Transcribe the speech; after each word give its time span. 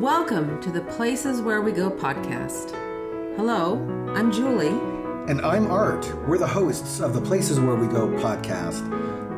Welcome 0.00 0.60
to 0.60 0.70
the 0.70 0.82
Places 0.82 1.40
Where 1.40 1.62
We 1.62 1.72
Go 1.72 1.90
podcast. 1.90 2.72
Hello, 3.34 3.78
I'm 4.14 4.30
Julie. 4.30 4.78
And 5.26 5.40
I'm 5.40 5.70
Art. 5.70 6.14
We're 6.28 6.36
the 6.36 6.46
hosts 6.46 7.00
of 7.00 7.14
the 7.14 7.20
Places 7.22 7.58
Where 7.58 7.76
We 7.76 7.86
Go 7.86 8.08
podcast. 8.08 8.84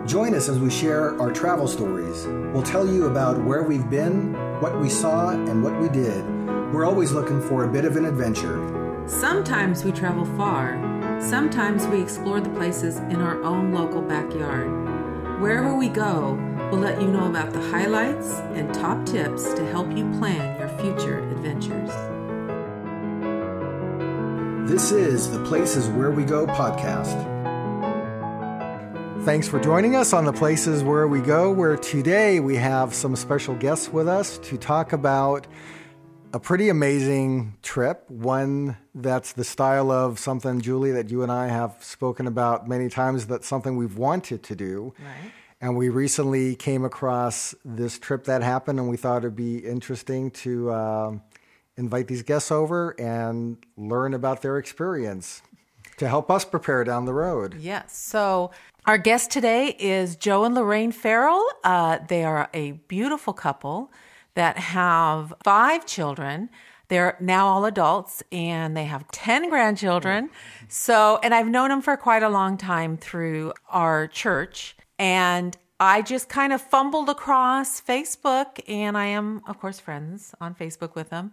Join 0.09 0.35
us 0.35 0.49
as 0.49 0.59
we 0.59 0.69
share 0.69 1.17
our 1.23 1.31
travel 1.31 1.69
stories. 1.69 2.27
We'll 2.53 2.65
tell 2.65 2.89
you 2.89 3.07
about 3.07 3.41
where 3.45 3.63
we've 3.63 3.89
been, 3.89 4.33
what 4.61 4.81
we 4.81 4.91
saw, 4.91 5.31
and 5.31 5.63
what 5.63 5.79
we 5.81 5.89
did. 5.91 6.27
We're 6.73 6.87
always 6.87 7.13
looking 7.13 7.41
for 7.41 7.63
a 7.63 7.69
bit 7.69 7.85
of 7.85 7.97
an 7.97 8.05
adventure. 8.05 8.59
Sometimes 9.07 9.85
we 9.85 9.93
travel 9.93 10.25
far, 10.37 10.75
sometimes 11.23 11.87
we 11.87 12.03
explore 12.03 12.41
the 12.41 12.51
places 12.51 12.97
in 12.97 13.23
our 13.23 13.41
own 13.45 13.73
local 13.73 14.03
backyard. 14.03 15.41
Wherever 15.41 15.77
we 15.77 15.89
go, 15.89 16.35
we'll 16.71 16.81
let 16.81 17.01
you 17.01 17.09
know 17.09 17.27
about 17.27 17.51
the 17.55 17.61
highlights 17.71 18.31
and 18.53 18.73
top 18.75 19.07
tips 19.07 19.55
to 19.55 19.65
help 19.71 19.91
you 19.97 20.05
plan 20.19 20.59
your 20.59 20.69
future 20.79 21.21
adventures. 21.31 21.91
This 24.71 24.93
is 24.93 25.31
the 25.31 25.43
Places 25.45 25.89
Where 25.89 26.11
We 26.11 26.25
Go 26.25 26.47
podcast. 26.47 27.25
Thanks 29.25 29.49
for 29.49 29.59
joining 29.59 29.97
us 29.97 30.13
on 30.13 30.27
the 30.27 30.33
Places 30.33 30.85
Where 30.85 31.09
We 31.09 31.21
Go, 31.21 31.51
where 31.51 31.79
today 31.79 32.39
we 32.39 32.57
have 32.57 32.93
some 32.93 33.17
special 33.17 33.55
guests 33.55 33.91
with 33.91 34.07
us 34.07 34.37
to 34.41 34.59
talk 34.59 34.93
about 34.93 35.47
a 36.35 36.39
pretty 36.39 36.69
amazing 36.69 37.57
trip, 37.63 38.05
one 38.11 38.77
that's 38.95 39.33
the 39.33 39.45
style 39.45 39.91
of 39.91 40.19
something, 40.19 40.61
Julie, 40.61 40.93
that 40.93 41.11
you 41.11 41.23
and 41.23 41.33
I 41.33 41.49
have 41.49 41.79
spoken 41.81 42.27
about 42.27 42.69
many 42.69 42.91
times, 42.91 43.27
that's 43.27 43.49
something 43.49 43.79
we've 43.79 43.97
wanted 43.97 44.43
to 44.43 44.55
do. 44.55 44.93
Right. 44.99 45.33
And 45.61 45.77
we 45.77 45.89
recently 45.89 46.55
came 46.55 46.85
across 46.85 47.55
this 47.65 47.99
trip 47.99 48.25
that 48.25 48.43
happened, 48.43 48.79
and 48.79 48.89
we 48.89 48.97
thought 48.97 49.19
it'd 49.19 49.35
be 49.35 49.59
interesting 49.59 50.31
to 50.31 50.71
uh, 50.71 51.19
invite 51.77 52.07
these 52.07 52.23
guests 52.23 52.53
over 52.53 52.91
and 52.99 53.57
learn 53.77 54.15
about 54.15 54.43
their 54.43 54.59
experience 54.59 55.43
to 55.97 56.09
help 56.09 56.31
us 56.31 56.45
prepare 56.45 56.85
down 56.85 57.05
the 57.07 57.13
road. 57.13 57.57
Yes. 57.59 57.97
So 57.97 58.53
our 58.87 58.99
guest 58.99 59.31
today 59.31 59.77
is 59.79 60.17
Joe 60.17 60.45
and 60.45 60.55
Lorraine 60.55 60.93
Farrell. 60.93 61.45
Uh, 61.65 61.99
they 62.09 62.25
are 62.25 62.49
a 62.55 62.73
beautiful 62.73 63.33
couple 63.33 63.91
that 64.35 64.59
have 64.59 65.35
five 65.43 65.87
children. 65.87 66.51
They're 66.87 67.17
now 67.21 67.49
all 67.49 67.65
adults 67.65 68.23
and 68.33 68.77
they 68.77 68.85
have 68.85 69.07
10 69.11 69.51
grandchildren. 69.51 70.31
So, 70.69 71.19
and 71.23 71.35
I've 71.35 71.49
known 71.49 71.69
them 71.69 71.83
for 71.83 71.97
quite 71.97 72.23
a 72.23 72.29
long 72.29 72.57
time 72.57 72.97
through 72.97 73.53
our 73.69 74.07
church. 74.07 74.77
And 74.99 75.57
I 75.81 76.03
just 76.03 76.29
kind 76.29 76.53
of 76.53 76.61
fumbled 76.61 77.09
across 77.09 77.81
Facebook 77.81 78.61
and 78.67 78.99
I 78.99 79.07
am, 79.07 79.43
of 79.47 79.61
course, 79.61 79.79
friends 79.79 80.35
on 80.41 80.55
Facebook 80.55 80.95
with 80.95 81.11
them. 81.11 81.33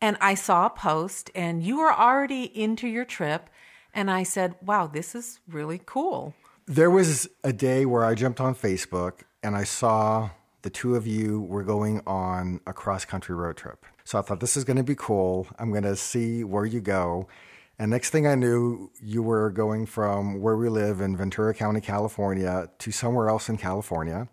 And 0.00 0.18
I 0.20 0.34
saw 0.34 0.66
a 0.66 0.70
post 0.70 1.30
and 1.34 1.62
you 1.62 1.78
were 1.78 1.92
already 1.92 2.44
into 2.44 2.86
your 2.88 3.06
trip. 3.06 3.48
And 3.94 4.10
I 4.10 4.24
said, 4.24 4.54
wow, 4.60 4.86
this 4.86 5.14
is 5.14 5.40
really 5.48 5.80
cool. 5.86 6.34
There 6.66 6.90
was 6.90 7.28
a 7.42 7.52
day 7.52 7.86
where 7.86 8.04
I 8.04 8.14
jumped 8.14 8.40
on 8.40 8.54
Facebook 8.54 9.20
and 9.42 9.56
I 9.56 9.64
saw 9.64 10.30
the 10.60 10.68
two 10.68 10.96
of 10.96 11.06
you 11.06 11.40
were 11.40 11.62
going 11.62 12.02
on 12.06 12.60
a 12.66 12.72
cross 12.72 13.04
country 13.04 13.34
road 13.34 13.56
trip. 13.56 13.86
So 14.04 14.18
I 14.18 14.22
thought 14.22 14.40
this 14.40 14.56
is 14.56 14.64
going 14.64 14.76
to 14.76 14.82
be 14.82 14.96
cool. 14.96 15.46
I'm 15.58 15.70
going 15.70 15.84
to 15.84 15.96
see 15.96 16.44
where 16.44 16.66
you 16.66 16.80
go. 16.80 17.28
And 17.78 17.90
next 17.90 18.10
thing 18.10 18.26
I 18.26 18.34
knew, 18.34 18.90
you 19.02 19.22
were 19.22 19.50
going 19.50 19.84
from 19.84 20.40
where 20.40 20.56
we 20.56 20.68
live 20.68 21.00
in 21.00 21.16
Ventura 21.16 21.52
County, 21.52 21.80
California, 21.80 22.70
to 22.78 22.90
somewhere 22.90 23.28
else 23.28 23.50
in 23.50 23.58
California. 23.58 24.28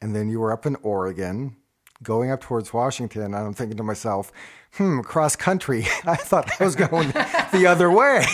And 0.00 0.16
then 0.16 0.30
you 0.30 0.40
were 0.40 0.50
up 0.50 0.64
in 0.64 0.76
Oregon, 0.76 1.56
going 2.02 2.30
up 2.30 2.40
towards 2.40 2.72
Washington. 2.72 3.22
And 3.22 3.36
I'm 3.36 3.52
thinking 3.52 3.76
to 3.76 3.82
myself, 3.82 4.32
hmm, 4.74 5.00
cross 5.00 5.36
country. 5.36 5.86
I 6.04 6.16
thought 6.16 6.50
I 6.58 6.64
was 6.64 6.74
going 6.74 7.08
the 7.52 7.66
other 7.68 7.90
way. 7.90 8.24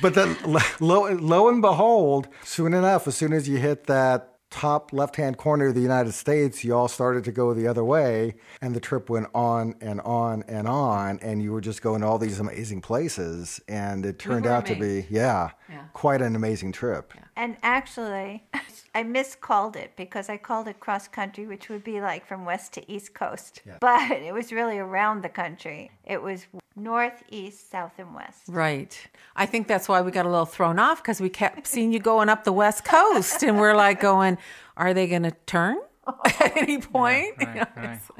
but 0.00 0.14
then 0.14 0.36
lo, 0.80 1.12
lo 1.12 1.48
and 1.48 1.60
behold, 1.60 2.28
soon 2.42 2.72
enough, 2.72 3.06
as 3.06 3.16
soon 3.16 3.34
as 3.34 3.46
you 3.48 3.58
hit 3.58 3.86
that 3.86 4.35
top 4.56 4.90
left 4.90 5.16
hand 5.16 5.36
corner 5.36 5.66
of 5.66 5.74
the 5.74 5.82
United 5.82 6.12
States, 6.12 6.64
you 6.64 6.74
all 6.74 6.88
started 6.88 7.24
to 7.24 7.30
go 7.32 7.52
the 7.52 7.66
other 7.68 7.84
way, 7.84 8.34
and 8.62 8.74
the 8.74 8.80
trip 8.80 9.10
went 9.10 9.26
on 9.34 9.74
and 9.82 10.00
on 10.00 10.42
and 10.48 10.66
on, 10.66 11.18
and 11.20 11.42
you 11.42 11.52
were 11.52 11.60
just 11.60 11.82
going 11.82 12.00
to 12.00 12.06
all 12.06 12.18
these 12.18 12.40
amazing 12.40 12.80
places, 12.80 13.60
and 13.68 14.06
it 14.06 14.18
turned 14.18 14.46
out 14.46 14.64
to 14.66 14.74
be, 14.74 15.06
yeah, 15.10 15.50
Yeah. 15.68 15.82
quite 15.92 16.22
an 16.22 16.34
amazing 16.34 16.72
trip. 16.72 17.12
And 17.36 17.58
actually, 17.62 18.44
I 18.96 19.02
miscalled 19.02 19.76
it 19.76 19.92
because 19.94 20.30
I 20.30 20.38
called 20.38 20.68
it 20.68 20.80
cross 20.80 21.06
country, 21.06 21.46
which 21.46 21.68
would 21.68 21.84
be 21.84 22.00
like 22.00 22.26
from 22.26 22.46
west 22.46 22.72
to 22.74 22.90
east 22.90 23.12
coast. 23.12 23.60
But 23.78 24.10
it 24.28 24.32
was 24.32 24.52
really 24.52 24.78
around 24.78 25.22
the 25.22 25.28
country. 25.28 25.90
It 26.06 26.22
was 26.22 26.46
north, 26.74 27.22
east, 27.28 27.70
south, 27.70 27.92
and 27.98 28.14
west. 28.14 28.44
Right. 28.48 28.98
I 29.36 29.44
think 29.44 29.68
that's 29.68 29.86
why 29.86 30.00
we 30.00 30.10
got 30.12 30.24
a 30.24 30.30
little 30.30 30.46
thrown 30.46 30.78
off 30.78 31.02
because 31.02 31.20
we 31.20 31.28
kept 31.28 31.66
seeing 31.66 31.92
you 31.92 31.98
going 31.98 32.30
up 32.30 32.44
the 32.44 32.54
West 32.54 32.86
Coast 32.86 33.42
and 33.42 33.60
we're 33.60 33.76
like 33.76 34.00
going, 34.00 34.38
are 34.78 34.94
they 34.94 35.06
going 35.06 35.24
to 35.24 35.36
turn 35.44 35.76
at 36.24 36.56
any 36.56 36.78
point? 36.78 37.34
You 37.38 37.46
know, 37.48 37.66
it's- 37.76 38.10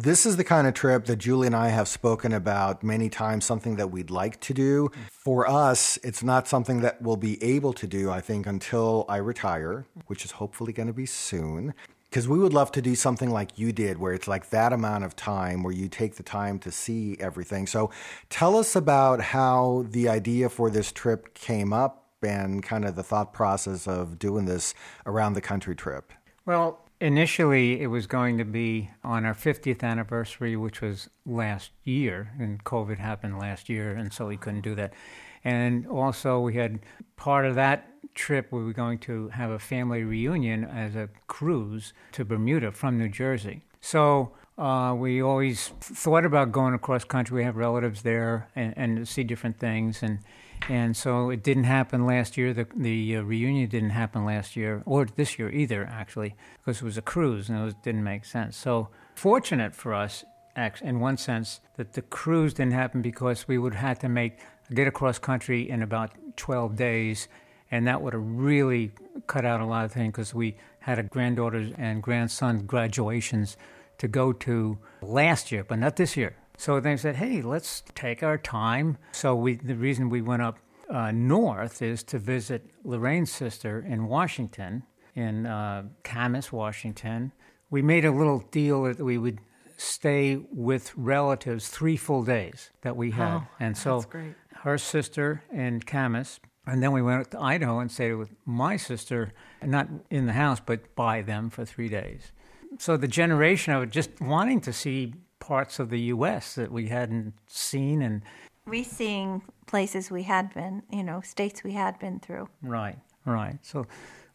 This 0.00 0.24
is 0.26 0.36
the 0.36 0.44
kind 0.44 0.68
of 0.68 0.74
trip 0.74 1.06
that 1.06 1.16
Julie 1.16 1.48
and 1.48 1.56
I 1.56 1.70
have 1.70 1.88
spoken 1.88 2.32
about 2.32 2.84
many 2.84 3.08
times, 3.08 3.44
something 3.44 3.74
that 3.74 3.90
we'd 3.90 4.10
like 4.10 4.38
to 4.42 4.54
do. 4.54 4.92
For 5.10 5.50
us, 5.50 5.98
it's 6.04 6.22
not 6.22 6.46
something 6.46 6.82
that 6.82 7.02
we'll 7.02 7.16
be 7.16 7.42
able 7.42 7.72
to 7.72 7.86
do, 7.88 8.08
I 8.08 8.20
think, 8.20 8.46
until 8.46 9.04
I 9.08 9.16
retire, 9.16 9.86
which 10.06 10.24
is 10.24 10.30
hopefully 10.30 10.72
going 10.72 10.86
to 10.86 10.92
be 10.92 11.04
soon. 11.04 11.74
Because 12.08 12.28
we 12.28 12.38
would 12.38 12.52
love 12.52 12.70
to 12.72 12.80
do 12.80 12.94
something 12.94 13.32
like 13.32 13.58
you 13.58 13.72
did, 13.72 13.98
where 13.98 14.12
it's 14.12 14.28
like 14.28 14.50
that 14.50 14.72
amount 14.72 15.02
of 15.02 15.16
time 15.16 15.64
where 15.64 15.74
you 15.74 15.88
take 15.88 16.14
the 16.14 16.22
time 16.22 16.60
to 16.60 16.70
see 16.70 17.16
everything. 17.18 17.66
So 17.66 17.90
tell 18.30 18.56
us 18.56 18.76
about 18.76 19.20
how 19.20 19.84
the 19.90 20.08
idea 20.08 20.48
for 20.48 20.70
this 20.70 20.92
trip 20.92 21.34
came 21.34 21.72
up 21.72 22.06
and 22.22 22.62
kind 22.62 22.84
of 22.84 22.94
the 22.94 23.02
thought 23.02 23.32
process 23.32 23.88
of 23.88 24.16
doing 24.20 24.44
this 24.44 24.74
around 25.06 25.32
the 25.32 25.40
country 25.40 25.74
trip. 25.74 26.12
Well, 26.46 26.87
initially 27.00 27.80
it 27.80 27.86
was 27.86 28.06
going 28.06 28.38
to 28.38 28.44
be 28.44 28.90
on 29.04 29.24
our 29.24 29.34
50th 29.34 29.82
anniversary, 29.82 30.56
which 30.56 30.80
was 30.80 31.08
last 31.24 31.70
year, 31.84 32.32
and 32.38 32.62
COVID 32.64 32.98
happened 32.98 33.38
last 33.38 33.68
year, 33.68 33.94
and 33.94 34.12
so 34.12 34.26
we 34.26 34.36
couldn't 34.36 34.62
do 34.62 34.74
that. 34.74 34.92
And 35.44 35.86
also, 35.86 36.40
we 36.40 36.54
had 36.54 36.80
part 37.16 37.46
of 37.46 37.54
that 37.54 37.88
trip 38.14 38.50
we 38.50 38.64
were 38.64 38.72
going 38.72 38.98
to 38.98 39.28
have 39.28 39.50
a 39.50 39.58
family 39.58 40.02
reunion 40.02 40.64
as 40.64 40.96
a 40.96 41.08
cruise 41.28 41.92
to 42.12 42.24
Bermuda 42.24 42.72
from 42.72 42.98
New 42.98 43.08
Jersey. 43.08 43.62
So 43.80 44.32
uh, 44.56 44.94
we 44.98 45.22
always 45.22 45.68
thought 45.80 46.24
about 46.24 46.50
going 46.50 46.74
across 46.74 47.04
country. 47.04 47.36
We 47.36 47.44
have 47.44 47.56
relatives 47.56 48.02
there 48.02 48.48
and, 48.56 48.74
and 48.76 49.08
see 49.08 49.22
different 49.22 49.58
things, 49.58 50.02
and 50.02 50.18
and 50.68 50.96
so 50.96 51.30
it 51.30 51.42
didn't 51.42 51.64
happen 51.64 52.06
last 52.06 52.36
year. 52.36 52.52
The 52.52 52.66
the 52.74 53.16
uh, 53.16 53.22
reunion 53.22 53.68
didn't 53.68 53.90
happen 53.90 54.24
last 54.24 54.56
year 54.56 54.82
or 54.86 55.06
this 55.06 55.38
year 55.38 55.50
either, 55.50 55.84
actually, 55.84 56.34
because 56.58 56.82
it 56.82 56.84
was 56.84 56.98
a 56.98 57.02
cruise 57.02 57.48
and 57.48 57.58
it 57.58 57.64
was, 57.64 57.74
didn't 57.82 58.04
make 58.04 58.24
sense. 58.24 58.56
So 58.56 58.88
fortunate 59.14 59.74
for 59.74 59.94
us, 59.94 60.24
in 60.82 61.00
one 61.00 61.16
sense, 61.16 61.60
that 61.76 61.92
the 61.92 62.02
cruise 62.02 62.54
didn't 62.54 62.72
happen 62.72 63.02
because 63.02 63.46
we 63.46 63.58
would 63.58 63.74
have 63.74 63.98
to 64.00 64.08
make 64.08 64.38
get 64.74 64.86
across 64.86 65.18
country 65.18 65.68
in 65.68 65.82
about 65.82 66.10
12 66.36 66.76
days, 66.76 67.28
and 67.70 67.86
that 67.86 68.02
would 68.02 68.12
have 68.12 68.24
really 68.24 68.92
cut 69.26 69.44
out 69.44 69.60
a 69.60 69.64
lot 69.64 69.84
of 69.84 69.92
things 69.92 70.12
because 70.12 70.34
we 70.34 70.56
had 70.80 70.98
a 70.98 71.02
granddaughter 71.02 71.70
and 71.76 72.02
grandson 72.02 72.66
graduations 72.66 73.56
to 73.98 74.08
go 74.08 74.32
to 74.32 74.78
last 75.02 75.50
year, 75.52 75.64
but 75.64 75.78
not 75.78 75.96
this 75.96 76.16
year. 76.16 76.36
So 76.58 76.80
they 76.80 76.96
said, 76.96 77.16
"Hey, 77.16 77.40
let's 77.40 77.82
take 77.94 78.22
our 78.22 78.36
time." 78.36 78.98
So 79.12 79.34
we, 79.34 79.54
the 79.54 79.76
reason 79.76 80.10
we 80.10 80.20
went 80.20 80.42
up 80.42 80.58
uh, 80.90 81.12
north 81.12 81.80
is 81.80 82.02
to 82.04 82.18
visit 82.18 82.68
Lorraine's 82.84 83.30
sister 83.30 83.78
in 83.80 84.08
Washington, 84.08 84.82
in 85.14 85.46
uh, 85.46 85.84
Camas, 86.02 86.52
Washington. 86.52 87.32
We 87.70 87.80
made 87.80 88.04
a 88.04 88.10
little 88.10 88.40
deal 88.50 88.82
that 88.84 88.98
we 88.98 89.18
would 89.18 89.38
stay 89.76 90.36
with 90.50 90.92
relatives 90.96 91.68
three 91.68 91.96
full 91.96 92.24
days 92.24 92.70
that 92.82 92.96
we 92.96 93.12
had, 93.12 93.36
Oh, 93.36 93.46
and 93.60 93.76
so 93.76 94.04
her 94.64 94.78
sister 94.78 95.44
in 95.52 95.80
Camas, 95.80 96.40
and 96.66 96.82
then 96.82 96.90
we 96.90 97.02
went 97.02 97.20
up 97.20 97.30
to 97.30 97.40
Idaho 97.40 97.78
and 97.78 97.90
stayed 97.90 98.14
with 98.14 98.30
my 98.44 98.76
sister, 98.76 99.32
not 99.62 99.88
in 100.10 100.26
the 100.26 100.32
house, 100.32 100.58
but 100.58 100.96
by 100.96 101.22
them 101.22 101.50
for 101.50 101.64
three 101.64 101.88
days. 101.88 102.32
So 102.78 102.96
the 102.96 103.06
generation 103.08 103.72
of 103.74 103.88
just 103.90 104.20
wanting 104.20 104.60
to 104.62 104.72
see 104.72 105.14
parts 105.48 105.78
of 105.78 105.88
the 105.88 106.00
U.S. 106.12 106.56
that 106.56 106.70
we 106.70 106.88
hadn't 106.88 107.32
seen, 107.46 108.02
and 108.02 108.20
Re-seeing 108.66 109.40
places 109.66 110.10
we 110.10 110.24
had 110.24 110.52
been, 110.52 110.82
you 110.92 111.02
know, 111.02 111.22
states 111.22 111.64
we 111.64 111.72
had 111.72 111.98
been 111.98 112.20
through. 112.20 112.50
right, 112.62 112.98
right. 113.24 113.56
So 113.62 113.86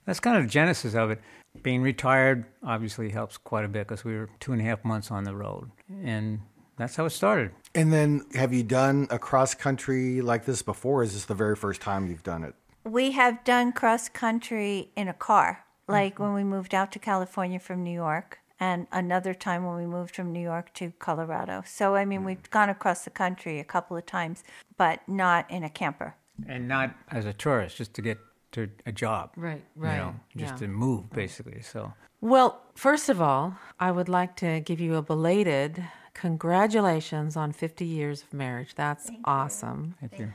that's 0.06 0.20
kind 0.20 0.38
of 0.38 0.44
the 0.44 0.50
genesis 0.50 0.96
of 0.96 1.12
it. 1.12 1.22
Being 1.62 1.84
retired 1.84 2.46
obviously 2.64 3.10
helps 3.12 3.38
quite 3.38 3.64
a 3.64 3.68
bit 3.68 3.88
because 3.88 4.04
we 4.04 4.16
were 4.18 4.28
two 4.40 4.54
and 4.54 4.62
a 4.62 4.66
half 4.66 4.84
months 4.84 5.12
on 5.12 5.24
the 5.24 5.36
road, 5.36 5.70
and 6.04 6.40
that's 6.78 6.96
how 6.96 7.06
it 7.06 7.12
started. 7.12 7.52
And 7.76 7.94
then, 7.94 8.24
have 8.34 8.52
you 8.52 8.64
done 8.64 9.06
a 9.12 9.20
cross 9.20 9.54
country 9.54 10.20
like 10.20 10.46
this 10.46 10.64
before? 10.64 11.02
Or 11.02 11.04
is 11.04 11.14
this 11.14 11.26
the 11.26 11.36
very 11.36 11.56
first 11.56 11.80
time 11.80 12.08
you've 12.08 12.24
done 12.24 12.44
it? 12.44 12.56
We 12.86 13.12
have 13.12 13.44
done 13.44 13.72
cross 13.72 14.10
country 14.10 14.90
in 14.96 15.08
a 15.08 15.14
car, 15.14 15.64
like 15.88 16.16
mm. 16.16 16.22
when 16.22 16.34
we 16.34 16.44
moved 16.44 16.74
out 16.74 16.92
to 16.94 17.00
California 17.00 17.60
from 17.60 17.84
New 17.84 17.94
York. 17.94 18.40
And 18.64 18.88
another 18.94 19.34
time 19.34 19.66
when 19.66 19.76
we 19.76 19.86
moved 19.86 20.16
from 20.16 20.32
New 20.32 20.40
York 20.40 20.74
to 20.76 20.94
Colorado. 20.98 21.64
So, 21.66 21.96
I 21.96 22.06
mean, 22.06 22.22
mm. 22.22 22.28
we've 22.28 22.50
gone 22.50 22.70
across 22.70 23.04
the 23.04 23.10
country 23.10 23.60
a 23.60 23.66
couple 23.66 23.98
of 23.98 24.06
times, 24.06 24.42
but 24.78 25.02
not 25.06 25.52
in 25.52 25.66
a 25.66 25.70
camper. 25.70 26.16
And 26.48 26.66
not 26.66 26.96
as 27.12 27.26
a 27.26 27.34
tourist, 27.34 27.76
just 27.76 27.94
to 27.96 28.02
get 28.02 28.20
to 28.54 28.70
a 28.86 28.94
job. 28.94 29.32
Right, 29.36 29.64
right. 29.76 29.96
You 29.96 29.98
know, 29.98 30.16
just 30.38 30.54
yeah. 30.54 30.60
to 30.60 30.68
move, 30.70 31.12
basically. 31.12 31.62
So 31.62 31.92
Well, 32.22 32.62
first 32.74 33.10
of 33.10 33.22
all, 33.22 33.58
I 33.82 33.92
would 33.92 34.08
like 34.08 34.38
to 34.38 34.62
give 34.62 34.80
you 34.80 34.96
a 34.96 35.02
belated 35.02 35.84
congratulations 36.14 37.36
on 37.36 37.52
50 37.52 37.84
years 37.84 38.24
of 38.24 38.32
marriage. 38.34 38.76
That's 38.76 39.12
awesome. 39.26 39.96
thank 40.00 40.20
you. 40.20 40.32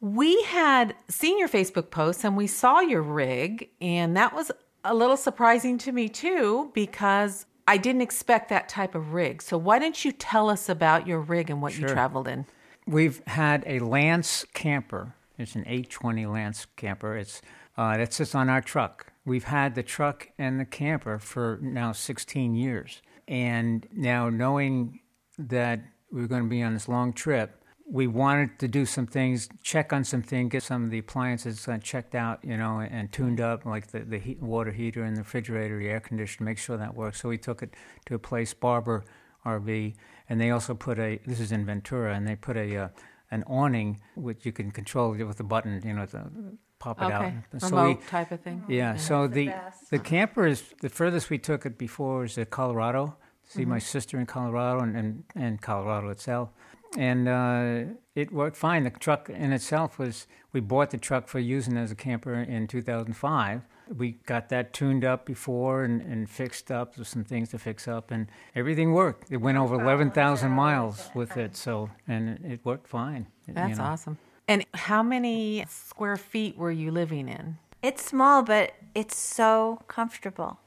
We 0.00 0.40
had 0.44 0.94
seen 1.08 1.38
your 1.40 1.48
Facebook 1.48 1.90
posts 1.90 2.24
and 2.24 2.36
we 2.36 2.46
saw 2.46 2.80
your 2.80 3.02
rig, 3.02 3.70
and 3.80 4.16
that 4.16 4.32
was 4.32 4.52
a 4.84 4.94
little 4.94 5.16
surprising 5.16 5.78
to 5.78 5.90
me 5.92 6.08
too 6.08 6.70
because 6.74 7.46
I 7.66 7.76
didn't 7.78 8.02
expect 8.02 8.48
that 8.50 8.68
type 8.68 8.94
of 8.94 9.14
rig. 9.14 9.42
So, 9.42 9.56
why 9.56 9.78
don't 9.78 10.04
you 10.04 10.12
tell 10.12 10.50
us 10.50 10.68
about 10.68 11.06
your 11.06 11.20
rig 11.20 11.50
and 11.50 11.62
what 11.62 11.78
you 11.78 11.86
traveled 11.86 12.28
in? 12.28 12.46
We've 12.86 13.22
had 13.26 13.64
a 13.66 13.78
Lance 13.78 14.44
camper. 14.52 15.14
It's 15.38 15.54
an 15.54 15.62
820 15.62 16.26
Lance 16.26 16.66
camper. 16.76 17.16
It's 17.16 17.40
uh, 17.76 17.96
that 17.96 18.12
sits 18.12 18.34
on 18.34 18.48
our 18.48 18.60
truck. 18.60 19.12
We've 19.24 19.44
had 19.44 19.74
the 19.74 19.82
truck 19.82 20.28
and 20.38 20.60
the 20.60 20.64
camper 20.64 21.18
for 21.18 21.58
now 21.62 21.92
16 21.92 22.54
years, 22.54 23.00
and 23.26 23.86
now 23.92 24.28
knowing 24.28 25.00
that 25.38 25.80
we 26.12 26.20
were 26.20 26.28
going 26.28 26.42
to 26.44 26.48
be 26.48 26.62
on 26.62 26.74
this 26.74 26.88
long 26.88 27.12
trip, 27.12 27.63
we 27.86 28.06
wanted 28.06 28.58
to 28.58 28.68
do 28.68 28.86
some 28.86 29.06
things, 29.06 29.48
check 29.62 29.92
on 29.92 30.04
some 30.04 30.22
things, 30.22 30.50
get 30.50 30.62
some 30.62 30.84
of 30.84 30.90
the 30.90 30.98
appliances 30.98 31.68
uh, 31.68 31.76
checked 31.78 32.14
out, 32.14 32.42
you 32.42 32.56
know, 32.56 32.80
and 32.80 33.12
tuned 33.12 33.40
up, 33.40 33.66
like 33.66 33.88
the, 33.88 34.00
the 34.00 34.18
heat, 34.18 34.40
water 34.40 34.72
heater 34.72 35.02
and 35.04 35.16
the 35.16 35.20
refrigerator, 35.20 35.78
the 35.78 35.88
air 35.88 36.00
conditioner, 36.00 36.46
make 36.46 36.58
sure 36.58 36.76
that 36.78 36.94
works. 36.94 37.20
So 37.20 37.28
we 37.28 37.36
took 37.38 37.62
it 37.62 37.74
to 38.06 38.14
a 38.14 38.18
place, 38.18 38.54
Barber 38.54 39.04
RV, 39.44 39.94
and 40.28 40.40
they 40.40 40.50
also 40.50 40.74
put 40.74 40.98
a, 40.98 41.20
this 41.26 41.40
is 41.40 41.52
in 41.52 41.66
Ventura, 41.66 42.14
and 42.14 42.26
they 42.26 42.36
put 42.36 42.56
a, 42.56 42.76
uh, 42.76 42.88
an 43.30 43.44
awning 43.46 44.00
which 44.16 44.46
you 44.46 44.52
can 44.52 44.70
control 44.70 45.10
with 45.12 45.38
a 45.40 45.44
button, 45.44 45.80
you 45.84 45.92
know, 45.92 46.06
to 46.06 46.30
pop 46.78 47.02
it 47.02 47.12
out. 47.12 47.24
Okay, 47.26 47.34
So 47.58 47.68
remote 47.68 47.98
we- 47.98 48.04
type 48.06 48.32
of 48.32 48.40
thing. 48.40 48.64
yeah, 48.66 48.96
so 48.96 49.26
the 49.28 49.48
best. 49.48 49.90
the 49.90 49.98
camper 49.98 50.46
is 50.46 50.62
the 50.80 50.88
furthest 50.88 51.28
we 51.28 51.38
took 51.38 51.66
it 51.66 51.76
before 51.76 52.20
was 52.20 52.38
uh, 52.38 52.46
Colorado. 52.46 53.16
to 53.46 53.50
See 53.58 53.64
my 53.66 53.78
sister 53.78 54.18
in 54.18 54.24
Colorado 54.26 54.80
and, 54.80 54.96
and, 54.96 55.24
and 55.34 55.60
Colorado 55.60 56.08
itself, 56.08 56.48
and 56.96 57.28
uh, 57.28 57.94
it 58.14 58.32
worked 58.32 58.56
fine. 58.56 58.84
The 58.84 58.90
truck 58.90 59.28
in 59.28 59.52
itself 59.52 59.98
was 59.98 60.26
we 60.52 60.60
bought 60.60 60.90
the 60.90 60.98
truck 60.98 61.28
for 61.28 61.38
using 61.38 61.76
as 61.76 61.90
a 61.90 61.94
camper 61.94 62.34
in 62.34 62.66
2005. 62.66 63.62
We 63.96 64.12
got 64.24 64.48
that 64.48 64.72
tuned 64.72 65.04
up 65.04 65.26
before 65.26 65.84
and, 65.84 66.00
and 66.00 66.28
fixed 66.28 66.70
up. 66.70 66.94
There's 66.94 67.08
some 67.08 67.24
things 67.24 67.50
to 67.50 67.58
fix 67.58 67.86
up, 67.86 68.10
and 68.10 68.28
everything 68.54 68.92
worked. 68.92 69.30
It 69.30 69.38
went 69.38 69.58
over 69.58 69.74
11,000 69.74 70.50
miles 70.50 71.10
with 71.14 71.36
it, 71.36 71.54
so 71.54 71.90
and 72.08 72.30
it, 72.30 72.40
it 72.44 72.60
worked 72.64 72.86
fine. 72.86 73.26
you 73.46 73.54
That's 73.54 73.78
know. 73.78 73.84
awesome. 73.84 74.18
And 74.48 74.64
how 74.74 75.02
many 75.02 75.64
square 75.68 76.16
feet 76.16 76.56
were 76.56 76.70
you 76.70 76.90
living 76.90 77.28
in? 77.28 77.58
It's 77.82 78.04
small, 78.04 78.42
but 78.42 78.72
it's 78.94 79.16
so 79.16 79.82
comfortable. 79.88 80.58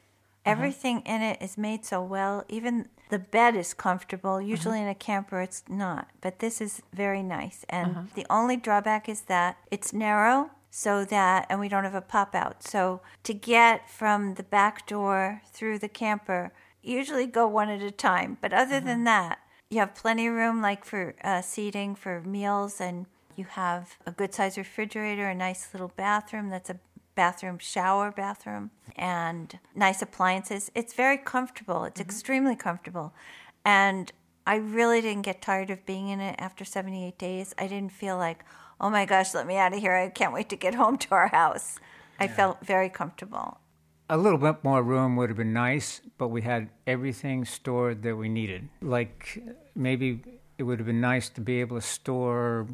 Everything 0.45 1.01
in 1.01 1.21
it 1.21 1.41
is 1.41 1.57
made 1.57 1.83
so 1.83 2.01
well. 2.01 2.45
Even 2.47 2.88
the 3.09 3.19
bed 3.19 3.56
is 3.56 3.74
comfortable. 3.74 4.36
Uh-huh. 4.36 4.45
Usually 4.45 4.81
in 4.81 4.88
a 4.88 4.95
camper, 4.95 5.42
it's 5.42 5.63
not. 5.69 6.09
But 6.21 6.39
this 6.39 6.62
is 6.62 6.81
very 6.94 7.24
nice. 7.24 7.65
And 7.69 7.92
uh-huh. 7.92 8.04
the 8.15 8.25
only 8.30 8.57
drawback 8.57 9.07
is 9.07 9.21
that 9.21 9.57
it's 9.71 9.94
narrow, 9.94 10.51
so 10.69 11.06
that, 11.06 11.45
and 11.50 11.59
we 11.59 11.69
don't 11.69 11.83
have 11.86 11.95
a 11.95 12.01
pop 12.01 12.36
out. 12.36 12.63
So 12.63 13.01
to 13.24 13.33
get 13.33 13.89
from 13.89 14.36
the 14.36 14.44
back 14.44 14.86
door 14.88 15.42
through 15.51 15.80
the 15.80 15.89
camper, 15.89 16.51
usually 16.83 17.25
go 17.25 17.48
one 17.48 17.69
at 17.69 17.81
a 17.81 17.92
time. 17.92 18.38
But 18.42 18.54
other 18.54 18.80
than 18.80 19.07
uh-huh. 19.07 19.30
that, 19.30 19.39
you 19.69 19.80
have 19.80 19.95
plenty 19.95 20.27
of 20.27 20.33
room, 20.33 20.62
like 20.62 20.86
for 20.86 21.15
uh, 21.24 21.42
seating 21.42 21.95
for 21.95 22.21
meals, 22.21 22.80
and 22.80 23.06
you 23.36 23.45
have 23.45 23.98
a 24.06 24.12
good 24.12 24.33
sized 24.33 24.57
refrigerator, 24.57 25.27
a 25.27 25.36
nice 25.36 25.69
little 25.74 25.92
bathroom 25.95 26.50
that's 26.50 26.69
a 26.69 26.80
bathroom, 27.18 27.58
shower 27.58 28.12
bathroom, 28.12 28.72
and 28.96 29.60
nice 29.75 30.02
appliances. 30.02 30.72
It's 30.74 30.94
very 30.94 31.18
comfortable. 31.18 31.84
It's 31.84 32.00
mm-hmm. 32.00 32.10
extremely 32.10 32.56
comfortable. 32.56 33.14
And 33.66 34.14
I 34.46 34.56
really 34.56 35.02
didn't 35.02 35.24
get 35.24 35.42
tired 35.42 35.69
of 35.72 35.86
being 35.86 36.08
in 36.08 36.22
it 36.22 36.36
after 36.40 36.64
78 36.64 37.18
days. 37.18 37.54
I 37.58 37.68
didn't 37.68 37.92
feel 37.92 38.18
like, 38.18 38.46
oh 38.80 38.90
my 38.90 39.04
gosh, 39.06 39.34
let 39.34 39.46
me 39.46 39.58
out 39.58 39.74
of 39.74 39.80
here. 39.80 39.94
I 39.94 40.08
can't 40.08 40.31
wait 40.31 40.48
to 40.50 40.56
get 40.56 40.75
home 40.81 40.98
to 41.00 41.12
our 41.12 41.28
house. 41.28 41.80
I 42.19 42.28
felt 42.28 42.66
very 42.66 42.90
comfortable. 42.90 43.60
A 44.10 44.18
little 44.18 44.40
bit 44.40 44.63
more 44.63 44.81
room 44.81 45.18
would 45.18 45.30
have 45.30 45.38
been 45.38 45.54
nice, 45.54 46.02
but 46.18 46.30
we 46.30 46.42
had 46.44 46.70
everything 46.88 47.44
stored 47.44 48.04
that 48.04 48.16
we 48.16 48.30
needed. 48.30 48.70
Like 48.81 49.44
maybe 49.75 50.24
it 50.58 50.63
would 50.63 50.80
have 50.80 50.88
been 50.88 51.02
nice 51.02 51.30
to 51.30 51.42
be 51.42 51.60
able 51.60 51.78
to 51.78 51.86
store, 51.86 52.68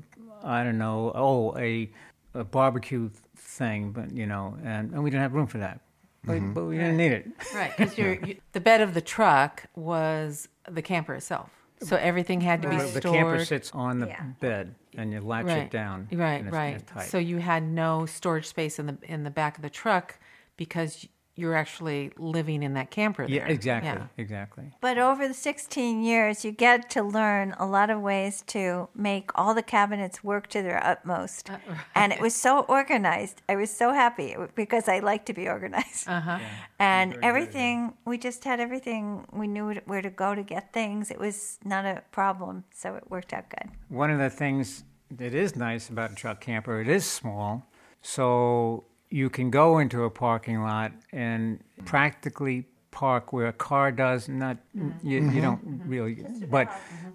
I 0.43 0.63
don't 0.63 0.77
know, 0.77 1.11
oh, 1.15 1.57
a, 1.57 1.89
a 2.33 2.43
barbecue 2.43 3.09
thing, 3.35 3.91
but 3.91 4.11
you 4.11 4.25
know, 4.25 4.57
and, 4.63 4.91
and 4.91 5.03
we 5.03 5.09
didn't 5.09 5.23
have 5.23 5.33
room 5.33 5.47
for 5.47 5.59
that. 5.59 5.79
But, 6.25 6.37
mm-hmm. 6.37 6.53
but 6.53 6.65
we 6.65 6.77
didn't 6.77 6.97
need 6.97 7.11
it. 7.11 7.27
Right, 7.53 7.75
because 7.75 7.97
you 7.97 8.37
the 8.53 8.61
bed 8.61 8.81
of 8.81 8.93
the 8.93 9.01
truck 9.01 9.65
was 9.75 10.47
the 10.69 10.81
camper 10.81 11.15
itself, 11.15 11.51
so 11.81 11.97
everything 11.97 12.41
had 12.41 12.61
to 12.61 12.69
be 12.69 12.79
stored. 12.79 12.93
The 12.93 13.01
camper 13.01 13.45
sits 13.45 13.71
on 13.73 13.99
the 13.99 14.07
Yeah. 14.07 14.23
bed, 14.39 14.75
and 14.95 15.11
you 15.11 15.19
latch 15.19 15.47
right, 15.47 15.63
it 15.63 15.71
down. 15.71 16.07
Right, 16.11 16.35
and 16.35 16.47
it's, 16.47 16.53
right. 16.53 16.75
it's 16.75 16.91
tight. 16.91 17.09
So 17.09 17.17
you 17.17 17.39
had 17.39 17.63
no 17.63 18.05
storage 18.05 18.47
space 18.47 18.79
in 18.79 18.85
the 18.87 18.97
in 19.03 19.23
the 19.23 19.31
back 19.31 19.57
of 19.57 19.63
the 19.63 19.69
truck 19.69 20.17
because 20.55 21.07
you're 21.35 21.55
actually 21.55 22.11
living 22.17 22.61
in 22.61 22.73
that 22.75 22.91
camper. 22.91 23.25
yeah, 23.27 23.47
exactly, 23.47 23.89
Yeah. 23.89 24.07
exactly. 24.17 24.71
But 24.81 24.97
over 24.99 25.27
the 25.27 25.33
16 25.33 26.03
years, 26.03 26.45
you 26.45 26.51
get 26.51 26.89
to 26.91 27.01
learn 27.01 27.55
a 27.57 27.65
lot 27.65 27.89
of 27.89 28.01
ways 28.01 28.43
to 28.47 28.87
make 28.93 29.31
all 29.33 29.55
the 29.55 29.63
cabinets 29.63 30.23
work 30.23 30.47
to 30.49 30.61
their 30.61 30.83
utmost. 30.85 31.49
And 31.95 32.13
it 32.13 32.19
was 32.21 32.35
so 32.35 32.59
organized. 32.61 33.41
I 33.49 33.55
was 33.55 33.71
so 33.71 33.93
happy 33.93 34.35
because 34.53 34.87
I 34.87 34.99
like 34.99 35.25
to 35.25 35.33
be 35.33 35.47
organized. 35.47 36.07
Uh-huh. 36.07 36.39
And 36.79 37.17
everything, 37.23 37.93
we 38.05 38.17
just 38.17 38.43
had 38.43 38.59
everything. 38.59 39.25
We 39.31 39.47
knew 39.47 39.73
where 39.85 40.01
to 40.01 40.09
go 40.09 40.35
to 40.35 40.43
get 40.43 40.73
things. 40.73 41.09
It 41.09 41.19
was 41.19 41.57
not 41.63 41.85
a 41.85 42.03
problem. 42.11 42.65
So 42.73 42.95
it 42.95 43.09
worked 43.09 43.31
out 43.33 43.45
good. 43.49 43.71
One 43.89 44.11
of 44.11 44.19
the 44.19 44.29
things 44.29 44.83
that 45.09 45.33
is 45.33 45.55
nice 45.55 45.89
about 45.89 46.11
a 46.11 46.15
truck 46.15 46.41
camper, 46.41 46.81
it 46.81 46.87
is 46.89 47.05
small, 47.05 47.65
so 48.01 48.83
you 49.13 49.29
can 49.29 49.51
go 49.51 49.77
into 49.77 50.05
a 50.05 50.09
parking 50.09 50.63
lot 50.63 50.91
and 51.11 51.59
practically 51.85 52.65
park 52.89 53.31
where 53.31 53.45
a 53.45 53.53
car 53.53 53.91
does. 53.91 54.27
Not 54.27 54.57
you, 54.73 54.91
you 55.03 55.21
mm-hmm. 55.21 55.41
don't 55.41 55.81
really, 55.85 56.25
but 56.49 56.67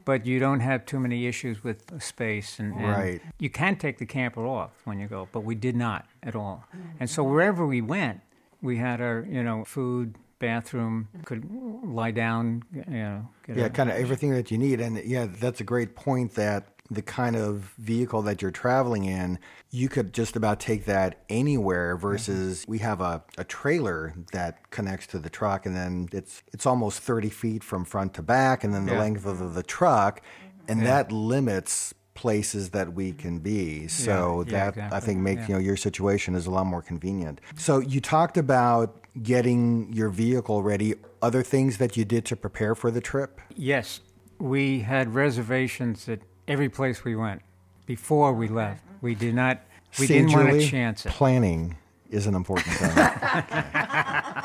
but 0.05 0.25
you 0.25 0.39
don't 0.39 0.61
have 0.61 0.87
too 0.87 1.01
many 1.01 1.27
issues 1.27 1.65
with 1.65 2.01
space 2.01 2.61
and, 2.61 2.73
and 2.75 2.89
Right. 2.89 3.21
You 3.41 3.51
can 3.51 3.75
take 3.75 3.99
the 3.99 4.07
camper 4.07 4.47
off 4.47 4.71
when 4.85 5.01
you 5.01 5.09
go, 5.09 5.29
but 5.33 5.41
we 5.41 5.57
did 5.57 5.75
not 5.75 6.07
at 6.23 6.37
all. 6.37 6.65
And 7.01 7.11
so 7.11 7.25
wherever 7.25 7.67
we 7.67 7.81
went, 7.81 8.21
we 8.63 8.77
had 8.77 9.01
our 9.01 9.27
you 9.29 9.43
know 9.43 9.65
food. 9.65 10.15
Bathroom 10.41 11.09
could 11.25 11.51
lie 11.83 12.13
down, 12.13 12.63
you 12.73 12.85
know. 12.87 13.29
Get 13.45 13.57
Yeah, 13.57 13.65
a- 13.65 13.71
kind 13.71 13.91
of 13.91 13.97
everything 13.97 14.31
that 14.35 14.53
you 14.53 14.57
need. 14.57 14.81
And 14.81 15.05
yeah, 15.05 15.27
that's 15.27 15.61
a 15.61 15.65
great 15.65 15.97
point 15.97 16.37
that 16.37 16.78
the 16.91 17.03
kind 17.03 17.37
of 17.37 17.73
vehicle 17.79 18.23
that 18.23 18.41
you're 18.41 18.51
traveling 18.51 19.05
in, 19.05 19.39
you 19.71 19.89
could 19.89 20.13
just 20.15 20.37
about 20.37 20.61
take 20.61 20.87
that 20.87 21.23
anywhere 21.29 21.95
mm-hmm. 21.95 22.03
versus 22.03 22.65
we 22.67 22.79
have 22.79 23.01
a, 23.01 23.23
a 23.37 23.45
trailer 23.45 24.15
that 24.33 24.71
connects 24.71 25.07
to 25.09 25.19
the 25.19 25.29
truck 25.29 25.67
and 25.67 25.77
then 25.77 26.09
it's 26.13 26.43
it's 26.53 26.67
almost 26.67 27.01
30 27.01 27.29
feet 27.29 27.63
from 27.63 27.85
front 27.85 28.15
to 28.15 28.23
back 28.23 28.65
and 28.65 28.75
then 28.75 28.87
the 28.87 28.93
Yeah. 28.93 29.01
length 29.01 29.27
of 29.27 29.55
the, 29.55 29.63
truck 29.63 30.21
mm-hmm. 30.21 30.73
and 30.73 30.87
that 30.87 31.13
limits 31.13 31.93
places 32.15 32.71
that 32.71 32.95
we 32.95 33.13
can 33.13 33.39
be. 33.39 33.87
So 33.87 34.45
yeah, 34.49 34.71
that 34.71 34.93
I 34.93 34.99
think 34.99 35.21
makes 35.21 35.43
Yeah. 35.43 35.49
you 35.49 35.55
know 35.55 35.61
your 35.61 35.77
situation 35.77 36.35
is 36.35 36.47
a 36.47 36.51
lot 36.51 36.67
more 36.67 36.83
convenient. 36.83 37.41
So 37.57 37.79
you 37.81 38.01
talked 38.01 38.37
about 38.37 39.01
getting 39.23 39.93
your 39.93 40.09
vehicle 40.09 40.63
ready. 40.63 40.95
Other 41.21 41.43
things 41.43 41.79
that 41.79 41.97
you 41.97 42.05
did 42.05 42.25
to 42.27 42.37
prepare 42.37 42.75
for 42.75 42.91
the 42.91 43.01
trip? 43.01 43.41
Yes, 43.55 44.01
we 44.39 44.81
had 44.81 45.15
reservations 45.15 46.09
at 46.09 46.21
every 46.49 46.69
place 46.69 47.05
we 47.05 47.15
went 47.15 47.43
before 47.87 48.33
we 48.33 48.49
left. 48.49 48.83
We 49.01 49.15
did 49.15 49.35
not. 49.35 49.61
We 49.99 50.07
See, 50.07 50.15
didn't 50.15 50.33
want 50.33 50.51
to 50.51 50.67
chance 50.67 51.07
it. 51.07 51.13
Planning 51.13 51.77
is 52.11 52.27
an 52.27 52.35
important 52.35 52.75
thing. 52.75 52.91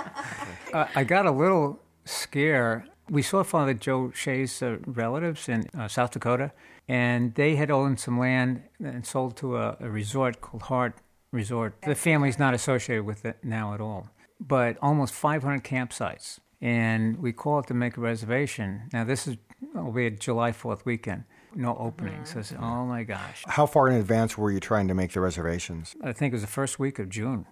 Uh, 0.73 0.87
I 0.95 1.03
got 1.03 1.27
a 1.27 1.31
little 1.31 1.79
scare. 2.03 2.87
We 3.07 3.21
saw 3.21 3.43
Father 3.43 3.75
Joe 3.75 4.09
Shea's 4.09 4.59
uh, 4.63 4.77
relatives 4.87 5.47
in 5.47 5.69
uh, 5.77 5.87
South 5.87 6.09
Dakota, 6.09 6.51
and 6.87 7.35
they 7.35 7.57
had 7.57 7.69
owned 7.69 7.99
some 7.99 8.17
land 8.19 8.63
and 8.83 9.05
sold 9.05 9.37
to 9.37 9.57
a, 9.57 9.77
a 9.79 9.87
resort 9.87 10.41
called 10.41 10.63
Hart 10.63 10.95
Resort. 11.31 11.75
The 11.85 11.93
family's 11.93 12.39
not 12.39 12.55
associated 12.55 13.05
with 13.05 13.23
it 13.23 13.37
now 13.43 13.75
at 13.75 13.81
all, 13.81 14.09
but 14.39 14.77
almost 14.81 15.13
500 15.13 15.63
campsites. 15.63 16.39
And 16.59 17.19
we 17.19 17.33
called 17.33 17.67
to 17.67 17.75
make 17.75 17.95
a 17.95 18.01
reservation. 18.01 18.89
Now, 18.91 19.03
this 19.03 19.27
is 19.27 19.37
will 19.75 19.91
be 19.91 20.07
a 20.07 20.11
July 20.11 20.51
4th 20.51 20.85
weekend. 20.85 21.25
No 21.55 21.75
openings. 21.77 22.35
I 22.35 22.41
said, 22.41 22.57
oh 22.61 22.85
my 22.85 23.03
gosh. 23.03 23.43
How 23.47 23.65
far 23.65 23.87
in 23.89 23.95
advance 23.95 24.37
were 24.37 24.51
you 24.51 24.59
trying 24.59 24.87
to 24.87 24.93
make 24.93 25.11
the 25.13 25.19
reservations? 25.21 25.95
I 26.03 26.13
think 26.13 26.31
it 26.31 26.35
was 26.35 26.41
the 26.41 26.47
first 26.47 26.79
week 26.79 26.99
of 26.99 27.09
June. 27.09 27.45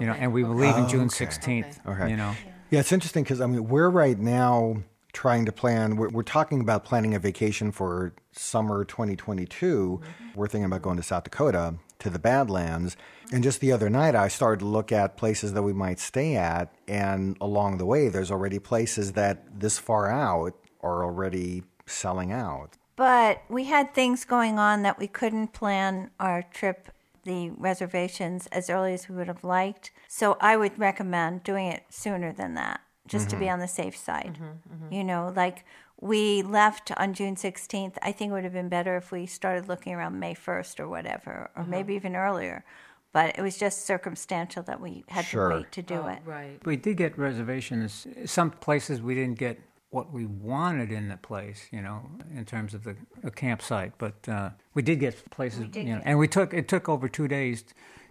You 0.00 0.06
know, 0.06 0.12
and 0.14 0.32
we 0.32 0.42
were 0.42 0.54
leaving 0.54 0.84
Oh, 0.84 0.88
June 0.88 1.06
okay. 1.06 1.26
16th. 1.26 1.86
Okay. 1.86 2.10
You 2.10 2.16
know, 2.16 2.34
Yeah, 2.70 2.80
it's 2.80 2.90
interesting 2.90 3.22
because 3.22 3.40
I 3.40 3.46
mean 3.46 3.68
we're 3.68 3.90
right 3.90 4.18
now 4.18 4.78
trying 5.12 5.44
to 5.46 5.52
plan. 5.52 5.94
We're, 5.96 6.08
we're 6.08 6.22
talking 6.24 6.60
about 6.60 6.84
planning 6.84 7.14
a 7.14 7.20
vacation 7.20 7.70
for 7.70 8.12
summer 8.32 8.84
2022. 8.84 10.00
Mm-hmm. 10.02 10.38
We're 10.38 10.48
thinking 10.48 10.64
about 10.64 10.82
going 10.82 10.96
to 10.96 11.02
South 11.04 11.22
Dakota 11.24 11.76
to 12.00 12.10
the 12.10 12.18
Badlands. 12.18 12.96
And 13.32 13.44
just 13.44 13.60
the 13.60 13.70
other 13.70 13.88
night, 13.88 14.16
I 14.16 14.26
started 14.26 14.58
to 14.60 14.66
look 14.66 14.90
at 14.90 15.16
places 15.16 15.52
that 15.52 15.62
we 15.62 15.72
might 15.72 16.00
stay 16.00 16.34
at, 16.36 16.74
and 16.88 17.36
along 17.40 17.78
the 17.78 17.86
way, 17.86 18.08
there's 18.08 18.30
already 18.30 18.58
places 18.58 19.12
that 19.12 19.60
this 19.60 19.78
far 19.78 20.10
out 20.10 20.54
are 20.82 21.04
already 21.04 21.62
selling 21.86 22.32
out. 22.32 22.76
But 22.96 23.42
we 23.48 23.64
had 23.64 23.92
things 23.92 24.24
going 24.24 24.58
on 24.58 24.82
that 24.82 24.98
we 24.98 25.08
couldn't 25.08 25.48
plan 25.52 26.10
our 26.20 26.42
trip, 26.42 26.90
the 27.24 27.50
reservations, 27.50 28.46
as 28.48 28.70
early 28.70 28.94
as 28.94 29.08
we 29.08 29.16
would 29.16 29.26
have 29.26 29.42
liked. 29.42 29.90
So 30.08 30.36
I 30.40 30.56
would 30.56 30.78
recommend 30.78 31.42
doing 31.42 31.66
it 31.66 31.84
sooner 31.88 32.32
than 32.32 32.54
that, 32.54 32.80
just 33.08 33.30
to 33.30 33.36
be 33.36 33.46
mm-hmm. 33.46 33.54
on 33.54 33.58
the 33.58 33.68
safe 33.68 33.96
side. 33.96 34.38
Mm-hmm. 34.40 34.84
Mm-hmm. 34.84 34.94
You 34.94 35.04
know, 35.04 35.32
like 35.34 35.64
we 36.00 36.42
left 36.42 36.92
on 36.96 37.14
June 37.14 37.34
16th. 37.34 37.96
I 38.02 38.12
think 38.12 38.30
it 38.30 38.32
would 38.34 38.44
have 38.44 38.52
been 38.52 38.68
better 38.68 38.96
if 38.96 39.10
we 39.10 39.26
started 39.26 39.68
looking 39.68 39.94
around 39.94 40.20
May 40.20 40.34
1st 40.34 40.80
or 40.80 40.88
whatever, 40.88 41.50
or 41.56 41.64
maybe 41.64 41.94
even 41.94 42.14
earlier. 42.14 42.64
But 43.12 43.38
it 43.38 43.42
was 43.42 43.56
just 43.56 43.86
circumstantial 43.86 44.62
that 44.64 44.80
we 44.80 45.04
had 45.08 45.24
Sure. 45.24 45.48
to 45.48 45.56
wait 45.56 45.72
to 45.72 45.82
do 45.82 46.02
oh, 46.04 46.08
it. 46.08 46.18
Right. 46.24 46.58
we 46.66 46.76
did 46.76 46.96
get 46.96 47.16
reservations. 47.16 48.06
Some 48.26 48.50
places 48.50 49.00
we 49.00 49.14
didn't 49.14 49.38
get 49.38 49.60
what 49.94 50.12
we 50.12 50.26
wanted 50.26 50.90
in 50.90 51.08
the 51.08 51.16
place, 51.16 51.68
you 51.70 51.80
know, 51.80 52.02
in 52.36 52.44
terms 52.44 52.74
of 52.74 52.82
the 52.82 52.96
a 53.22 53.30
campsite. 53.30 53.92
But 53.96 54.28
uh, 54.28 54.50
we 54.74 54.82
did 54.82 54.98
get 54.98 55.30
places, 55.30 55.60
did 55.68 55.76
you 55.86 55.92
know, 55.92 55.98
get- 55.98 56.06
and 56.08 56.18
we 56.18 56.26
took 56.26 56.52
it 56.52 56.66
took 56.68 56.88
over 56.88 57.08
two 57.08 57.28
days 57.28 57.64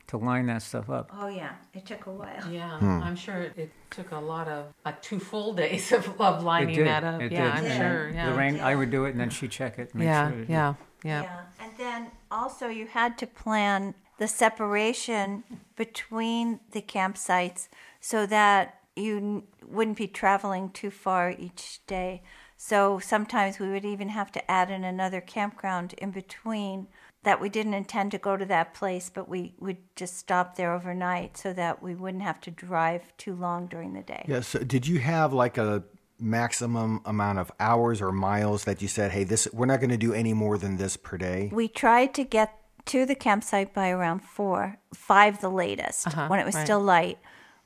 to 0.08 0.18
line 0.18 0.46
that 0.48 0.62
stuff 0.62 0.90
up. 0.90 1.10
Oh, 1.14 1.28
yeah. 1.28 1.54
It 1.74 1.86
took 1.86 2.06
a 2.08 2.12
while. 2.12 2.46
Yeah, 2.52 2.78
Hmm. 2.80 3.02
I'm 3.04 3.16
sure 3.16 3.38
it 3.64 3.72
took 3.90 4.12
a 4.12 4.18
lot 4.34 4.48
of 4.50 4.66
like 4.86 5.02
two 5.02 5.20
full 5.20 5.54
days 5.54 5.92
of, 5.98 6.04
of 6.22 6.42
It 6.42 6.46
lining 6.46 6.76
did. 6.76 6.88
that 6.88 7.04
up. 7.04 7.22
It 7.22 7.32
yeah, 7.32 7.44
did. 7.44 7.52
I'm 7.60 7.66
And 7.72 7.82
sure. 7.82 8.10
Yeah. 8.10 8.30
Lorraine, 8.32 8.60
I 8.60 8.76
would 8.76 8.92
do 8.92 9.06
it, 9.06 9.12
and 9.12 9.20
then 9.20 9.30
she'd 9.30 9.52
check 9.52 9.78
it. 9.80 9.94
Make 9.96 10.06
yeah, 10.06 10.30
sure 10.32 10.40
it- 10.42 10.50
yeah, 10.50 10.74
yeah, 11.04 11.22
Yeah, 11.24 11.40
and 11.62 11.72
then 11.78 12.12
also 12.32 12.68
you 12.68 12.88
had 12.88 13.18
to 13.18 13.28
plan 13.28 13.94
the 14.18 14.28
separation 14.28 15.44
between 15.76 16.60
the 16.72 16.82
campsites 16.82 17.68
so 18.00 18.26
that 18.26 18.80
you 18.96 19.44
wouldn't 19.66 19.98
be 19.98 20.08
traveling 20.08 20.70
too 20.70 20.92
far 20.92 21.32
each 21.32 21.82
day. 21.88 22.22
So 22.58 23.00
sometimes 23.00 23.60
we 23.60 23.70
would 23.70 23.86
even 23.86 24.10
have 24.10 24.32
to 24.34 24.52
add 24.52 24.70
in 24.70 24.84
another 24.84 25.22
campground 25.22 25.94
in 25.94 26.12
between 26.12 26.88
that 27.24 27.40
we 27.40 27.50
didn't 27.50 27.74
intend 27.74 28.12
to 28.12 28.18
go 28.18 28.38
to 28.38 28.46
that 28.46 28.74
place, 28.74 29.10
but 29.10 29.28
we 29.28 29.54
would 29.60 29.78
just 29.96 30.18
stop 30.18 30.56
there 30.56 30.74
overnight 30.74 31.38
so 31.38 31.54
that 31.54 31.82
we 31.82 31.96
wouldn't 31.96 32.24
have 32.24 32.40
to 32.42 32.52
drive 32.52 33.02
too 33.18 33.34
long 33.34 33.68
during 33.68 33.94
the 33.94 34.02
day. 34.02 34.26
Yeah. 34.28 34.42
So, 34.42 34.60
did 34.60 34.86
you 34.86 35.00
have 35.00 35.34
like 35.34 35.58
a 35.58 35.84
maximum 36.20 37.02
amount 37.06 37.40
of 37.40 37.52
hours 37.60 38.02
or 38.02 38.12
miles 38.12 38.66
that 38.66 38.82
you 38.82 38.88
said, 38.88 39.12
"Hey, 39.12 39.24
this 39.24 39.48
we're 39.54 39.66
not 39.66 39.80
going 39.80 39.90
to 39.90 39.98
do 39.98 40.14
any 40.14 40.34
more 40.34 40.58
than 40.58 40.78
this 40.78 40.98
per 40.98 41.18
day"? 41.18 41.50
We 41.52 41.68
tried 41.68 42.14
to 42.16 42.24
get 42.24 42.58
to 42.86 43.06
the 43.06 43.16
campsite 43.16 43.74
by 43.74 43.90
around 43.90 44.20
four, 44.20 44.78
five 44.94 45.40
the 45.40 45.50
latest, 45.50 46.08
uh-huh, 46.08 46.28
when 46.28 46.40
it 46.40 46.46
was 46.46 46.56
right. 46.56 46.66
still 46.66 46.82
light. 46.82 47.18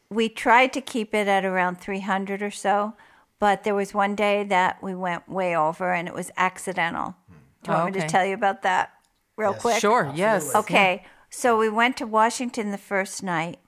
We 0.10 0.30
tried 0.30 0.74
to 0.74 0.82
keep 0.82 1.14
it 1.14 1.28
at 1.28 1.44
around 1.44 1.80
300 1.82 2.42
or 2.42 2.52
so, 2.52 2.94
but 3.40 3.64
there 3.64 3.76
was 3.76 3.94
one 3.94 4.16
day 4.16 4.44
that 4.46 4.82
we 4.82 4.96
went 4.96 5.28
way 5.30 5.56
over 5.56 5.94
and 5.94 6.08
it 6.08 6.14
was 6.14 6.32
accidental. 6.38 7.16
Do 7.64 7.72
you 7.72 7.78
want 7.78 7.96
me 7.96 8.02
to 8.02 8.08
tell 8.08 8.26
you 8.26 8.34
about 8.34 8.62
that 8.62 8.94
real 9.38 9.54
quick? 9.54 9.80
Sure. 9.80 10.12
Yes. 10.16 10.56
Okay, 10.56 11.06
so 11.30 11.58
we 11.58 11.68
went 11.70 11.98
to 11.98 12.08
Washington 12.08 12.72
the 12.72 12.78
first 12.78 13.22
night. 13.22 13.60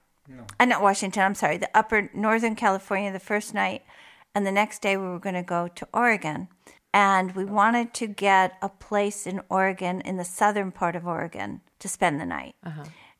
Uh, 0.60 0.64
not 0.64 0.80
Washington, 0.80 1.22
I'm 1.24 1.34
sorry, 1.34 1.56
the 1.58 1.68
upper 1.76 2.08
Northern 2.14 2.54
California 2.54 3.12
the 3.12 3.18
first 3.20 3.52
night. 3.52 3.82
And 4.34 4.46
the 4.46 4.52
next 4.52 4.80
day 4.80 4.96
we 4.96 5.06
were 5.08 5.18
going 5.18 5.34
to 5.34 5.42
go 5.42 5.66
to 5.68 5.88
Oregon. 5.92 6.48
And 6.94 7.34
we 7.34 7.44
wanted 7.44 7.92
to 7.94 8.06
get 8.06 8.56
a 8.62 8.68
place 8.68 9.26
in 9.26 9.42
Oregon, 9.48 10.00
in 10.00 10.16
the 10.16 10.24
southern 10.24 10.70
part 10.72 10.96
of 10.96 11.06
Oregon, 11.06 11.60
to 11.80 11.88
spend 11.88 12.20
the 12.20 12.26
night. 12.26 12.54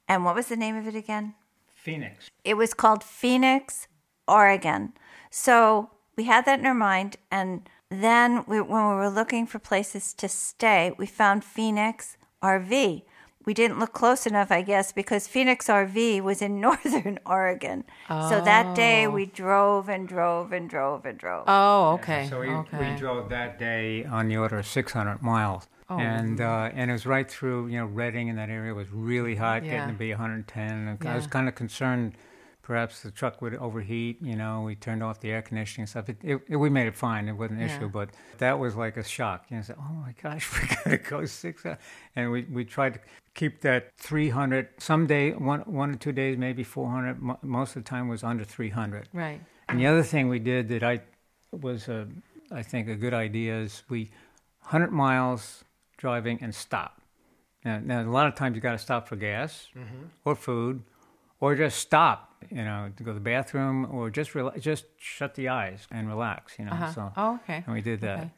And 0.09 0.25
what 0.25 0.35
was 0.35 0.47
the 0.47 0.57
name 0.57 0.77
of 0.77 0.87
it 0.89 0.95
again? 0.95 1.35
Phoenix. 1.83 2.31
It 2.45 2.55
was 2.55 2.75
called 2.75 3.03
Phoenix, 3.03 3.89
Oregon. 4.29 4.93
So 5.31 5.91
we 6.17 6.25
had 6.25 6.45
that 6.45 6.61
in 6.61 6.67
our 6.67 6.75
mind. 6.75 7.17
And 7.31 7.69
then 7.91 8.45
we, 8.47 8.61
when 8.61 8.89
we 8.89 8.95
were 8.95 9.09
looking 9.09 9.47
for 9.47 9.59
places 9.59 10.13
to 10.15 10.29
stay, 10.29 10.93
we 10.99 11.07
found 11.07 11.45
Phoenix 11.45 12.17
RV. 12.43 13.03
We 13.47 13.55
didn't 13.55 13.79
look 13.79 13.95
close 13.95 14.27
enough, 14.27 14.53
I 14.53 14.61
guess, 14.61 14.93
because 14.93 15.27
Phoenix 15.27 15.69
RV 15.69 16.21
was 16.23 16.43
in 16.43 16.61
northern 16.67 17.19
Oregon. 17.25 17.85
So 18.09 18.43
that 18.45 18.77
day 18.77 19.07
oh. 19.07 19.11
we 19.11 19.25
drove 19.25 19.89
and 19.89 20.07
drove 20.07 20.53
and 20.53 20.69
drove 20.69 21.07
and 21.07 21.17
drove. 21.19 21.45
Oh, 21.49 21.93
okay. 21.95 22.27
So 22.29 22.41
we, 22.41 22.51
okay. 22.51 22.93
we 22.93 22.99
drove 22.99 23.31
that 23.31 23.59
day 23.59 24.05
on 24.05 24.29
the 24.29 24.37
order 24.37 24.59
of 24.59 24.67
600 24.67 25.23
miles. 25.23 25.67
And 25.99 26.41
uh, 26.41 26.71
and 26.73 26.91
it 26.91 26.93
was 26.93 27.07
right 27.07 27.29
through, 27.31 27.67
you 27.69 27.79
know, 27.79 27.87
Redding 27.87 28.29
in 28.29 28.37
that 28.37 28.49
area 28.51 28.73
was 28.75 28.91
really 28.93 29.35
hot, 29.35 29.65
Yeah. 29.65 29.73
getting 29.73 29.95
to 29.95 29.99
be 29.99 30.11
110. 30.11 30.71
And 30.89 31.07
I 31.09 31.17
was 31.17 31.27
kind 31.27 31.49
of 31.49 31.55
concerned 31.55 32.15
perhaps 32.63 33.01
the 33.03 33.11
truck 33.11 33.43
would 33.43 33.55
overheat, 33.57 34.23
you 34.23 34.37
know, 34.37 34.63
we 34.63 34.77
turned 34.77 35.03
off 35.03 35.19
the 35.19 35.29
air 35.33 35.43
conditioning 35.43 35.83
and 35.83 35.89
stuff. 35.89 36.09
It, 36.09 36.19
it, 36.23 36.41
it- 36.51 36.57
we 36.57 36.71
made 36.71 36.87
it 36.87 36.95
fine, 36.95 37.29
it 37.29 37.33
wasn't 37.33 37.61
an 37.61 37.69
Yeah. 37.69 37.77
issue, 37.77 37.89
but 37.89 38.11
that 38.39 38.59
was 38.61 38.77
like 38.77 38.97
a 38.97 39.03
shock. 39.03 39.47
You 39.51 39.57
know, 39.57 39.63
say, 39.63 39.75
oh 39.77 39.93
my 39.93 40.15
gosh, 40.23 40.49
we 40.61 40.69
got 40.69 40.85
to 40.85 40.99
go 40.99 41.25
six 41.25 41.67
hours. 41.67 41.79
And 42.15 42.31
we, 42.31 42.43
we 42.45 42.65
tried 42.65 42.95
to 42.95 43.01
keep 43.35 43.61
that 43.63 43.91
300, 43.99 44.69
some 44.79 45.07
day, 45.09 45.33
one, 45.33 45.61
one 45.63 45.91
or 45.91 45.97
two 45.97 46.13
days, 46.13 46.39
maybe 46.39 46.63
400. 46.63 47.21
Mo- 47.21 47.39
Most 47.43 47.75
of 47.75 47.83
the 47.83 47.89
time 47.89 48.07
was 48.09 48.23
under 48.23 48.45
300. 48.45 49.09
right. 49.13 49.41
And 49.69 49.79
the 49.81 49.87
other 49.87 50.03
thing 50.05 50.29
we 50.29 50.39
did 50.41 50.69
that 50.69 50.83
I 50.85 51.01
was, 51.53 51.89
uh, 51.89 52.05
I 52.53 52.63
think, 52.63 52.89
a 52.89 52.95
good 52.97 53.15
idea 53.15 53.57
is 53.59 53.83
we 53.89 54.11
100 54.63 54.93
miles 54.93 55.65
driving 56.01 56.39
and 56.43 56.53
stop. 56.55 57.01
Now, 57.65 57.79
now 57.85 58.03
a 58.03 58.11
lot 58.11 58.27
of 58.27 58.35
times 58.35 58.57
you 58.57 58.61
got 58.63 58.73
to 58.73 58.79
stop 58.79 59.07
for 59.07 59.17
gas 59.17 59.69
or 60.25 60.35
food, 60.35 60.83
or 61.41 61.55
just 61.55 61.79
stop. 61.79 62.27
You 62.51 62.65
know, 62.65 62.91
to 62.97 63.03
go 63.03 63.11
to 63.11 63.15
the 63.15 63.21
bathroom, 63.35 63.87
or 63.93 64.09
just 64.09 64.33
rela- 64.33 64.59
just 64.59 64.87
shut 64.97 65.35
the 65.35 65.51
eyes 65.51 65.87
and 65.91 66.09
relax. 66.09 66.59
You 66.59 66.65
know, 66.65 66.73
Uh-huh. 66.73 66.93
so 66.93 67.13
Oh, 67.17 67.35
okay. 67.43 67.63
and 67.67 67.75
we 67.75 67.83
did 67.83 68.01
that. 68.01 68.19
Okay. 68.19 68.31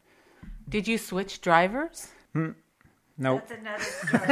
Did 0.69 0.89
you 0.89 0.99
switch 0.99 1.41
drivers? 1.41 2.09
Nope. 2.35 3.43
That's 3.47 3.53
another 3.61 3.85
story. 3.85 4.27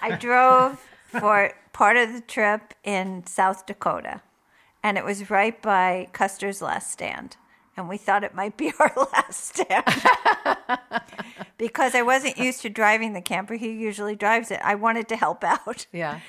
I 0.02 0.16
drove 0.18 0.78
for 1.20 1.52
part 1.72 1.96
of 1.96 2.12
the 2.12 2.20
trip 2.20 2.74
in 2.84 3.24
South 3.26 3.64
Dakota, 3.64 4.20
and 4.82 4.98
it 4.98 5.04
was 5.04 5.30
right 5.30 5.60
by 5.62 6.08
Custer's 6.12 6.60
last 6.60 6.90
stand. 6.90 7.36
And 7.76 7.88
we 7.88 7.96
thought 7.96 8.24
it 8.24 8.34
might 8.34 8.56
be 8.56 8.72
our 8.80 8.92
last 9.12 9.56
stand. 9.56 9.84
because 11.58 11.94
I 11.94 12.02
wasn't 12.02 12.38
used 12.38 12.62
to 12.62 12.70
driving 12.70 13.12
the 13.12 13.20
camper. 13.20 13.54
He 13.54 13.72
usually 13.72 14.16
drives 14.16 14.50
it. 14.50 14.60
I 14.62 14.74
wanted 14.74 15.08
to 15.08 15.16
help 15.16 15.44
out. 15.44 15.86
Yeah. 15.92 16.20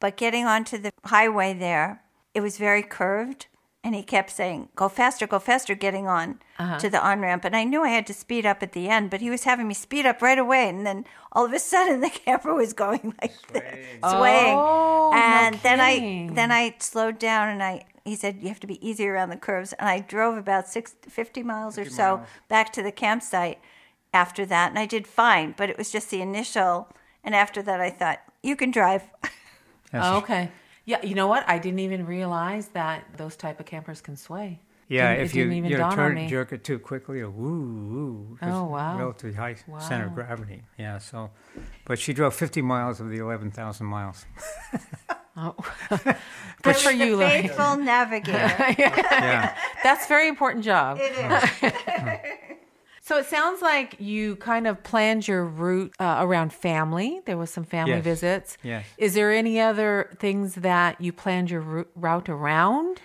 But 0.00 0.16
getting 0.16 0.44
onto 0.44 0.78
the 0.78 0.92
highway 1.04 1.54
there, 1.54 2.02
it 2.34 2.40
was 2.40 2.58
very 2.58 2.82
curved. 2.82 3.46
And 3.82 3.94
he 3.94 4.02
kept 4.02 4.30
saying, 4.30 4.70
go 4.74 4.88
faster, 4.88 5.26
go 5.26 5.38
faster, 5.38 5.74
getting 5.74 6.06
on 6.08 6.40
uh-huh. 6.58 6.78
to 6.78 6.88
the 6.88 7.06
on 7.06 7.20
ramp. 7.20 7.44
And 7.44 7.54
I 7.54 7.64
knew 7.64 7.82
I 7.82 7.90
had 7.90 8.06
to 8.06 8.14
speed 8.14 8.46
up 8.46 8.62
at 8.62 8.72
the 8.72 8.88
end, 8.88 9.10
but 9.10 9.20
he 9.20 9.28
was 9.28 9.44
having 9.44 9.68
me 9.68 9.74
speed 9.74 10.06
up 10.06 10.22
right 10.22 10.38
away. 10.38 10.70
And 10.70 10.86
then 10.86 11.04
all 11.32 11.44
of 11.44 11.52
a 11.52 11.58
sudden 11.58 12.00
the 12.02 12.08
camper 12.08 12.54
was 12.54 12.72
going 12.72 13.14
like 13.20 13.34
this, 13.52 13.62
swaying. 14.00 14.56
Oh, 14.56 15.10
no 15.12 15.18
and 15.18 15.56
then 15.56 15.80
I 15.80 16.30
then 16.32 16.50
I 16.50 16.76
slowed 16.78 17.18
down 17.18 17.50
and 17.50 17.62
I 17.62 17.84
he 18.04 18.14
said 18.16 18.38
you 18.42 18.48
have 18.48 18.60
to 18.60 18.66
be 18.66 18.86
easy 18.86 19.08
around 19.08 19.30
the 19.30 19.36
curves. 19.36 19.72
And 19.74 19.88
I 19.88 20.00
drove 20.00 20.36
about 20.36 20.68
six, 20.68 20.94
50 21.08 21.42
miles 21.42 21.78
or 21.78 21.84
so 21.88 22.22
back 22.48 22.72
to 22.74 22.82
the 22.82 22.92
campsite 22.92 23.58
after 24.12 24.44
that. 24.46 24.70
And 24.70 24.78
I 24.78 24.86
did 24.86 25.06
fine, 25.06 25.54
but 25.56 25.70
it 25.70 25.78
was 25.78 25.90
just 25.90 26.10
the 26.10 26.20
initial. 26.20 26.88
And 27.24 27.34
after 27.34 27.62
that, 27.62 27.80
I 27.80 27.90
thought, 27.90 28.20
you 28.42 28.56
can 28.56 28.70
drive. 28.70 29.02
Oh, 29.96 30.16
okay. 30.18 30.50
Yeah. 30.86 31.00
You 31.04 31.14
know 31.14 31.28
what? 31.28 31.48
I 31.48 31.58
didn't 31.60 31.78
even 31.78 32.04
realize 32.04 32.66
that 32.70 33.04
those 33.16 33.36
type 33.36 33.60
of 33.60 33.66
campers 33.66 34.00
can 34.00 34.16
sway. 34.16 34.58
Yeah, 34.88 35.10
Didn't- 35.14 35.24
if 35.26 35.34
you, 35.36 35.44
you 35.50 35.78
know, 35.78 35.90
turn, 35.92 36.14
me. 36.16 36.26
jerk 36.26 36.52
it 36.52 36.64
too 36.64 36.80
quickly, 36.80 37.20
or 37.20 37.30
woo, 37.30 37.48
woo. 37.92 38.36
'cause 38.40 38.52
Oh, 38.52 38.64
wow. 38.64 38.98
Relatively 38.98 39.34
high 39.36 39.54
center 39.78 40.06
of 40.06 40.14
gravity. 40.14 40.62
Yeah, 40.76 40.98
so, 40.98 41.30
but 41.84 41.98
she 42.00 42.12
drove 42.12 42.34
50 42.34 42.60
miles 42.60 42.98
of 43.00 43.08
the 43.08 43.18
11,000 43.18 43.86
miles. 43.86 44.26
Oh. 45.36 45.54
Good 46.62 46.76
for 46.76 46.90
you, 46.92 47.16
Lorraine. 47.16 47.42
faithful 47.42 47.76
navigator. 47.92 48.38
yeah. 48.78 49.56
That's 49.82 50.04
a 50.06 50.08
very 50.08 50.28
important 50.28 50.64
job. 50.64 50.98
it 51.00 51.12
is. 51.12 52.20
So 53.02 53.18
it 53.18 53.26
sounds 53.26 53.60
like 53.60 53.96
you 53.98 54.36
kind 54.36 54.66
of 54.66 54.82
planned 54.82 55.28
your 55.28 55.44
route 55.44 55.92
uh, 56.00 56.16
around 56.20 56.54
family. 56.54 57.20
There 57.26 57.36
was 57.36 57.50
some 57.50 57.64
family 57.64 57.96
Yes. 57.96 58.04
visits. 58.04 58.58
Yes. 58.62 58.86
Is 58.96 59.12
there 59.12 59.30
any 59.30 59.60
other 59.60 60.08
things 60.18 60.54
that 60.54 60.98
you 61.00 61.12
planned 61.12 61.50
your 61.50 61.86
route 61.94 62.28
around? 62.30 63.00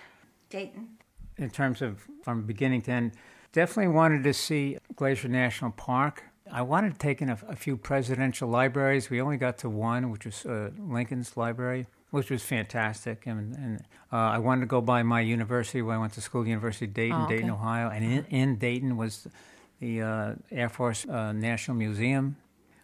Dayton. 0.48 0.88
in 1.36 1.50
terms 1.50 1.82
of 1.82 2.06
from 2.22 2.42
beginning 2.42 2.80
to 2.82 2.90
end. 2.92 3.12
Definitely 3.52 3.92
wanted 3.92 4.24
to 4.24 4.32
see 4.32 4.78
Glacier 4.96 5.28
National 5.28 5.70
Park. 5.72 6.22
I 6.50 6.62
wanted 6.62 6.92
to 6.94 6.98
take 6.98 7.20
in 7.20 7.28
a, 7.28 7.38
a 7.48 7.54
few 7.56 7.76
presidential 7.76 8.48
libraries. 8.48 9.10
We 9.10 9.20
only 9.20 9.36
got 9.36 9.58
to 9.58 9.68
one, 9.68 10.10
which 10.10 10.24
was 10.24 10.46
uh, 10.46 10.70
Lincoln's 10.78 11.36
Library. 11.36 11.86
Which 12.10 12.30
was 12.30 12.42
fantastic. 12.42 13.26
And, 13.26 13.54
and 13.56 13.80
uh, 14.12 14.16
I 14.16 14.38
wanted 14.38 14.60
to 14.62 14.66
go 14.66 14.80
by 14.80 15.02
my 15.02 15.20
university 15.20 15.82
where 15.82 15.96
I 15.96 15.98
went 15.98 16.12
to 16.14 16.20
school, 16.20 16.46
University 16.46 16.86
of 16.86 16.94
Dayton, 16.94 17.16
Oh, 17.20 17.24
okay. 17.24 17.34
Dayton, 17.36 17.50
Ohio. 17.50 17.88
And 17.90 18.04
in, 18.04 18.24
in 18.26 18.56
Dayton 18.56 18.96
was 18.96 19.28
the 19.80 20.02
uh, 20.02 20.34
Air 20.50 20.68
Force 20.68 21.06
uh, 21.08 21.32
National 21.32 21.76
Museum. 21.76 22.36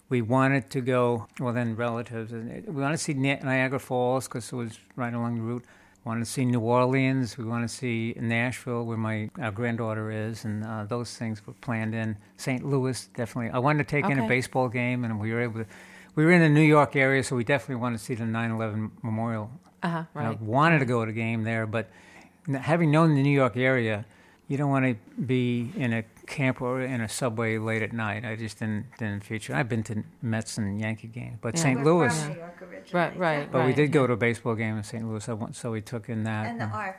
We 0.09 0.23
wanted 0.23 0.71
to 0.71 0.81
go, 0.81 1.27
well, 1.41 1.53
then 1.53 1.75
relatives. 1.75 2.33
and 2.33 2.65
We 2.67 2.81
wanted 2.83 2.99
to 2.99 3.03
see 3.03 3.15
Ni- 3.15 3.41
Niagara 3.43 3.81
Falls 3.81 4.29
because 4.29 4.53
it 4.53 4.57
was 4.57 4.79
right 4.95 5.13
along 5.13 5.37
the 5.37 5.43
route. 5.43 5.65
Wanted 6.05 6.21
to 6.27 6.31
see 6.31 6.45
New 6.45 6.61
Orleans. 6.61 7.37
We 7.37 7.45
wanted 7.45 7.69
to 7.69 7.75
see 7.75 8.15
Nashville, 8.17 8.85
where 8.87 8.97
my 8.97 9.29
our 9.41 9.51
granddaughter 9.51 10.13
is, 10.13 10.45
and 10.45 10.63
uh, 10.65 10.85
those 10.85 11.17
things 11.17 11.45
were 11.45 11.53
planned 11.55 11.97
in. 11.97 12.17
St. 12.37 12.65
Louis, 12.65 13.09
definitely. 13.17 13.51
I 13.51 13.59
wanted 13.59 13.79
to 13.89 13.91
take 13.91 14.05
in 14.09 14.21
a 14.21 14.29
baseball 14.29 14.69
game, 14.69 15.05
and 15.05 15.19
we 15.19 15.33
were 15.33 15.41
able 15.41 15.65
to. 15.65 15.67
We 16.17 16.25
were 16.25 16.33
in 16.33 16.41
the 16.41 16.49
New 16.49 16.63
York 16.63 16.97
area, 16.97 17.23
so 17.23 17.37
we 17.37 17.45
definitely 17.45 17.77
wanted 17.83 17.99
to 17.99 18.05
see 18.05 18.15
the 18.15 18.25
9/11 18.25 18.91
memorial. 19.03 19.51
Uh-huh, 19.83 20.05
right. 20.15 20.27
I 20.27 20.31
wanted 20.43 20.81
to 20.81 20.85
go 20.87 21.05
to 21.05 21.13
the 21.13 21.17
game 21.17 21.45
there, 21.45 21.67
but 21.67 21.89
having 22.61 22.91
known 22.91 23.15
the 23.15 23.23
New 23.23 23.31
York 23.31 23.57
area, 23.57 24.05
you 24.49 24.57
don't 24.57 24.71
want 24.71 24.87
to 24.87 24.95
be 25.23 25.71
in 25.77 25.93
a 25.93 26.03
camp 26.27 26.61
or 26.63 26.81
in 26.81 27.01
a 27.01 27.09
subway 27.09 27.59
late 27.59 27.83
at 27.83 27.93
night. 27.93 28.25
I 28.25 28.35
just 28.35 28.59
didn't 28.59 28.87
didn't 28.99 29.25
feature. 29.25 29.55
I've 29.55 29.69
been 29.69 29.83
to 29.85 30.03
Mets 30.23 30.57
and 30.59 30.81
Yankee 30.81 31.09
games, 31.09 31.39
but 31.41 31.55
Yeah. 31.55 31.63
St. 31.63 31.79
We're 31.81 31.85
Louis. 31.85 32.23
from 32.25 32.33
New 32.33 32.39
York 32.41 32.63
originally. 32.63 32.93
Right, 32.93 33.19
right. 33.19 33.53
But 33.53 33.67
we 33.67 33.73
did 33.75 33.93
go 33.93 34.07
to 34.07 34.15
a 34.15 34.17
baseball 34.17 34.55
game 34.55 34.77
in 34.79 34.83
St. 34.83 35.07
Louis, 35.07 35.29
so 35.53 35.71
we 35.71 35.81
took 35.83 36.09
in 36.09 36.25
that 36.25 36.47
And 36.47 36.61
the 36.61 36.65
Ark. 36.65 36.97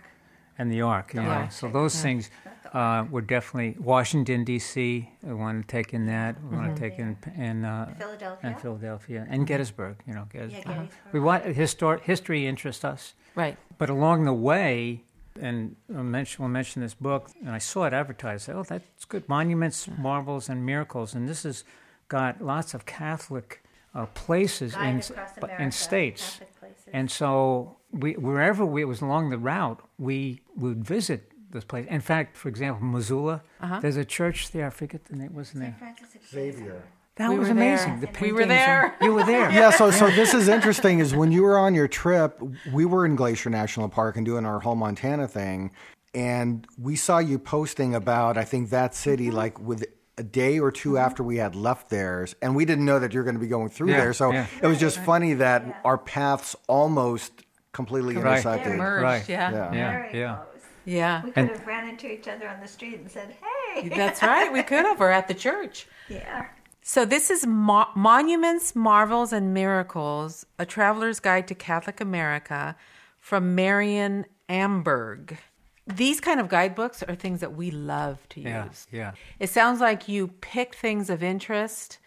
And 0.57 0.71
the 0.71 0.81
Ark. 0.81 1.13
You 1.13 1.21
know. 1.21 1.29
Ark. 1.29 1.51
So 1.51 1.69
those 1.69 2.01
things 2.01 2.29
uh, 2.73 3.05
were 3.09 3.21
definitely 3.21 3.75
Washington 3.81 4.43
D.C. 4.43 5.09
We 5.23 5.33
want 5.33 5.61
to 5.61 5.67
take 5.71 5.93
in 5.93 6.05
that. 6.07 6.35
We 6.43 6.57
want 6.57 6.75
to 6.75 6.79
take 6.81 6.99
in 6.99 7.17
in 7.35 7.65
uh, 7.65 7.93
Philadelphia. 7.97 8.39
and 8.43 8.59
Philadelphia 8.61 9.27
and 9.29 9.47
Gettysburg. 9.47 9.97
You 10.07 10.13
know, 10.13 10.25
Gettysburg. 10.31 10.65
Gettysburg. 10.65 10.89
We 11.13 11.19
want 11.19 11.43
histor- 11.45 12.01
history 12.01 12.47
interests 12.47 12.83
us. 12.83 13.13
Right. 13.35 13.57
But 13.77 13.89
along 13.89 14.25
the 14.25 14.33
way, 14.33 15.03
and 15.39 15.75
I'll 15.95 16.03
mention, 16.03 16.43
we'll 16.43 16.49
mention 16.49 16.81
this 16.81 16.95
book, 16.95 17.29
and 17.39 17.51
I 17.51 17.59
saw 17.59 17.85
it 17.85 17.93
advertised. 17.93 18.43
I 18.43 18.53
said, 18.53 18.55
oh, 18.55 18.63
that's 18.63 19.05
good. 19.05 19.29
Monuments, 19.29 19.87
Marvels, 19.97 20.49
and 20.49 20.65
Miracles. 20.65 21.13
And 21.13 21.29
this 21.29 21.43
has 21.43 21.63
got 22.07 22.41
lots 22.41 22.73
of 22.73 22.85
Catholic 22.85 23.63
uh, 23.93 24.07
places 24.07 24.73
Guide 24.73 24.89
in, 24.89 24.99
across 24.99 25.29
but- 25.35 25.43
America, 25.45 25.63
in 25.63 25.71
states. 25.71 26.31
Catholic 26.31 26.59
places. 26.59 26.83
And 26.91 27.11
so 27.11 27.76
we, 27.91 28.13
wherever 28.13 28.65
we, 28.65 28.81
it 28.81 28.85
was 28.85 29.01
along 29.01 29.29
the 29.29 29.37
route, 29.37 29.81
we 29.97 30.41
would 30.55 30.83
visit 30.83 31.31
this 31.51 31.63
place. 31.63 31.87
In 31.89 32.01
fact, 32.01 32.35
for 32.37 32.49
example, 32.49 32.85
Missoula, 32.85 33.41
Uh-huh. 33.61 33.79
there's 33.79 33.97
a 33.97 34.05
church 34.05 34.51
there. 34.51 34.67
I 34.67 34.69
forget 34.69 35.05
the 35.05 35.15
name. 35.15 35.33
What's 35.33 35.51
the 35.51 35.59
name? 35.59 35.75
Francis 35.79 36.09
Xavier. 36.29 36.51
Xavier. 36.53 36.83
That 37.15 37.29
We 37.31 37.39
was 37.39 37.49
amazing. 37.49 37.99
The 38.01 38.07
We 38.21 38.31
were 38.31 38.39
paintings 38.39 38.41
and- 38.41 38.51
there. 38.51 38.95
You 39.01 39.13
were 39.13 39.23
there. 39.23 39.49
Yeah, 39.59 39.71
so 39.71 39.89
so 39.89 40.09
this 40.11 40.35
is 40.35 40.47
interesting. 40.49 40.99
Is 40.99 41.15
when 41.15 41.31
you 41.31 41.41
were 41.41 41.57
on 41.57 41.73
your 41.73 41.87
trip, 41.87 42.39
we 42.71 42.85
were 42.85 43.05
in 43.07 43.15
Glacier 43.15 43.49
National 43.49 43.89
Park 43.89 44.17
and 44.17 44.25
doing 44.25 44.45
our 44.45 44.59
whole 44.59 44.75
Montana 44.75 45.27
thing, 45.27 45.71
and 46.13 46.67
we 46.77 46.95
saw 46.95 47.17
you 47.17 47.39
posting 47.39 47.95
about 47.95 48.37
I 48.37 48.43
think 48.43 48.69
that 48.69 48.93
city 48.93 49.31
like 49.31 49.59
with 49.59 49.83
a 50.19 50.23
day 50.23 50.59
or 50.59 50.71
2 50.71 50.97
after 50.99 51.23
we 51.23 51.37
had 51.37 51.55
left 51.55 51.89
theirs, 51.89 52.35
and 52.41 52.55
we 52.55 52.65
didn't 52.65 52.85
know 52.85 52.99
that 52.99 53.13
you're 53.13 53.23
going 53.23 53.35
to 53.35 53.39
be 53.41 53.47
going 53.47 53.69
through 53.69 53.89
Yeah, 53.89 53.97
there. 54.01 54.13
So 54.13 54.31
yeah. 54.31 54.45
it 54.61 54.67
was 54.67 54.79
just 54.79 54.99
funny 54.99 55.33
that 55.35 55.81
our 55.83 55.97
paths 55.97 56.55
almost 56.67 57.43
completely 57.77 58.15
Right. 58.15 58.39
intersected. 58.39 58.75
Merged, 58.75 59.03
Right. 59.03 59.29
yeah. 59.29 59.51
Yeah. 59.51 59.73
Yeah, 59.73 59.91
Very 59.91 60.19
yeah. 60.19 60.35
close. 60.35 60.61
Yeah. 60.85 61.23
We 61.23 61.31
could 61.31 61.37
And- 61.41 61.49
have 61.51 61.67
ran 61.67 61.87
into 61.87 62.11
each 62.11 62.27
other 62.27 62.47
on 62.49 62.59
the 62.59 62.67
street 62.67 62.95
and 62.99 63.09
said, 63.09 63.29
"Hey." 63.41 63.87
That's 64.01 64.21
right. 64.23 64.51
We 64.51 64.63
could 64.63 64.83
have. 64.85 64.99
We're 64.99 65.11
at 65.11 65.27
the 65.27 65.33
church. 65.47 65.87
Yeah. 66.09 66.45
So 66.81 67.05
this 67.05 67.29
is 67.29 67.45
Mo- 67.45 67.89
Monuments, 67.95 68.75
Marvels, 68.75 69.31
and 69.31 69.53
Miracles: 69.53 70.45
A 70.57 70.65
Traveler's 70.65 71.19
Guide 71.19 71.47
to 71.49 71.55
Catholic 71.55 72.01
America 72.01 72.75
from 73.19 73.53
Marion 73.55 74.25
Amberg. 74.49 75.37
These 75.85 76.19
kind 76.19 76.39
of 76.39 76.47
guidebooks 76.49 77.03
are 77.03 77.15
things 77.15 77.39
that 77.41 77.53
we 77.55 77.69
love 77.71 78.17
to 78.29 78.41
Yeah, 78.41 78.65
use. 78.65 78.87
yeah. 78.91 79.11
It 79.39 79.49
sounds 79.49 79.79
like 79.79 80.07
you 80.07 80.29
picked 80.41 80.75
things 80.75 81.09
of 81.09 81.21
interest 81.23 81.97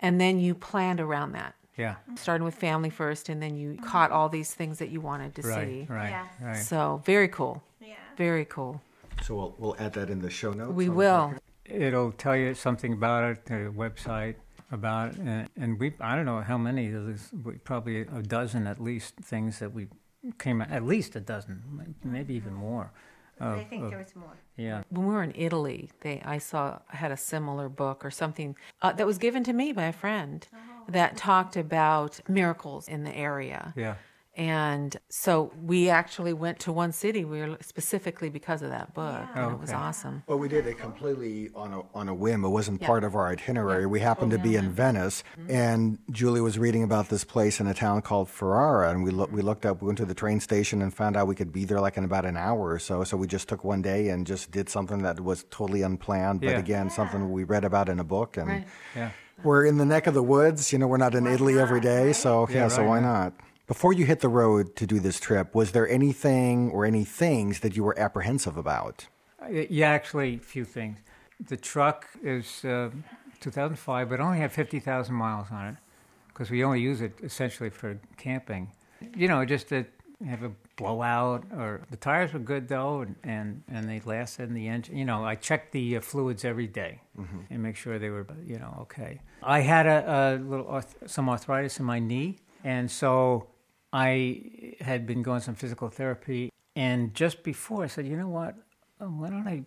and 0.00 0.20
then 0.20 0.38
you 0.40 0.54
planned 0.54 1.00
around 1.00 1.32
that. 1.32 1.54
Yeah. 1.78 1.94
Starting 2.16 2.44
with 2.44 2.56
family 2.56 2.90
first, 2.90 3.28
and 3.28 3.40
then 3.40 3.56
you 3.56 3.76
caught 3.76 4.10
all 4.10 4.28
these 4.28 4.52
things 4.52 4.78
that 4.80 4.90
you 4.90 5.00
wanted 5.00 5.34
to 5.36 5.42
Right, 5.42 5.66
see. 5.68 5.86
right, 5.88 6.10
Yes. 6.10 6.26
right. 6.42 6.56
So 6.56 7.00
very 7.04 7.28
cool. 7.28 7.62
Yeah. 7.80 7.94
Very 8.16 8.44
cool. 8.44 8.82
So 9.22 9.34
we'll, 9.36 9.54
we'll 9.58 9.76
add 9.78 9.92
that 9.94 10.10
in 10.10 10.20
the 10.20 10.30
show 10.30 10.52
notes. 10.52 10.72
We 10.74 10.88
will. 10.88 11.34
It'll 11.64 12.12
tell 12.12 12.36
you 12.36 12.54
something 12.54 12.92
about 12.92 13.24
it, 13.30 13.46
the 13.46 13.72
website 13.76 14.34
about 14.72 15.12
it, 15.12 15.18
and, 15.18 15.48
and 15.56 15.78
we 15.78 15.94
I 16.00 16.16
don't 16.16 16.26
know 16.26 16.40
how 16.40 16.58
many. 16.58 16.88
There's 16.90 17.30
probably 17.64 18.00
a 18.00 18.22
dozen 18.22 18.66
at 18.66 18.80
least 18.82 19.14
things 19.16 19.60
that 19.60 19.72
we 19.72 19.86
came 20.38 20.60
at 20.62 20.84
least 20.84 21.14
a 21.16 21.20
dozen, 21.20 21.62
maybe 22.04 22.34
even 22.34 22.54
more. 22.54 22.90
I 23.40 23.62
think 23.70 23.84
of- 23.84 23.90
there 23.90 23.98
was 24.00 24.16
more. 24.16 24.36
yeah, 24.56 24.82
when 24.90 25.06
we 25.06 25.14
were 25.14 25.22
in 25.22 25.32
Italy, 25.36 25.90
they 26.00 26.20
I 26.24 26.38
saw 26.38 26.80
had 26.88 27.12
a 27.12 27.16
similar 27.16 27.68
book 27.68 28.04
or 28.04 28.10
something 28.10 28.56
uh, 28.82 28.92
that 28.92 29.06
was 29.06 29.16
given 29.18 29.44
to 29.44 29.52
me 29.52 29.72
by 29.72 29.84
a 29.84 29.92
friend 29.92 30.46
that 30.88 31.16
talked 31.16 31.56
about 31.56 32.20
miracles 32.28 32.88
in 32.88 33.04
the 33.04 33.14
area. 33.14 33.72
yeah, 33.76 33.96
And 34.36 34.96
so 35.08 35.52
we 35.62 35.90
actually 35.90 36.32
went 36.32 36.60
to 36.60 36.72
one 36.72 36.92
city 36.92 37.24
we 37.24 37.40
were 37.40 37.58
specifically 37.60 38.30
because 38.30 38.62
of 38.62 38.70
that 38.70 38.94
book. 38.94 39.26
And 39.34 39.44
Oh, 39.46 39.50
it 39.50 39.60
was 39.60 39.72
awesome. 39.72 40.22
Well, 40.28 40.38
we 40.38 40.48
did 40.48 40.66
it 40.66 40.78
completely 40.78 41.50
on 41.54 41.72
a, 41.74 41.80
on 41.92 42.08
a 42.08 42.14
whim. 42.14 42.44
It 42.44 42.48
wasn't 42.48 42.80
part 42.80 43.02
of 43.04 43.16
our 43.16 43.26
itinerary. 43.28 43.86
We 43.86 44.00
happened 44.00 44.30
to 44.30 44.38
oh, 44.38 44.42
be 44.42 44.54
in 44.56 44.70
Venice, 44.70 45.24
mm-hmm. 45.38 45.50
and 45.50 45.98
Julie 46.10 46.40
was 46.40 46.56
reading 46.58 46.84
about 46.84 47.08
this 47.08 47.24
place 47.24 47.58
in 47.60 47.66
a 47.66 47.74
town 47.74 48.00
called 48.02 48.28
Ferrara, 48.30 48.90
and 48.90 49.02
we 49.02 49.10
look, 49.10 49.30
we 49.32 49.42
looked 49.42 49.66
up, 49.66 49.82
we 49.82 49.86
went 49.86 49.98
to 49.98 50.04
the 50.06 50.14
train 50.14 50.38
station, 50.40 50.82
and 50.82 50.94
found 50.94 51.16
out 51.16 51.26
we 51.26 51.34
could 51.34 51.52
be 51.52 51.64
there 51.64 51.80
like 51.80 51.96
in 51.96 52.04
about 52.04 52.24
an 52.24 52.36
hour 52.36 52.70
or 52.70 52.78
so. 52.78 53.02
So 53.04 53.16
we 53.16 53.26
just 53.26 53.48
took 53.48 53.64
one 53.64 53.82
day 53.82 54.08
and 54.10 54.26
just 54.26 54.50
did 54.52 54.68
something 54.68 55.02
that 55.02 55.18
was 55.20 55.44
totally 55.50 55.82
unplanned, 55.82 56.40
but 56.40 56.50
Yeah. 56.50 56.58
again, 56.58 56.90
something 56.90 57.32
we 57.32 57.44
read 57.44 57.64
about 57.64 57.88
in 57.88 57.98
a 57.98 58.04
book, 58.04 58.36
and 58.36 58.48
Right. 58.48 58.66
yeah. 58.94 59.10
We're 59.44 59.64
in 59.66 59.76
the 59.78 59.84
neck 59.86 60.06
of 60.06 60.14
the 60.14 60.22
woods. 60.22 60.72
You 60.72 60.78
know, 60.78 60.86
we're 60.86 60.96
not 60.96 61.14
in 61.14 61.26
Italy 61.26 61.58
every 61.58 61.80
day, 61.80 62.12
so 62.12 62.46
yeah, 62.48 62.56
Yeah, 62.56 62.68
so 62.68 62.84
why 62.84 62.96
right. 62.96 63.02
not? 63.02 63.32
Before 63.66 63.92
you 63.92 64.06
hit 64.06 64.20
the 64.20 64.28
road 64.28 64.76
to 64.76 64.86
do 64.86 64.98
this 64.98 65.20
trip, 65.20 65.54
was 65.54 65.72
there 65.72 65.88
anything 65.88 66.70
or 66.70 66.84
any 66.86 67.04
things 67.04 67.60
that 67.60 67.76
you 67.76 67.84
were 67.84 67.98
apprehensive 67.98 68.56
about? 68.56 69.06
Uh, 69.42 69.48
Yeah, 69.68 69.90
actually, 69.90 70.36
a 70.36 70.38
few 70.38 70.64
things. 70.64 70.98
The 71.48 71.56
truck 71.56 72.06
is 72.22 72.64
uh, 72.64 72.90
2005, 73.40 74.08
but 74.08 74.20
only 74.20 74.38
had 74.38 74.52
50,000 74.52 75.14
miles 75.14 75.48
on 75.52 75.66
it 75.68 75.76
because 76.28 76.50
we 76.50 76.64
only 76.64 76.80
use 76.80 77.00
it 77.00 77.12
essentially 77.22 77.70
for 77.70 77.98
camping. 78.16 78.72
You 79.14 79.28
know, 79.28 79.44
just 79.44 79.68
to 79.68 79.84
have 80.26 80.42
a 80.42 80.50
blowout, 80.76 81.44
or 81.52 81.82
the 81.90 81.96
tires 81.96 82.32
were 82.32 82.38
good 82.40 82.66
though, 82.68 83.02
and, 83.02 83.14
and, 83.22 83.62
and 83.68 83.88
they 83.88 84.00
lasted 84.04 84.48
in 84.48 84.54
the 84.54 84.66
engine. 84.68 84.96
You 84.96 85.04
know, 85.04 85.24
I 85.24 85.34
checked 85.36 85.72
the 85.72 85.96
uh, 85.96 86.00
fluids 86.00 86.44
every 86.44 86.66
day 86.66 87.00
and 87.50 87.62
make 87.62 87.76
sure 87.76 87.98
they 87.98 88.10
were, 88.10 88.26
you 88.46 88.58
know, 88.58 88.76
okay. 88.82 89.20
I 89.42 89.60
had 89.60 89.86
a, 89.86 90.38
a 90.40 90.42
little 90.42 90.66
arth- 90.68 90.96
some 91.06 91.28
arthritis 91.28 91.78
in 91.78 91.84
my 91.84 91.98
knee, 91.98 92.38
and 92.64 92.90
so 92.90 93.46
I 93.92 94.74
had 94.80 95.06
been 95.06 95.22
going 95.22 95.40
some 95.40 95.54
physical 95.54 95.88
therapy. 95.88 96.52
And 96.76 97.14
just 97.14 97.42
before, 97.42 97.82
I 97.84 97.86
said, 97.88 98.06
you 98.06 98.16
know 98.16 98.28
what? 98.28 98.54
Uh, 99.00 99.06
Why 99.06 99.30
don't 99.30 99.48
I 99.48 99.64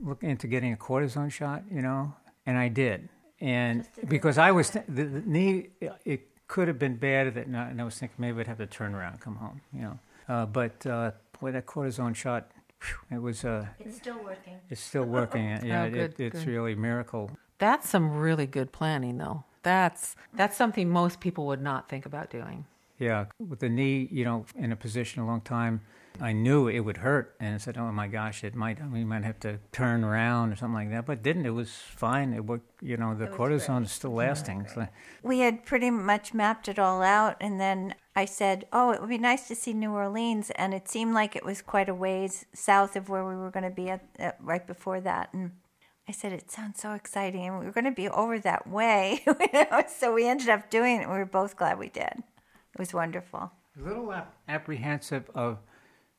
look 0.00 0.22
into 0.24 0.46
getting 0.48 0.72
a 0.72 0.76
cortisone 0.76 1.30
shot? 1.30 1.62
You 1.70 1.82
know, 1.82 2.14
and 2.46 2.58
I 2.58 2.68
did. 2.68 3.08
And 3.40 3.86
because 4.08 4.38
I 4.38 4.50
was 4.52 4.70
th- 4.70 4.84
the, 4.88 5.04
the 5.04 5.20
knee, 5.20 5.68
it 6.04 6.28
could 6.52 6.68
have 6.68 6.78
been 6.78 6.96
bad. 6.96 7.32
That 7.34 7.46
and 7.46 7.80
I 7.80 7.84
was 7.84 7.96
thinking 7.98 8.16
maybe 8.18 8.40
I'd 8.40 8.46
have 8.46 8.58
to 8.58 8.66
turn 8.66 8.94
around, 8.94 9.12
and 9.14 9.20
come 9.20 9.36
home. 9.36 9.62
You 9.72 9.80
know, 9.82 9.98
uh, 10.28 10.44
but 10.46 10.86
uh, 10.86 11.12
boy, 11.40 11.50
that 11.52 11.64
cortisone 11.64 12.14
shot, 12.14 12.50
whew, 12.82 13.16
it 13.16 13.22
was. 13.22 13.42
Uh, 13.42 13.66
It's 13.80 13.96
still 13.96 14.18
working. 14.22 14.58
it's 14.68 14.80
still 14.82 15.04
working. 15.06 15.44
Yeah, 15.64 15.84
Oh, 15.84 15.86
it, 15.86 16.20
it's 16.20 16.44
good. 16.44 16.46
really 16.46 16.74
a 16.74 16.76
miracle. 16.76 17.30
That's 17.58 17.88
some 17.88 18.10
really 18.18 18.46
good 18.46 18.70
planning 18.70 19.16
though. 19.16 19.44
That's 19.62 20.14
that's 20.34 20.56
something 20.56 20.90
most 20.90 21.20
people 21.20 21.46
would 21.46 21.62
not 21.62 21.88
think 21.88 22.04
about 22.04 22.28
doing. 22.28 22.66
Yeah, 23.02 23.24
with 23.38 23.58
the 23.58 23.68
knee, 23.68 24.08
you 24.12 24.24
know, 24.24 24.46
in 24.54 24.70
a 24.70 24.76
position 24.76 25.22
a 25.22 25.26
long 25.26 25.40
time, 25.40 25.80
I 26.20 26.32
knew 26.32 26.68
it 26.68 26.80
would 26.80 26.98
hurt, 26.98 27.34
and 27.40 27.54
I 27.56 27.58
said, 27.58 27.76
"Oh 27.76 27.90
my 27.90 28.06
gosh, 28.06 28.44
it 28.44 28.54
might. 28.54 28.78
We 28.92 29.02
might 29.02 29.24
have 29.24 29.40
to 29.40 29.58
turn 29.72 30.04
around 30.04 30.52
or 30.52 30.56
something 30.56 30.74
like 30.74 30.90
that." 30.90 31.04
But 31.04 31.22
didn't. 31.22 31.46
It 31.46 31.56
was 31.62 31.72
fine. 31.72 32.32
It 32.32 32.44
worked. 32.44 32.70
You 32.80 32.96
know, 32.96 33.12
the 33.14 33.26
cortisone 33.26 33.78
great. 33.78 33.86
is 33.86 33.92
still 33.92 34.12
lasting. 34.12 34.68
So, 34.72 34.86
We 35.22 35.40
had 35.40 35.64
pretty 35.64 35.90
much 35.90 36.32
mapped 36.32 36.68
it 36.68 36.78
all 36.78 37.02
out, 37.02 37.36
and 37.40 37.58
then 37.58 37.94
I 38.14 38.24
said, 38.26 38.66
"Oh, 38.72 38.92
it 38.92 39.00
would 39.00 39.08
be 39.08 39.18
nice 39.18 39.48
to 39.48 39.56
see 39.56 39.72
New 39.72 39.92
Orleans," 39.92 40.50
and 40.50 40.72
it 40.72 40.88
seemed 40.88 41.12
like 41.12 41.34
it 41.34 41.44
was 41.44 41.60
quite 41.60 41.88
a 41.88 41.94
ways 41.94 42.46
south 42.54 42.94
of 42.94 43.08
where 43.08 43.24
we 43.26 43.34
were 43.34 43.50
going 43.50 43.64
to 43.64 43.76
be 43.82 43.90
at, 43.90 44.04
at 44.18 44.36
right 44.40 44.64
before 44.64 45.00
that. 45.00 45.32
And 45.32 45.52
I 46.08 46.12
said, 46.12 46.32
"It 46.32 46.52
sounds 46.52 46.80
so 46.80 46.92
exciting, 46.92 47.46
and 47.46 47.58
we 47.58 47.64
were 47.66 47.72
going 47.72 47.92
to 47.92 48.00
be 48.04 48.08
over 48.08 48.38
that 48.38 48.68
way." 48.68 49.24
So 49.88 50.12
we 50.14 50.28
ended 50.28 50.50
up 50.50 50.70
doing 50.70 50.96
it. 51.00 51.02
and 51.04 51.12
We 51.12 51.18
were 51.18 51.24
both 51.40 51.56
glad 51.56 51.78
we 51.78 51.88
did. 51.88 52.22
It 52.74 52.78
was 52.78 52.94
wonderful. 52.94 53.52
a 53.78 53.82
little 53.82 54.12
ap- 54.12 54.34
apprehensive 54.48 55.30
of 55.34 55.58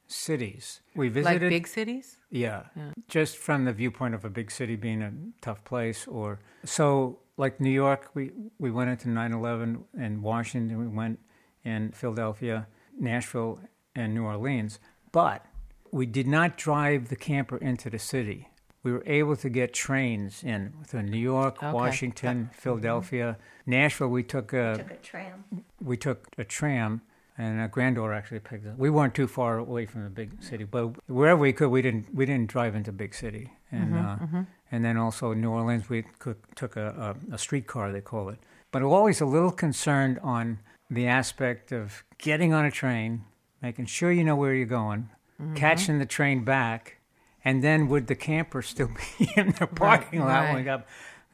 cities. 0.07 0.81
We 0.95 1.09
visited 1.09 1.41
Like 1.41 1.49
big 1.49 1.67
cities? 1.67 2.17
Yeah. 2.29 2.63
Just 3.07 3.37
from 3.37 3.65
the 3.65 3.73
viewpoint 3.73 4.15
of 4.15 4.25
a 4.25 4.29
big 4.29 4.51
city 4.51 4.75
being 4.75 5.01
a 5.01 5.11
tough 5.41 5.63
place 5.63 6.07
or 6.07 6.39
so 6.65 7.19
like 7.37 7.59
New 7.59 7.71
York 7.71 8.09
we 8.13 8.31
we 8.59 8.69
went 8.69 8.89
into 8.89 9.07
9/11 9.07 9.83
and 9.97 10.21
Washington 10.21 10.77
we 10.79 10.87
went 10.87 11.19
in 11.63 11.91
Philadelphia. 11.91 12.67
Nashville 12.99 13.59
and 13.95 14.13
New 14.13 14.23
Orleans, 14.23 14.79
but 15.11 15.45
we 15.91 16.05
did 16.05 16.27
not 16.27 16.57
drive 16.57 17.09
the 17.09 17.15
camper 17.15 17.57
into 17.57 17.89
the 17.89 17.97
city. 17.99 18.49
We 18.83 18.91
were 18.91 19.03
able 19.05 19.35
to 19.37 19.49
get 19.49 19.73
trains 19.73 20.43
in 20.43 20.73
to 20.89 21.01
New 21.01 21.17
York, 21.17 21.57
Okay. 21.63 21.71
Washington, 21.71 22.49
Philadelphia, 22.53 23.37
Nashville. 23.65 24.09
We 24.09 24.23
took 24.23 24.51
a 24.53 24.75
Took 24.77 24.91
a 24.91 24.95
tram. 24.95 25.45
we 25.81 25.95
took 25.95 26.27
a 26.37 26.43
tram, 26.43 27.01
and 27.37 27.61
a 27.61 27.67
granddaughter 27.69 28.13
actually 28.13 28.39
picked 28.39 28.65
us. 28.67 28.77
We 28.77 28.89
weren't 28.89 29.15
too 29.15 29.27
far 29.27 29.57
away 29.57 29.85
from 29.85 30.03
the 30.03 30.09
big 30.09 30.43
city, 30.43 30.65
but 30.65 30.87
wherever 31.07 31.39
we 31.39 31.53
could, 31.53 31.69
we 31.69 31.81
didn't 31.81 32.13
we 32.13 32.25
didn't 32.25 32.49
drive 32.49 32.75
into 32.75 32.91
big 32.91 33.15
city. 33.15 33.53
And 33.71 33.93
mm-hmm, 33.93 34.05
uh, 34.05 34.15
mm-hmm. 34.17 34.41
and 34.71 34.85
then 34.85 34.97
also 34.97 35.33
New 35.33 35.49
Orleans, 35.49 35.89
we 35.89 36.03
could, 36.19 36.37
took 36.55 36.75
a, 36.75 37.15
a, 37.31 37.35
a 37.35 37.37
streetcar, 37.37 37.91
they 37.91 38.01
call 38.01 38.29
it. 38.29 38.39
But 38.71 38.83
always 38.83 39.21
a 39.21 39.25
little 39.25 39.51
concerned 39.51 40.19
on 40.21 40.59
the 40.89 41.07
aspect 41.07 41.71
of 41.71 42.03
getting 42.17 42.53
on 42.53 42.65
a 42.65 42.71
train, 42.71 43.23
making 43.61 43.85
sure 43.85 44.11
you 44.11 44.23
know 44.23 44.35
where 44.35 44.53
you're 44.53 44.65
going, 44.65 45.09
mm-hmm. 45.41 45.55
catching 45.55 45.97
the 45.99 46.05
train 46.05 46.43
back, 46.43 46.97
and 47.45 47.63
then 47.63 47.87
would 47.89 48.07
the 48.07 48.15
camper 48.15 48.61
still 48.61 48.89
be 49.19 49.31
in 49.35 49.53
the 49.59 49.67
parking 49.67 50.19
lot 50.19 50.45
when 50.45 50.55
we 50.55 50.63
got? 50.63 50.85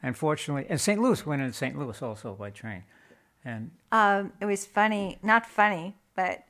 Unfortunately, 0.02 0.66
and 0.68 0.80
St. 0.80 1.00
Louis 1.00 1.26
went 1.26 1.42
into 1.42 1.52
St. 1.54 1.78
Louis 1.78 2.00
also 2.00 2.34
by 2.34 2.50
train, 2.50 2.84
and 3.44 3.70
Um, 3.92 4.32
it 4.40 4.46
was 4.46 4.64
funny, 4.64 5.18
not 5.22 5.44
funny, 5.44 5.96
but 6.14 6.44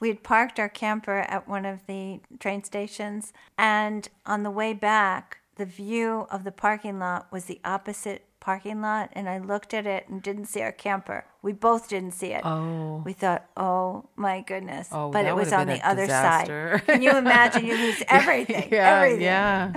we 0.00 0.08
had 0.08 0.22
parked 0.22 0.58
our 0.58 0.70
camper 0.70 1.18
at 1.28 1.46
one 1.46 1.66
of 1.66 1.86
the 1.86 2.20
train 2.38 2.64
stations, 2.64 3.32
and 3.58 4.08
on 4.24 4.42
the 4.42 4.50
way 4.50 4.72
back, 4.72 5.38
the 5.56 5.66
view 5.66 6.26
of 6.30 6.44
the 6.44 6.50
parking 6.52 6.98
lot 6.98 7.30
was 7.30 7.44
the 7.44 7.60
opposite 7.64 8.24
parking 8.44 8.82
lot, 8.82 9.08
and 9.14 9.26
I 9.26 9.38
looked 9.38 9.72
at 9.72 9.86
it 9.86 10.06
and 10.08 10.22
didn't 10.22 10.46
see 10.46 10.60
our 10.60 10.70
camper. 10.70 11.24
We 11.40 11.52
both 11.52 11.88
didn't 11.88 12.12
see 12.12 12.32
it. 12.32 12.42
Oh. 12.44 13.02
We 13.04 13.14
thought, 13.14 13.46
oh 13.56 14.04
my 14.16 14.42
goodness. 14.42 14.88
Oh, 14.92 15.10
but 15.10 15.24
it 15.24 15.34
was 15.34 15.50
on 15.52 15.66
the 15.66 15.80
other 15.86 16.02
disaster. 16.04 16.78
side. 16.78 16.86
Can 16.86 17.02
you 17.02 17.16
imagine? 17.16 17.64
You 17.64 17.76
lose 17.76 18.02
everything. 18.08 18.68
yeah, 18.70 18.96
everything. 18.96 19.22
yeah. 19.22 19.72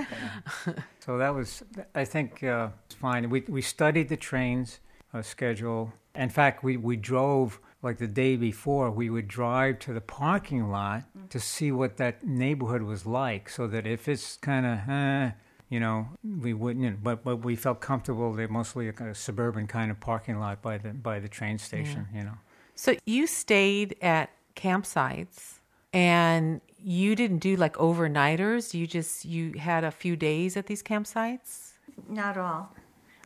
So 1.00 1.16
that 1.16 1.34
was, 1.34 1.62
I 1.94 2.04
think, 2.04 2.44
uh, 2.44 2.68
it's 2.84 2.94
fine. 2.94 3.30
We 3.30 3.40
we 3.48 3.62
studied 3.62 4.10
the 4.10 4.16
trains 4.18 4.80
uh, 5.14 5.22
schedule. 5.22 5.94
In 6.14 6.28
fact, 6.28 6.62
we 6.62 6.76
we 6.76 6.96
drove 6.96 7.60
like 7.82 7.96
the 7.96 8.06
day 8.06 8.36
before. 8.36 8.90
We 8.90 9.08
would 9.08 9.28
drive 9.28 9.78
to 9.80 9.94
the 9.94 10.02
parking 10.02 10.70
lot 10.70 11.04
to 11.30 11.40
see 11.40 11.72
what 11.72 11.96
that 11.96 12.26
neighborhood 12.26 12.82
was 12.82 13.06
like, 13.06 13.48
so 13.48 13.66
that 13.68 13.86
if 13.86 14.08
it's 14.08 14.36
kind 14.36 14.66
of, 14.66 14.76
eh, 14.88 15.30
you 15.68 15.80
know, 15.80 16.08
we 16.24 16.54
wouldn't. 16.54 16.84
You 16.84 16.90
know, 16.92 16.96
but 17.02 17.24
but 17.24 17.36
we 17.36 17.56
felt 17.56 17.80
comfortable. 17.80 18.32
They're 18.32 18.48
mostly 18.48 18.88
a, 18.88 18.92
kind 18.92 19.10
of 19.10 19.16
suburban 19.16 19.66
kind 19.66 19.90
of 19.90 20.00
parking 20.00 20.38
lot 20.38 20.62
by 20.62 20.78
the 20.78 20.90
by 20.90 21.20
the 21.20 21.28
train 21.28 21.58
station. 21.58 22.08
You 22.14 22.24
know. 22.24 22.38
So 22.74 22.96
you 23.06 23.26
stayed 23.26 23.96
at 24.00 24.30
campsites 24.56 25.58
and 25.92 26.60
you 26.78 27.14
didn't 27.14 27.38
do 27.38 27.56
like 27.56 27.74
overnighters. 27.74 28.72
You 28.72 28.86
just 28.86 29.24
you 29.24 29.52
had 29.58 29.84
a 29.84 29.90
few 29.90 30.16
days 30.16 30.56
at 30.56 30.66
these 30.66 30.82
campsites. 30.82 31.72
Not 32.08 32.38
all. 32.38 32.74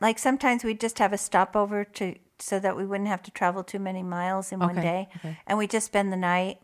Like 0.01 0.19
sometimes 0.19 0.65
we'd 0.65 0.81
just 0.81 0.99
have 0.99 1.13
a 1.13 1.19
stopover 1.19 1.85
to 1.85 2.17
so 2.39 2.59
that 2.59 2.77
we 2.77 2.85
wouldn't 2.85 3.09
have 3.09 3.23
to 3.23 3.31
travel 3.31 3.63
too 3.63 3.79
many 3.79 4.03
miles 4.03 4.51
in 4.51 4.59
one 4.59 4.75
day, 4.75 5.09
okay. 5.17 5.39
and 5.47 5.59
we 5.59 5.69
just 5.69 5.87
spend 5.87 6.13
the 6.13 6.17
night. 6.17 6.59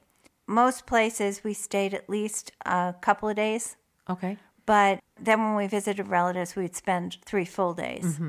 Most 0.48 0.86
places 0.86 1.44
we 1.44 1.54
stayed 1.54 1.94
at 1.94 2.08
least 2.08 2.50
a 2.66 2.94
couple 3.00 3.28
of 3.28 3.36
days, 3.36 3.76
Okay. 4.10 4.38
But 4.68 5.00
then 5.18 5.38
when 5.42 5.54
we 5.56 5.66
visited 5.66 6.06
relatives, 6.08 6.54
we'd 6.54 6.76
spend 6.76 7.16
three 7.24 7.46
full 7.46 7.72
days. 7.74 8.20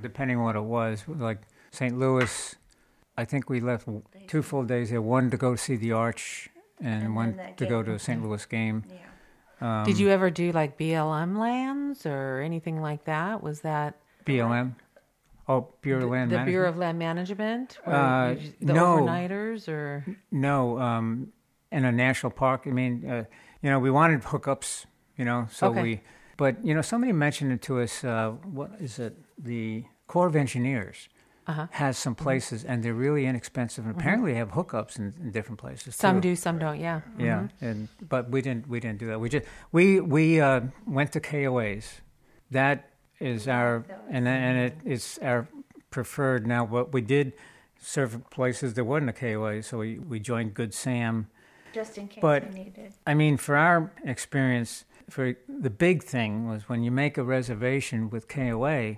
depending 0.00 0.36
on 0.38 0.44
what 0.44 0.56
it 0.56 0.68
was. 0.78 1.02
Like 1.08 1.40
St. 1.70 1.98
Louis, 1.98 2.54
I 3.16 3.24
think 3.24 3.48
we 3.48 3.58
left 3.60 3.88
two 4.28 4.42
full 4.42 4.64
days 4.64 4.90
there. 4.90 5.00
One 5.00 5.30
to 5.30 5.36
go 5.38 5.56
see 5.56 5.76
the 5.76 5.92
Arch, 5.92 6.50
and, 6.80 7.02
And 7.04 7.16
one 7.16 7.36
then 7.36 7.54
the 7.56 7.64
to 7.64 7.70
go 7.74 7.82
to 7.82 7.92
a 7.94 7.98
St. 7.98 8.22
Louis 8.22 8.44
game. 8.46 8.84
Yeah. 9.60 9.84
Did 9.84 9.98
you 9.98 10.10
ever 10.10 10.28
do 10.30 10.52
like 10.52 10.76
BLM 10.76 11.38
lands 11.38 12.04
or 12.04 12.42
anything 12.44 12.82
like 12.82 13.04
that? 13.04 13.42
Was 13.42 13.62
that 13.62 13.96
BLM. 14.26 14.74
Oh, 15.48 15.68
Bureau 15.80 16.04
of 16.04 16.10
Land 16.10 16.30
the 16.30 16.36
Management. 16.36 16.52
Bureau 16.52 16.68
of 16.68 16.76
Land 16.76 16.98
Management? 16.98 17.78
Where 17.84 17.96
Uh, 17.96 18.34
the 18.60 18.72
no. 18.74 18.98
overnighters 18.98 19.68
or 19.68 20.04
No, 20.30 20.78
um, 20.78 21.32
in 21.70 21.84
a 21.84 21.92
national 21.92 22.32
park. 22.32 22.62
I 22.66 22.70
mean, 22.70 23.08
uh, 23.08 23.24
you 23.62 23.70
know, 23.70 23.78
we 23.78 23.90
wanted 23.90 24.22
hookups. 24.22 24.86
You 25.16 25.24
know, 25.24 25.48
so 25.50 25.68
Okay. 25.68 25.82
we. 25.82 26.00
But 26.36 26.64
you 26.64 26.74
know, 26.74 26.82
somebody 26.82 27.12
mentioned 27.12 27.52
it 27.52 27.62
to 27.62 27.80
us. 27.80 28.04
Uh, 28.04 28.32
what 28.52 28.72
is 28.80 28.98
it? 28.98 29.16
The 29.38 29.84
Corps 30.06 30.26
of 30.26 30.36
Engineers 30.36 31.08
Uh-huh. 31.46 31.66
has 31.70 31.96
some 31.96 32.14
places, 32.14 32.64
and 32.64 32.82
they're 32.82 32.92
really 32.92 33.24
inexpensive, 33.26 33.86
and 33.86 33.94
apparently 33.96 34.32
they 34.32 34.38
have 34.38 34.50
hookups 34.50 34.98
in, 34.98 35.14
in 35.20 35.30
different 35.30 35.58
places. 35.60 35.94
some 35.96 36.16
too. 36.20 36.30
do, 36.30 36.36
some 36.36 36.58
don't. 36.58 36.78
Yeah. 36.78 37.00
Yeah, 37.18 37.48
and 37.60 37.88
but 38.08 38.30
we 38.30 38.42
didn't 38.42 38.68
we 38.68 38.80
didn't 38.80 38.98
do 38.98 39.06
that. 39.06 39.18
We 39.20 39.28
just 39.30 39.46
we 39.72 40.00
we 40.00 40.40
uh, 40.40 40.60
went 40.86 41.12
to 41.12 41.20
KOAs. 41.20 42.00
That 42.50 42.90
is 43.18 43.48
our 43.48 43.84
and 44.10 44.28
and 44.28 44.58
it 44.58 44.74
is 44.84 45.18
our 45.22 45.48
preferred. 45.90 46.46
Now, 46.46 46.64
what 46.64 46.92
we 46.92 47.00
did 47.00 47.32
serve 47.80 48.28
places 48.30 48.74
there 48.74 48.84
wasn't 48.84 49.10
a 49.10 49.14
KOA, 49.14 49.62
so 49.62 49.78
we 49.78 49.98
we 49.98 50.20
joined 50.20 50.52
Good 50.52 50.74
Sam. 50.74 51.28
Just 51.72 51.96
in 51.98 52.08
case 52.08 52.20
But- 52.20 52.52
we 52.52 52.64
needed. 52.64 52.92
I 53.06 53.14
mean, 53.14 53.36
for 53.38 53.54
our 53.56 53.92
experience, 54.04 54.84
for 55.10 55.34
the 55.48 55.70
big 55.70 56.02
thing 56.02 56.48
was 56.48 56.68
when 56.68 56.82
you 56.82 56.90
make 56.90 57.16
a 57.18 57.22
reservation 57.24 58.10
with 58.10 58.28
KOA, 58.28 58.96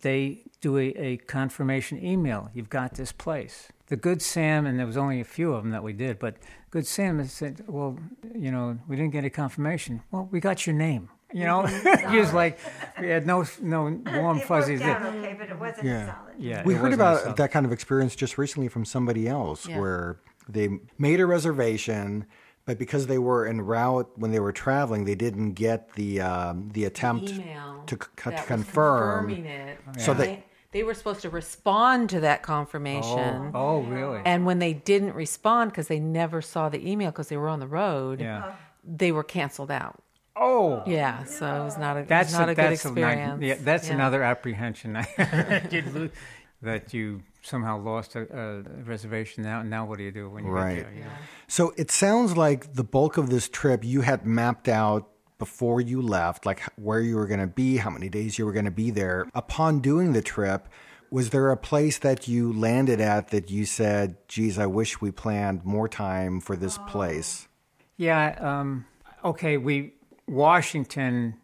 they 0.00 0.42
do 0.60 0.76
a, 0.76 0.86
a 0.96 1.16
confirmation 1.18 2.04
email. 2.04 2.50
You've 2.52 2.68
got 2.70 2.94
this 2.94 3.12
place. 3.12 3.68
The 3.86 3.96
Good 3.96 4.20
Sam, 4.20 4.66
and 4.66 4.78
there 4.78 4.86
was 4.86 4.96
only 4.98 5.20
a 5.20 5.24
few 5.24 5.54
of 5.54 5.62
them 5.62 5.72
that 5.72 5.82
we 5.82 5.92
did, 5.94 6.18
but 6.18 6.36
Good 6.70 6.86
Sam 6.86 7.18
has 7.18 7.32
said, 7.32 7.64
"Well, 7.66 7.98
you 8.34 8.50
know, 8.50 8.78
we 8.86 8.96
didn't 8.96 9.12
get 9.12 9.24
a 9.24 9.30
confirmation. 9.30 10.02
Well, 10.10 10.28
we 10.30 10.40
got 10.40 10.66
your 10.66 10.76
name. 10.76 11.08
You 11.32 11.44
know, 11.44 11.66
he 12.10 12.18
was 12.18 12.34
like, 12.34 12.58
we 13.00 13.08
had 13.08 13.26
no 13.26 13.44
no 13.62 14.00
warm 14.14 14.40
fuzzies. 14.40 14.80
there. 14.80 14.98
okay, 15.06 15.34
but 15.38 15.48
it 15.48 15.58
wasn't 15.58 15.86
Yeah. 15.86 16.14
solid. 16.14 16.34
Yeah, 16.38 16.62
We 16.64 16.74
heard 16.74 16.92
about 16.92 17.36
that 17.36 17.50
kind 17.50 17.64
of 17.64 17.72
experience 17.72 18.14
just 18.14 18.36
recently 18.36 18.68
from 18.68 18.84
somebody 18.84 19.26
else 19.28 19.66
Yeah. 19.66 19.78
where 19.78 20.20
they 20.48 20.68
made 20.98 21.20
a 21.20 21.26
reservation, 21.26 22.26
but 22.68 22.78
because 22.78 23.06
they 23.06 23.16
were 23.18 23.46
en 23.46 23.62
route 23.62 24.10
when 24.16 24.30
they 24.30 24.40
were 24.40 24.52
traveling, 24.52 25.06
they 25.06 25.14
didn't 25.14 25.52
get 25.54 25.94
the 25.94 26.20
um, 26.20 26.68
the 26.74 26.84
attempt 26.84 27.30
Email 27.30 27.82
to, 27.86 27.94
c- 27.94 28.00
to 28.18 28.24
that 28.30 28.34
was 28.40 28.46
confirm. 28.46 29.26
confirming 29.28 29.46
it. 29.46 29.78
So 29.98 30.12
And 30.12 30.20
they- 30.20 30.26
they 30.26 30.44
they 30.70 30.82
were 30.82 30.92
supposed 30.92 31.22
to 31.22 31.30
respond 31.30 32.10
to 32.10 32.20
that 32.20 32.42
confirmation. 32.42 33.52
Oh, 33.54 33.76
oh, 33.76 33.80
really? 33.84 34.20
And 34.26 34.44
when 34.44 34.58
they 34.58 34.74
didn't 34.74 35.14
respond 35.14 35.70
because 35.70 35.88
they 35.88 35.98
never 35.98 36.42
saw 36.42 36.68
the 36.68 36.86
email 36.86 37.10
because 37.10 37.28
they 37.30 37.38
were 37.38 37.48
on 37.48 37.58
the 37.58 37.66
road, 37.66 38.20
yeah. 38.20 38.52
they 38.84 39.10
were 39.10 39.24
canceled 39.24 39.70
out. 39.70 40.02
Oh, 40.36 40.82
Yeah, 40.86 41.24
so 41.24 41.46
it 41.46 41.64
was 41.64 41.78
not 41.78 41.96
a, 41.96 42.02
that's 42.04 42.34
not 42.34 42.50
a, 42.50 42.54
good 42.54 42.64
that's 42.66 42.84
a 42.84 42.88
experience. 42.88 43.42
yeah, 43.42 43.56
that's 43.60 43.88
Yeah. 43.88 43.94
another 43.94 44.22
apprehension 44.22 44.92
that 45.16 45.72
you'd 45.72 46.12
that 46.60 46.92
you 46.92 47.22
somehow 47.48 47.80
lost 47.80 48.14
a, 48.14 48.22
a 48.36 48.62
reservation. 48.84 49.42
Now, 49.42 49.62
now 49.62 49.86
what 49.86 49.98
do 49.98 50.04
you 50.04 50.12
do 50.12 50.28
when 50.30 50.44
you 50.44 50.50
Right. 50.50 50.76
get 50.76 50.84
there? 50.84 50.94
You 50.94 51.04
know? 51.04 51.10
So 51.48 51.72
it 51.76 51.90
sounds 51.90 52.36
like 52.36 52.74
the 52.74 52.84
bulk 52.84 53.16
of 53.16 53.30
this 53.30 53.48
trip 53.48 53.84
you 53.84 54.02
had 54.02 54.26
mapped 54.26 54.68
out 54.68 55.08
before 55.38 55.80
you 55.80 56.02
left, 56.02 56.44
like 56.44 56.60
where 56.76 57.00
you 57.00 57.16
were 57.16 57.26
going 57.26 57.40
to 57.40 57.46
be, 57.46 57.76
how 57.76 57.90
many 57.90 58.08
days 58.08 58.38
you 58.38 58.44
were 58.44 58.52
going 58.52 58.64
to 58.64 58.70
be 58.70 58.90
there. 58.90 59.26
Upon 59.34 59.80
doing 59.80 60.12
the 60.12 60.22
trip, 60.22 60.68
was 61.10 61.30
there 61.30 61.50
a 61.50 61.56
place 61.56 61.98
that 61.98 62.28
you 62.28 62.52
landed 62.52 63.00
at 63.00 63.28
that 63.28 63.50
you 63.50 63.64
said, 63.64 64.16
geez, 64.28 64.58
I 64.58 64.66
wish 64.66 65.00
we 65.00 65.10
planned 65.10 65.64
more 65.64 65.88
time 65.88 66.40
for 66.40 66.56
this 66.56 66.78
place? 66.88 67.48
Yeah. 67.96 68.36
Um, 68.40 68.84
okay. 69.24 69.56
We 69.56 69.94
Washington. 70.26 71.34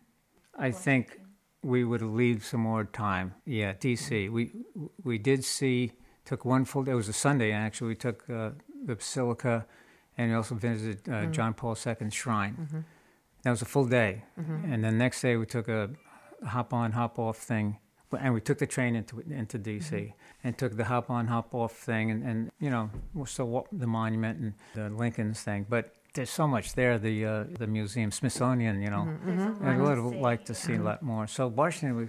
I 0.56 0.70
think 0.70 1.18
we 1.64 1.85
would 1.85 2.03
leave 2.03 2.44
some 2.44 2.61
more 2.61 2.85
time. 2.85 3.35
Yeah, 3.46 3.72
D.C. 3.81 4.29
We 4.29 4.53
we 5.03 5.18
did 5.18 5.44
see 5.44 5.92
took 6.24 6.44
one 6.44 6.64
full 6.64 6.83
day. 6.85 6.92
It 6.92 6.96
was 7.05 7.09
a 7.09 7.12
Sunday 7.27 7.53
actually. 7.53 7.88
We 7.88 7.96
took 7.96 8.18
uh, 8.31 8.50
the 8.85 8.94
Basilica, 8.96 9.66
and 10.18 10.31
we 10.31 10.37
also 10.37 10.55
visited 10.55 11.09
uh, 11.09 11.27
John 11.27 11.55
Paul 11.55 11.77
II's 11.87 12.14
shrine. 12.14 12.85
That 13.42 13.50
was 13.50 13.62
a 13.62 13.66
full 13.66 13.87
day, 13.87 14.24
and 14.72 14.83
then 14.85 14.96
next 14.98 15.20
day 15.22 15.37
we 15.37 15.46
took 15.46 15.68
a 15.68 15.90
hop 16.46 16.72
on 16.72 16.92
hop 16.92 17.18
off 17.18 17.38
thing, 17.38 17.79
and 18.18 18.33
we 18.35 18.40
took 18.40 18.59
the 18.59 18.66
train 18.66 18.94
into 18.96 19.20
into 19.20 19.59
D.C. 19.59 20.14
and 20.44 20.57
took 20.57 20.77
the 20.77 20.85
hop 20.85 21.11
on 21.11 21.27
hop 21.27 21.55
off 21.55 21.72
thing, 21.72 22.11
and, 22.11 22.22
and 22.22 22.50
you 22.61 22.70
know 22.70 22.90
still 23.27 23.48
wa- 23.48 23.64
the 23.72 23.87
monument 23.87 24.38
and 24.40 24.53
the 24.74 24.90
Lincoln's 25.03 25.40
thing, 25.42 25.66
but. 25.68 25.85
There's 26.14 26.31
so 26.31 26.46
much 26.46 26.74
there. 26.74 26.96
The 26.98 27.27
uh, 27.27 27.44
the 27.59 27.66
museum, 27.66 28.11
Smithsonian, 28.12 28.81
you 28.81 28.88
know, 28.88 29.09
I 29.62 29.77
would 29.77 29.98
have 29.98 30.14
liked 30.14 30.46
to 30.46 30.55
see 30.55 30.74
a 30.74 30.81
lot 30.83 31.03
more. 31.03 31.27
So 31.27 31.48
Washington, 31.48 31.96
we, 31.96 32.09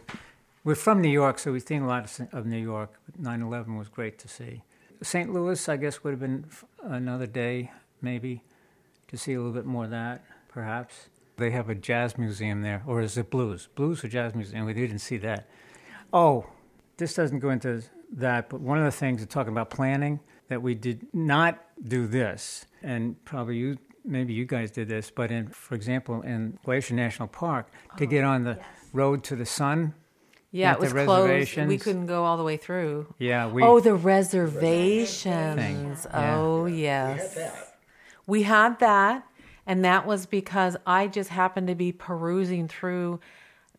we're 0.64 0.76
from 0.76 1.02
New 1.02 1.10
York, 1.10 1.40
so 1.40 1.52
we've 1.52 1.64
seen 1.64 1.82
a 1.82 1.88
lot 1.88 2.04
of, 2.06 2.28
of 2.32 2.46
New 2.46 2.62
York. 2.62 3.00
9/11 3.20 3.78
was 3.80 3.90
great 3.90 4.20
to 4.20 4.28
see. 4.28 4.62
St. 5.02 5.34
Louis, 5.34 5.68
I 5.68 5.78
guess, 5.78 6.04
would 6.04 6.12
have 6.12 6.20
been 6.20 6.46
f- 6.48 6.66
another 6.84 7.26
day, 7.26 7.72
maybe, 8.02 8.44
to 9.08 9.18
see 9.18 9.34
a 9.34 9.38
little 9.38 9.52
bit 9.54 9.66
more 9.66 9.86
of 9.86 9.90
that, 9.92 10.24
perhaps. 10.50 11.10
They 11.38 11.50
have 11.52 11.70
a 11.70 11.76
jazz 11.76 12.18
museum 12.18 12.62
there, 12.62 12.84
or 12.86 13.02
is 13.02 13.18
it 13.18 13.30
blues? 13.30 13.68
Blues 13.76 14.04
or 14.04 14.08
jazz 14.08 14.36
museum? 14.36 14.66
We 14.66 14.74
didn't 14.74 15.00
see 15.00 15.18
that. 15.18 15.50
Oh, 16.14 16.46
this 16.98 17.14
doesn't 17.16 17.40
go 17.40 17.50
into 17.50 17.84
that, 18.14 18.50
but 18.50 18.62
one 18.62 18.78
of 18.78 18.86
the 18.86 18.92
things, 18.92 19.26
talking 19.26 19.52
about 19.52 19.70
planning, 19.70 20.20
that 20.48 20.62
we 20.62 20.76
did 20.76 21.08
not 21.12 21.62
do 21.84 22.08
this, 22.08 22.66
and 22.84 23.24
probably 23.26 23.58
you, 23.58 23.78
maybe 24.06 24.34
you 24.34 24.46
guys 24.46 24.72
did 24.72 24.88
this, 24.88 25.12
but 25.12 25.32
in, 25.32 25.48
for 25.48 25.76
example, 25.76 26.22
in 26.22 26.60
Glacier 26.64 26.94
National 26.94 27.28
Park, 27.28 27.70
to 27.98 28.06
oh, 28.06 28.08
get 28.08 28.24
on 28.24 28.44
the 28.44 28.60
road 28.94 29.24
to 29.26 29.36
the 29.36 29.46
sun. 29.46 29.94
Yeah, 30.52 30.72
At 30.72 30.78
it 30.78 30.82
was 30.82 30.94
the 30.94 31.04
closed. 31.04 31.58
We 31.58 31.78
couldn't 31.78 32.06
go 32.06 32.24
all 32.24 32.38
the 32.38 32.44
way 32.44 32.56
through. 32.56 33.14
Yeah, 33.20 33.48
we. 33.48 33.62
oh, 33.62 33.80
the 33.82 33.96
reservations. 33.96 35.56
Thing. 35.56 35.98
Oh, 36.14 36.66
yeah. 36.66 37.18
Oh, 37.20 37.26
yes. 37.26 37.72
We 38.28 38.44
had 38.44 38.80
that, 38.80 39.28
and 39.68 39.84
that 39.84 40.06
was 40.08 40.26
because 40.26 40.78
I 40.88 41.08
just 41.08 41.30
happened 41.30 41.68
to 41.68 41.76
be 41.76 41.92
perusing 41.92 42.68
through 42.68 43.20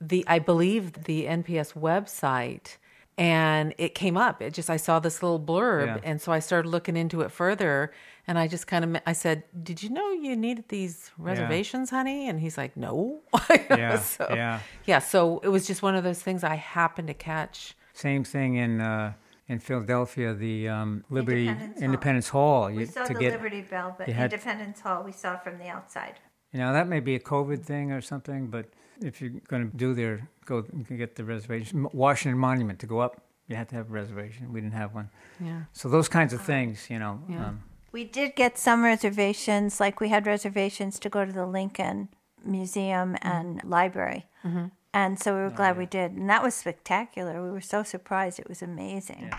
the, 0.01 0.25
I 0.29 0.39
believe, 0.39 1.05
the 1.05 1.25
NPS 1.25 1.73
website, 1.75 2.77
and 3.17 3.75
it 3.79 3.95
came 3.95 4.17
up. 4.17 4.43
It 4.43 4.53
just, 4.53 4.69
I 4.69 4.77
saw 4.77 5.01
this 5.01 5.23
little 5.23 5.41
blurb, 5.41 5.87
Yeah. 5.87 5.99
and 6.03 6.21
so 6.21 6.31
I 6.31 6.39
started 6.39 6.69
looking 6.69 6.97
into 6.97 7.23
it 7.23 7.31
further, 7.31 7.93
and 8.29 8.39
I 8.39 8.49
just 8.49 8.67
kind 8.67 8.85
of, 8.85 9.03
I 9.07 9.12
said, 9.12 9.45
"Did 9.62 9.83
you 9.83 9.91
know 9.91 10.11
you 10.12 10.37
needed 10.37 10.65
these 10.69 11.11
reservations, 11.19 11.91
honey?" 11.91 12.29
And 12.29 12.41
he's 12.41 12.57
like, 12.59 12.77
"No." 12.77 13.21
Yeah, 13.71 13.99
So- 14.17 14.27
yeah. 14.31 14.61
yeah. 14.87 14.99
So 15.01 15.41
it 15.41 15.49
was 15.49 15.67
just 15.67 15.83
one 15.83 15.95
of 15.95 16.05
those 16.05 16.21
things 16.23 16.43
I 16.45 16.57
happened 16.57 17.09
to 17.09 17.15
catch. 17.15 17.75
Same 17.93 18.25
thing 18.25 18.57
in 18.57 18.81
uh, 18.81 19.12
in 19.49 19.59
Philadelphia, 19.61 20.35
the 20.35 20.69
um, 20.69 21.05
Liberty 21.11 21.47
Independence 21.49 21.83
Independence, 21.83 22.29
Hall. 22.29 22.62
Hall. 22.62 22.73
We 22.73 22.81
You- 22.81 22.87
saw 22.87 23.05
to 23.05 23.15
the 23.15 23.21
get, 23.21 23.33
Liberty 23.33 23.62
Bell, 23.62 23.95
but 23.97 24.09
had- 24.09 24.33
Independence 24.33 24.81
Hall 24.81 25.03
we 25.05 25.12
saw 25.12 25.37
from 25.39 25.59
the 25.59 25.69
outside. 25.69 26.15
You 26.53 26.59
know, 26.61 26.73
that 26.73 26.89
may 26.89 27.01
be 27.01 27.15
a 27.17 27.21
COVID 27.21 27.62
thing 27.65 27.93
or 27.93 28.01
something, 28.01 28.49
but 28.49 28.67
if 29.03 29.21
you're 29.21 29.35
going 29.49 29.71
to 29.71 29.77
do 29.77 29.95
there, 29.95 30.29
go 30.47 30.65
you 30.89 30.97
get 30.97 31.15
the 31.17 31.25
reservation. 31.25 31.87
Washington 31.93 32.39
Monument 32.39 32.79
to 32.81 32.87
go 32.87 32.99
up, 33.01 33.21
you 33.49 33.57
had 33.57 33.69
to 33.71 33.75
have 33.77 33.89
a 33.91 33.93
reservation. 33.93 34.53
We 34.53 34.61
didn't 34.61 34.73
have 34.75 34.95
one. 34.95 35.11
Yeah. 35.41 35.62
So 35.73 35.89
those 35.89 36.09
kinds 36.09 36.33
of 36.33 36.41
things, 36.41 36.89
you 36.89 36.99
know. 36.99 37.21
Yeah. 37.29 37.47
Um, 37.49 37.62
We 37.92 38.05
did 38.05 38.37
get 38.37 38.59
some 38.59 38.85
reservations, 38.85 39.81
like 39.81 40.01
we 40.01 40.09
had 40.09 40.27
reservations 40.27 40.99
to 41.01 41.09
go 41.09 41.25
to 41.25 41.33
the 41.33 41.46
Lincoln 41.46 42.09
Museum 42.44 43.14
mm-hmm. 43.14 43.29
and 43.29 43.64
Library. 43.64 44.27
Mm-hmm. 44.44 44.66
And 44.92 45.18
so 45.20 45.35
we 45.35 45.40
were 45.40 45.46
oh, 45.46 45.51
glad 45.51 45.77
we 45.77 45.87
did. 45.87 46.12
And 46.12 46.29
that 46.31 46.42
was 46.42 46.55
spectacular. 46.55 47.42
We 47.42 47.51
were 47.51 47.61
so 47.61 47.83
surprised. 47.83 48.38
It 48.38 48.49
was 48.49 48.62
amazing. 48.62 49.31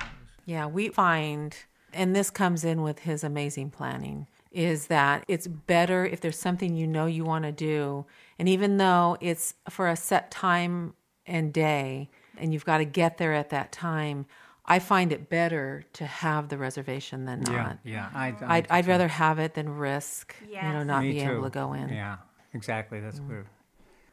Yeah, 0.45 0.67
we 0.67 0.89
find, 0.89 1.57
and 1.93 2.15
this 2.15 2.29
comes 2.29 2.63
in 2.63 2.83
with 2.83 2.99
his 2.99 3.23
amazing 3.23 3.71
planning, 3.71 4.27
is 4.51 4.87
that 4.87 5.23
it's 5.27 5.47
better 5.47 6.05
if 6.05 6.21
there's 6.21 6.39
something 6.39 6.75
you 6.75 6.87
know 6.87 7.05
you 7.05 7.25
want 7.25 7.43
to 7.45 7.51
do. 7.51 8.05
And 8.37 8.47
even 8.47 8.77
though 8.77 9.17
it's 9.19 9.55
for 9.69 9.87
a 9.87 9.95
set 9.95 10.29
time 10.29 10.93
and 11.25 11.51
day, 11.51 12.09
and 12.37 12.53
you've 12.53 12.65
got 12.65 12.77
to 12.77 12.85
get 12.85 13.17
there 13.17 13.33
at 13.33 13.49
that 13.49 13.71
time, 13.71 14.27
I 14.67 14.79
find 14.79 15.11
it 15.13 15.29
better 15.29 15.83
to 15.93 16.05
have 16.05 16.49
the 16.49 16.57
reservation 16.57 17.25
than 17.25 17.41
not. 17.41 17.77
yeah. 17.83 18.09
I, 18.13 18.35
I'd, 18.45 18.67
I'd 18.69 18.87
rather 18.87 19.07
have 19.07 19.39
it 19.39 19.53
than 19.53 19.69
risk, 19.77 20.35
you 20.47 20.55
know, 20.61 20.83
not 20.83 21.03
Me 21.03 21.11
being 21.13 21.29
able 21.29 21.43
to 21.43 21.49
go 21.49 21.73
in. 21.73 21.87
Yeah, 21.89 22.17
exactly. 22.53 22.99
That's 22.99 23.19
Mm. 23.19 23.29
where. 23.29 23.45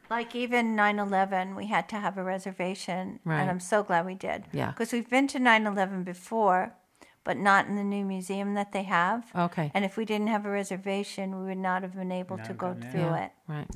Like 0.09 0.35
even 0.35 0.75
9 0.75 0.99
11, 0.99 1.55
we 1.55 1.65
had 1.65 1.89
to 1.89 1.95
have 1.97 2.17
a 2.17 2.23
reservation. 2.23 3.19
Right. 3.25 3.41
And 3.41 3.49
I'm 3.49 3.59
so 3.59 3.81
glad 3.83 4.05
we 4.05 4.13
did. 4.13 4.45
Yeah. 4.53 4.69
Because 4.69 4.93
we've 4.93 5.09
been 5.09 5.27
to 5.29 5.39
9 5.39 5.65
11 5.65 6.03
before, 6.03 6.73
but 7.23 7.37
not 7.37 7.65
in 7.67 7.75
the 7.75 7.83
new 7.83 8.05
museum 8.05 8.53
that 8.53 8.71
they 8.71 8.83
have. 8.83 9.25
Okay. 9.35 9.71
And 9.73 9.83
if 9.83 9.97
we 9.97 10.05
didn't 10.05 10.27
have 10.27 10.45
a 10.45 10.49
reservation, 10.51 11.39
we 11.39 11.47
would 11.47 11.57
not 11.57 11.81
have 11.81 11.95
been 11.95 12.11
able 12.11 12.37
Not 12.37 12.45
to 12.45 12.53
go 12.53 12.75
through 12.75 12.99
Yeah. 13.01 13.25
it. 13.25 13.31
Right. 13.47 13.67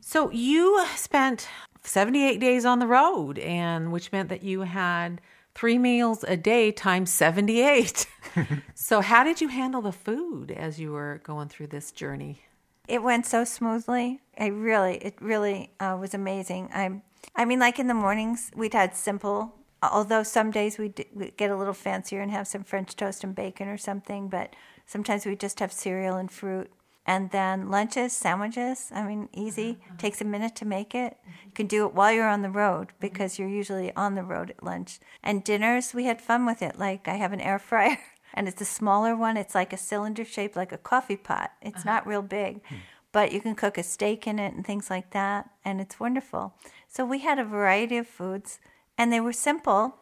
So 0.00 0.30
you 0.30 0.84
spent 0.96 1.46
78 1.82 2.40
days 2.40 2.64
on 2.64 2.78
the 2.78 2.86
road, 2.86 3.38
and 3.38 3.92
which 3.92 4.10
meant 4.10 4.30
that 4.30 4.42
you 4.42 4.62
had 4.62 5.20
three 5.58 5.76
meals 5.76 6.24
a 6.28 6.36
day 6.36 6.70
times 6.70 7.12
78. 7.12 8.06
so 8.76 9.00
how 9.00 9.24
did 9.24 9.40
you 9.40 9.48
handle 9.48 9.82
the 9.82 9.90
food 9.90 10.52
as 10.52 10.78
you 10.78 10.92
were 10.92 11.20
going 11.24 11.48
through 11.48 11.66
this 11.66 11.90
journey? 11.90 12.42
It 12.86 13.02
went 13.02 13.26
so 13.26 13.42
smoothly. 13.42 14.20
I 14.38 14.46
really, 14.46 14.98
it 14.98 15.16
really 15.20 15.72
uh, 15.80 15.98
was 16.00 16.14
amazing. 16.14 16.70
I'm, 16.72 17.02
I 17.34 17.44
mean, 17.44 17.58
like 17.58 17.80
in 17.80 17.88
the 17.88 17.94
mornings, 17.94 18.52
we'd 18.54 18.72
had 18.72 18.94
simple. 18.94 19.52
Although 19.82 20.22
some 20.22 20.52
days 20.52 20.78
we'd 20.78 21.04
get 21.36 21.50
a 21.50 21.56
little 21.56 21.74
fancier 21.74 22.20
and 22.20 22.30
have 22.30 22.46
some 22.46 22.62
French 22.62 22.94
toast 22.94 23.24
and 23.24 23.34
bacon 23.34 23.66
or 23.66 23.78
something, 23.78 24.28
but 24.28 24.54
sometimes 24.86 25.26
we 25.26 25.34
just 25.34 25.58
have 25.58 25.72
cereal 25.72 26.16
and 26.16 26.30
fruit. 26.30 26.70
And 27.08 27.30
then 27.30 27.70
lunches, 27.70 28.12
sandwiches. 28.12 28.90
I 28.94 29.02
mean, 29.02 29.30
easy. 29.32 29.70
Uh-huh. 29.70 29.84
Uh-huh. 29.88 29.94
Takes 29.96 30.20
a 30.20 30.26
minute 30.26 30.54
to 30.56 30.66
make 30.66 30.94
it. 30.94 31.16
Mm-hmm. 31.16 31.46
You 31.46 31.52
can 31.52 31.66
do 31.66 31.86
it 31.86 31.94
while 31.94 32.12
you're 32.12 32.28
on 32.28 32.42
the 32.42 32.50
road 32.50 32.88
mm-hmm. 32.88 33.00
because 33.00 33.38
you're 33.38 33.48
usually 33.48 33.96
on 33.96 34.14
the 34.14 34.22
road 34.22 34.50
at 34.50 34.62
lunch. 34.62 35.00
And 35.22 35.42
dinners, 35.42 35.94
we 35.94 36.04
had 36.04 36.20
fun 36.20 36.44
with 36.44 36.60
it. 36.60 36.78
Like 36.78 37.08
I 37.08 37.14
have 37.14 37.32
an 37.32 37.40
air 37.40 37.58
fryer, 37.70 37.96
and 38.34 38.46
it's 38.46 38.60
a 38.60 38.66
smaller 38.66 39.16
one. 39.16 39.38
It's 39.38 39.54
like 39.54 39.72
a 39.72 39.78
cylinder 39.78 40.22
shaped, 40.22 40.54
like 40.54 40.70
a 40.70 40.76
coffee 40.76 41.16
pot. 41.16 41.52
It's 41.62 41.78
uh-huh. 41.78 41.94
not 41.94 42.06
real 42.06 42.20
big, 42.20 42.60
hmm. 42.66 42.76
but 43.10 43.32
you 43.32 43.40
can 43.40 43.54
cook 43.54 43.78
a 43.78 43.82
steak 43.82 44.26
in 44.26 44.38
it 44.38 44.52
and 44.52 44.66
things 44.66 44.90
like 44.90 45.12
that, 45.12 45.48
and 45.64 45.80
it's 45.80 45.98
wonderful. 45.98 46.56
So 46.88 47.06
we 47.06 47.20
had 47.20 47.38
a 47.38 47.44
variety 47.44 47.96
of 47.96 48.06
foods, 48.06 48.58
and 48.98 49.10
they 49.10 49.20
were 49.20 49.32
simple 49.32 49.94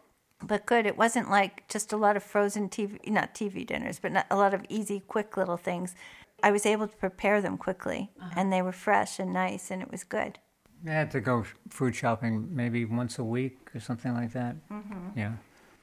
but 0.43 0.67
good. 0.67 0.87
It 0.87 0.99
wasn't 0.99 1.31
like 1.31 1.69
just 1.69 1.93
a 1.93 1.97
lot 1.97 2.17
of 2.17 2.23
frozen 2.23 2.69
TV, 2.69 2.99
not 3.09 3.35
TV 3.35 3.67
dinners, 3.67 3.99
but 3.99 4.13
not 4.13 4.27
a 4.31 4.37
lot 4.37 4.55
of 4.55 4.65
easy, 4.69 5.01
quick 5.01 5.37
little 5.37 5.57
things. 5.57 5.95
I 6.47 6.53
was 6.53 6.65
able 6.65 6.87
to 6.87 6.97
prepare 6.97 7.43
them 7.43 7.59
quickly, 7.59 8.13
and 8.37 8.53
they 8.53 8.63
were 8.63 8.71
fresh 8.71 9.19
and 9.19 9.33
nice, 9.33 9.73
and 9.73 9.83
it 9.83 9.91
was 9.91 10.05
good. 10.05 10.39
I 10.87 10.91
had 10.93 11.11
to 11.11 11.21
go 11.21 11.45
food 11.71 11.97
shopping 11.97 12.55
maybe 12.55 12.85
once 12.85 13.19
a 13.19 13.25
week 13.25 13.59
or 13.75 13.81
something 13.81 14.15
like 14.15 14.33
that. 14.35 14.55
Mm-hmm. 14.71 15.19
Yeah. 15.19 15.33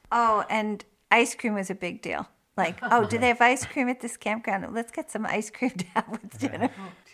Oh, 0.09 0.45
and 0.49 0.85
ice 1.11 1.35
cream 1.35 1.55
was 1.55 1.69
a 1.69 1.75
big 1.75 2.01
deal. 2.01 2.29
Like, 2.55 2.79
oh, 2.83 3.05
do 3.05 3.17
they 3.17 3.27
have 3.27 3.41
ice 3.41 3.65
cream 3.65 3.89
at 3.89 3.99
this 3.99 4.15
campground? 4.15 4.73
Let's 4.73 4.93
get 4.93 5.11
some 5.11 5.25
ice 5.25 5.49
cream 5.49 5.71
to 5.71 5.85
have 5.95 6.07
with 6.07 6.39
dinner. 6.39 6.69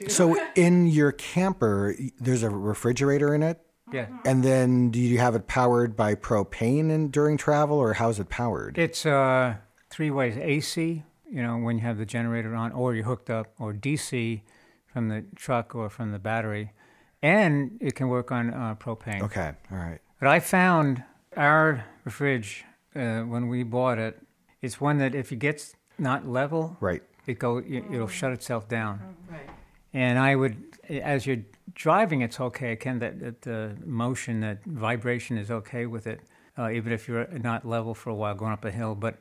So 0.10 0.38
in 0.56 0.86
your 0.86 1.12
camper, 1.12 1.96
there's 2.20 2.44
a 2.44 2.52
refrigerator 2.52 3.34
in 3.34 3.42
it, 3.42 3.60
Yeah. 3.92 4.10
and 4.26 4.44
then 4.44 4.92
do 4.92 5.00
you 5.00 5.18
have 5.18 5.34
it 5.34 5.48
powered 5.48 5.96
by 5.98 6.14
propane 6.14 6.92
in, 6.92 7.10
during 7.10 7.36
travel, 7.38 7.80
or 7.80 7.94
how's 7.94 8.20
it 8.20 8.30
powered? 8.30 8.78
It's 8.78 9.08
uh, 9.08 9.56
three 9.90 10.12
ways 10.12 10.38
AC, 10.38 11.02
you 11.32 11.42
know, 11.44 11.58
when 11.58 11.78
you 11.78 11.84
have 11.84 11.98
the 11.98 12.06
generator 12.06 12.56
on, 12.56 12.72
or 12.72 12.96
you're 12.96 13.06
hooked 13.06 13.30
up, 13.30 13.54
or 13.60 13.74
DC 13.74 14.42
from 14.86 15.10
the 15.10 15.24
truck 15.36 15.76
or 15.76 15.90
from 15.90 16.12
the 16.12 16.20
battery. 16.20 16.72
And 17.22 17.78
it 17.82 17.96
can 17.96 18.08
work 18.08 18.32
on 18.32 18.54
uh, 18.54 18.76
propane. 18.76 19.22
Okay, 19.24 19.52
all 19.72 19.78
right. 19.78 20.00
But 20.20 20.30
I 20.30 20.40
found 20.40 21.04
our 21.38 21.86
fridge 22.08 22.66
uh, 22.96 23.22
when 23.22 23.48
we 23.50 23.64
bought 23.64 24.00
it. 24.00 24.22
It's 24.62 24.80
one 24.82 24.98
that 25.00 25.14
if 25.16 25.32
it 25.32 25.38
gets 25.38 25.76
not 25.98 26.28
level, 26.28 26.78
Right. 26.80 27.04
it 27.28 27.38
go 27.40 27.58
it, 27.58 27.84
it'll 27.92 28.08
shut 28.08 28.32
itself 28.32 28.68
down. 28.68 29.16
Right. 29.30 29.50
And 29.94 30.18
I 30.20 30.36
would, 30.36 30.56
as 30.90 31.26
you're 31.26 31.44
driving, 31.74 32.22
it's 32.22 32.40
okay. 32.40 32.72
Again, 32.74 33.00
that, 33.00 33.20
that 33.20 33.42
the 33.42 33.76
motion, 33.86 34.40
that 34.42 34.64
vibration 34.66 35.38
is 35.38 35.50
okay 35.52 35.86
with 35.86 36.08
it, 36.08 36.22
uh, 36.58 36.70
even 36.72 36.92
if 36.94 37.08
you're 37.08 37.28
not 37.40 37.66
level 37.66 37.94
for 37.94 38.10
a 38.12 38.16
while 38.16 38.36
going 38.36 38.54
up 38.54 38.64
a 38.66 38.72
hill. 38.72 38.96
But 38.96 39.18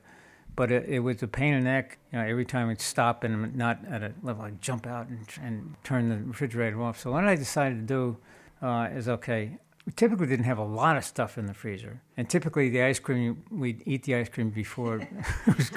but 0.59 0.73
it, 0.73 0.87
it 0.89 0.99
was 0.99 1.23
a 1.23 1.29
pain 1.29 1.55
in 1.55 1.63
the 1.63 1.71
neck. 1.71 1.99
You 2.13 2.19
know, 2.19 2.27
every 2.27 2.45
time 2.45 2.69
I'd 2.69 2.81
stop 2.81 3.23
and 3.23 3.55
not 3.55 3.79
at 3.89 4.03
a 4.03 4.13
level, 4.25 4.43
I'd 4.43 4.61
jump 4.61 4.89
out 4.89 5.07
and, 5.07 5.25
and 5.41 5.77
turn 5.85 6.09
the 6.09 6.17
refrigerator 6.17 6.83
off. 6.83 6.99
So 6.99 7.13
what 7.13 7.25
I 7.25 7.37
decided 7.37 7.77
to 7.77 7.83
do 7.83 8.17
uh, 8.61 8.89
is 8.93 9.09
okay. 9.09 9.57
We 9.87 9.93
typically 9.93 10.27
didn't 10.27 10.47
have 10.47 10.59
a 10.59 10.65
lot 10.65 10.97
of 10.97 11.05
stuff 11.05 11.39
in 11.39 11.47
the 11.47 11.55
freezer, 11.55 12.03
and 12.17 12.29
typically 12.29 12.71
the 12.71 12.83
ice 12.83 12.99
cream 12.99 13.45
we'd 13.53 13.85
eat 13.87 14.03
the 14.03 14.17
ice 14.17 14.29
cream 14.29 14.51
before 14.51 14.97
it 15.47 15.57
was 15.57 15.71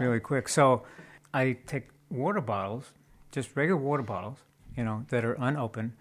really 0.00 0.18
quick. 0.18 0.48
So 0.48 0.82
I 1.32 1.56
take 1.64 1.88
water 2.10 2.40
bottles, 2.40 2.90
just 3.30 3.54
regular 3.54 3.80
water 3.80 4.02
bottles, 4.02 4.38
you 4.76 4.82
know, 4.82 5.06
that 5.10 5.24
are 5.24 5.34
unopened, 5.34 5.92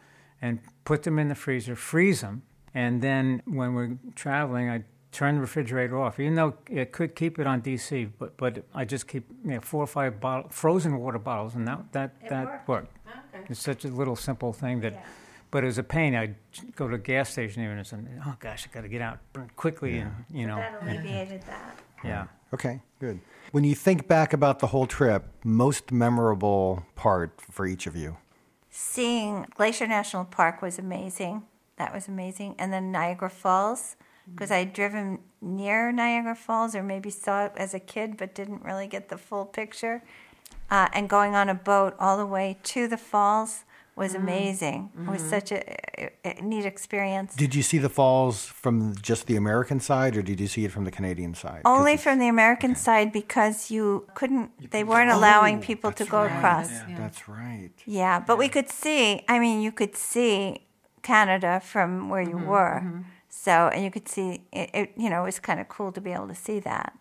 and 0.42 0.62
put 0.84 1.04
them 1.04 1.20
in 1.20 1.28
the 1.28 1.36
freezer, 1.36 1.76
freeze 1.76 2.22
them, 2.22 2.42
and 2.74 3.04
then 3.04 3.44
when 3.46 3.76
we're 3.76 3.98
traveling, 4.16 4.72
I 4.72 4.84
turn 5.14 5.36
the 5.36 5.42
refrigerator 5.42 5.98
off. 6.00 6.20
Even 6.20 6.36
though 6.36 6.54
it 6.70 6.92
could 6.92 7.16
keep 7.16 7.40
it 7.40 7.48
on 7.48 7.62
DC, 7.62 8.10
but 8.20 8.36
but 8.38 8.64
I 8.74 8.86
just 8.86 9.08
keep 9.08 9.26
you 9.46 9.52
know, 9.52 9.62
four 9.62 9.84
or 9.84 9.88
five 9.88 10.20
bottle, 10.20 10.50
frozen 10.50 10.98
water 10.98 11.20
bottles, 11.20 11.56
and 11.56 11.68
that 11.68 11.92
that 11.94 12.30
that 12.30 12.68
worked. 12.68 12.98
It's 13.50 13.60
such 13.60 13.86
a 13.86 13.90
little 13.90 14.16
simple 14.16 14.54
thing 14.54 14.82
that. 14.82 15.06
But 15.52 15.64
it 15.64 15.68
was 15.68 15.78
a 15.78 15.84
pain. 15.84 16.16
I'd 16.16 16.36
go 16.76 16.88
to 16.88 16.96
a 16.96 16.98
gas 16.98 17.30
station 17.30 17.64
even 17.64 17.78
and 17.78 17.86
say, 17.86 17.98
"Oh 18.26 18.36
gosh, 18.40 18.68
I 18.68 18.74
got 18.74 18.82
to 18.82 18.88
get 18.88 19.02
out 19.02 19.20
quickly," 19.56 20.00
and 20.00 20.12
you 20.32 20.48
know, 20.48 20.56
That 20.56 20.82
alleviated 20.82 21.44
that. 21.44 21.78
yeah. 22.04 22.26
Okay, 22.56 22.82
good. 23.00 23.20
When 23.52 23.64
you 23.64 23.76
think 23.76 24.08
back 24.08 24.34
about 24.34 24.58
the 24.58 24.68
whole 24.68 24.88
trip, 24.88 25.26
most 25.44 25.92
memorable 25.92 26.84
part 26.96 27.40
for 27.52 27.68
each 27.68 27.86
of 27.86 27.96
you? 27.96 28.18
Seeing 28.72 29.46
Glacier 29.56 29.86
National 29.86 30.26
Park 30.26 30.64
was 30.64 30.80
amazing. 30.80 31.44
That 31.78 31.94
was 31.94 32.08
amazing. 32.08 32.56
And 32.58 32.74
then 32.74 32.92
Niagara 32.92 33.30
Falls, 33.30 33.96
because 34.32 34.50
mm. 34.50 34.56
I'd 34.56 34.74
driven 34.74 35.20
near 35.42 35.92
Niagara 35.92 36.36
Falls 36.36 36.76
or 36.76 36.84
maybe 36.84 37.10
saw 37.10 37.46
it 37.46 37.54
as 37.58 37.74
a 37.74 37.80
kid 37.80 38.18
but 38.18 38.34
didn't 38.34 38.64
really 38.64 38.88
get 38.88 39.10
the 39.10 39.18
full 39.18 39.46
picture. 39.46 40.04
Uh, 40.72 40.88
and 40.94 41.10
going 41.10 41.36
on 41.36 41.50
a 41.50 41.54
boat 41.54 41.96
all 42.00 42.18
the 42.18 42.26
way 42.26 42.58
to 42.64 42.88
the 42.88 42.98
falls 42.98 43.64
was 43.96 44.14
mm. 44.14 44.16
amazing. 44.16 44.90
It 44.98 45.10
was 45.10 45.22
mm-hmm. 45.22 45.30
such 45.30 45.52
a, 45.52 45.62
a- 46.02 46.40
a 46.40 46.42
neat 46.42 46.66
experience. 46.66 47.36
Did 47.36 47.54
you 47.54 47.62
see 47.62 47.78
the 47.78 47.90
falls 47.90 48.46
from 48.46 48.96
just 49.00 49.28
the 49.28 49.36
American 49.36 49.80
side, 49.80 50.18
or 50.18 50.24
did 50.24 50.40
you 50.40 50.48
see 50.48 50.66
it 50.66 50.72
from 50.72 50.86
the 50.86 50.92
Canadian 50.92 51.36
side? 51.36 51.62
Only 51.64 51.98
from 51.98 52.18
the 52.18 52.28
American 52.28 52.76
side 52.76 53.12
because 53.12 53.70
you 53.70 54.08
couldn't, 54.16 54.72
they 54.72 54.84
weren't 54.84 55.12
allowing 55.12 55.58
Oh, 55.58 55.62
people 55.62 55.92
to 55.92 56.06
go 56.06 56.24
right. 56.24 56.36
across. 56.36 56.72
Yeah. 56.72 56.96
That's 56.98 57.30
right. 57.30 57.72
Yeah, 57.86 58.20
but 58.20 58.38
we 58.38 58.50
could 58.50 58.70
see, 58.70 59.24
I 59.28 59.38
mean, 59.38 59.62
you 59.62 59.72
could 59.72 59.96
see 59.96 60.66
Canada 61.04 61.62
from 61.64 62.10
where 62.10 62.22
you 62.22 62.38
mm-hmm. 62.38 62.48
were. 62.48 62.82
Mm-hmm. 62.84 63.02
So, 63.36 63.70
and 63.74 63.84
you 63.84 63.90
could 63.90 64.08
see, 64.08 64.44
it, 64.54 64.70
it, 64.74 64.92
you 64.96 65.10
know, 65.10 65.24
it 65.24 65.26
was 65.26 65.40
kind 65.40 65.60
of 65.60 65.68
cool 65.68 65.92
to 65.92 66.00
be 66.00 66.12
able 66.12 66.28
to 66.28 66.36
see 66.36 66.60
that. 66.60 66.94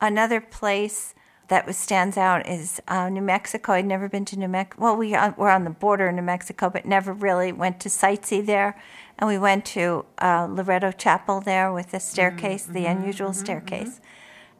Another 0.00 0.40
place 0.40 1.14
that 1.48 1.66
was, 1.66 1.76
stands 1.76 2.16
out 2.16 2.46
is 2.46 2.80
uh, 2.86 3.08
New 3.08 3.22
Mexico. 3.22 3.72
I'd 3.72 3.86
never 3.86 4.08
been 4.08 4.26
to 4.26 4.38
New 4.38 4.46
Mexico. 4.46 4.84
Well, 4.84 4.96
we 4.96 5.14
uh, 5.14 5.32
were 5.36 5.50
on 5.50 5.64
the 5.64 5.70
border 5.70 6.08
of 6.08 6.14
New 6.14 6.22
Mexico, 6.22 6.68
but 6.70 6.84
never 6.84 7.12
really 7.12 7.50
went 7.50 7.80
to 7.80 7.88
sightsee 7.88 8.44
there. 8.44 8.80
And 9.18 9.26
we 9.26 9.38
went 9.38 9.64
to 9.66 10.04
uh, 10.18 10.46
Loretto 10.50 10.92
Chapel 10.92 11.40
there 11.40 11.72
with 11.72 11.90
the 11.92 11.98
staircase, 11.98 12.66
the 12.66 12.84
unusual 12.84 13.32
staircase. 13.32 14.00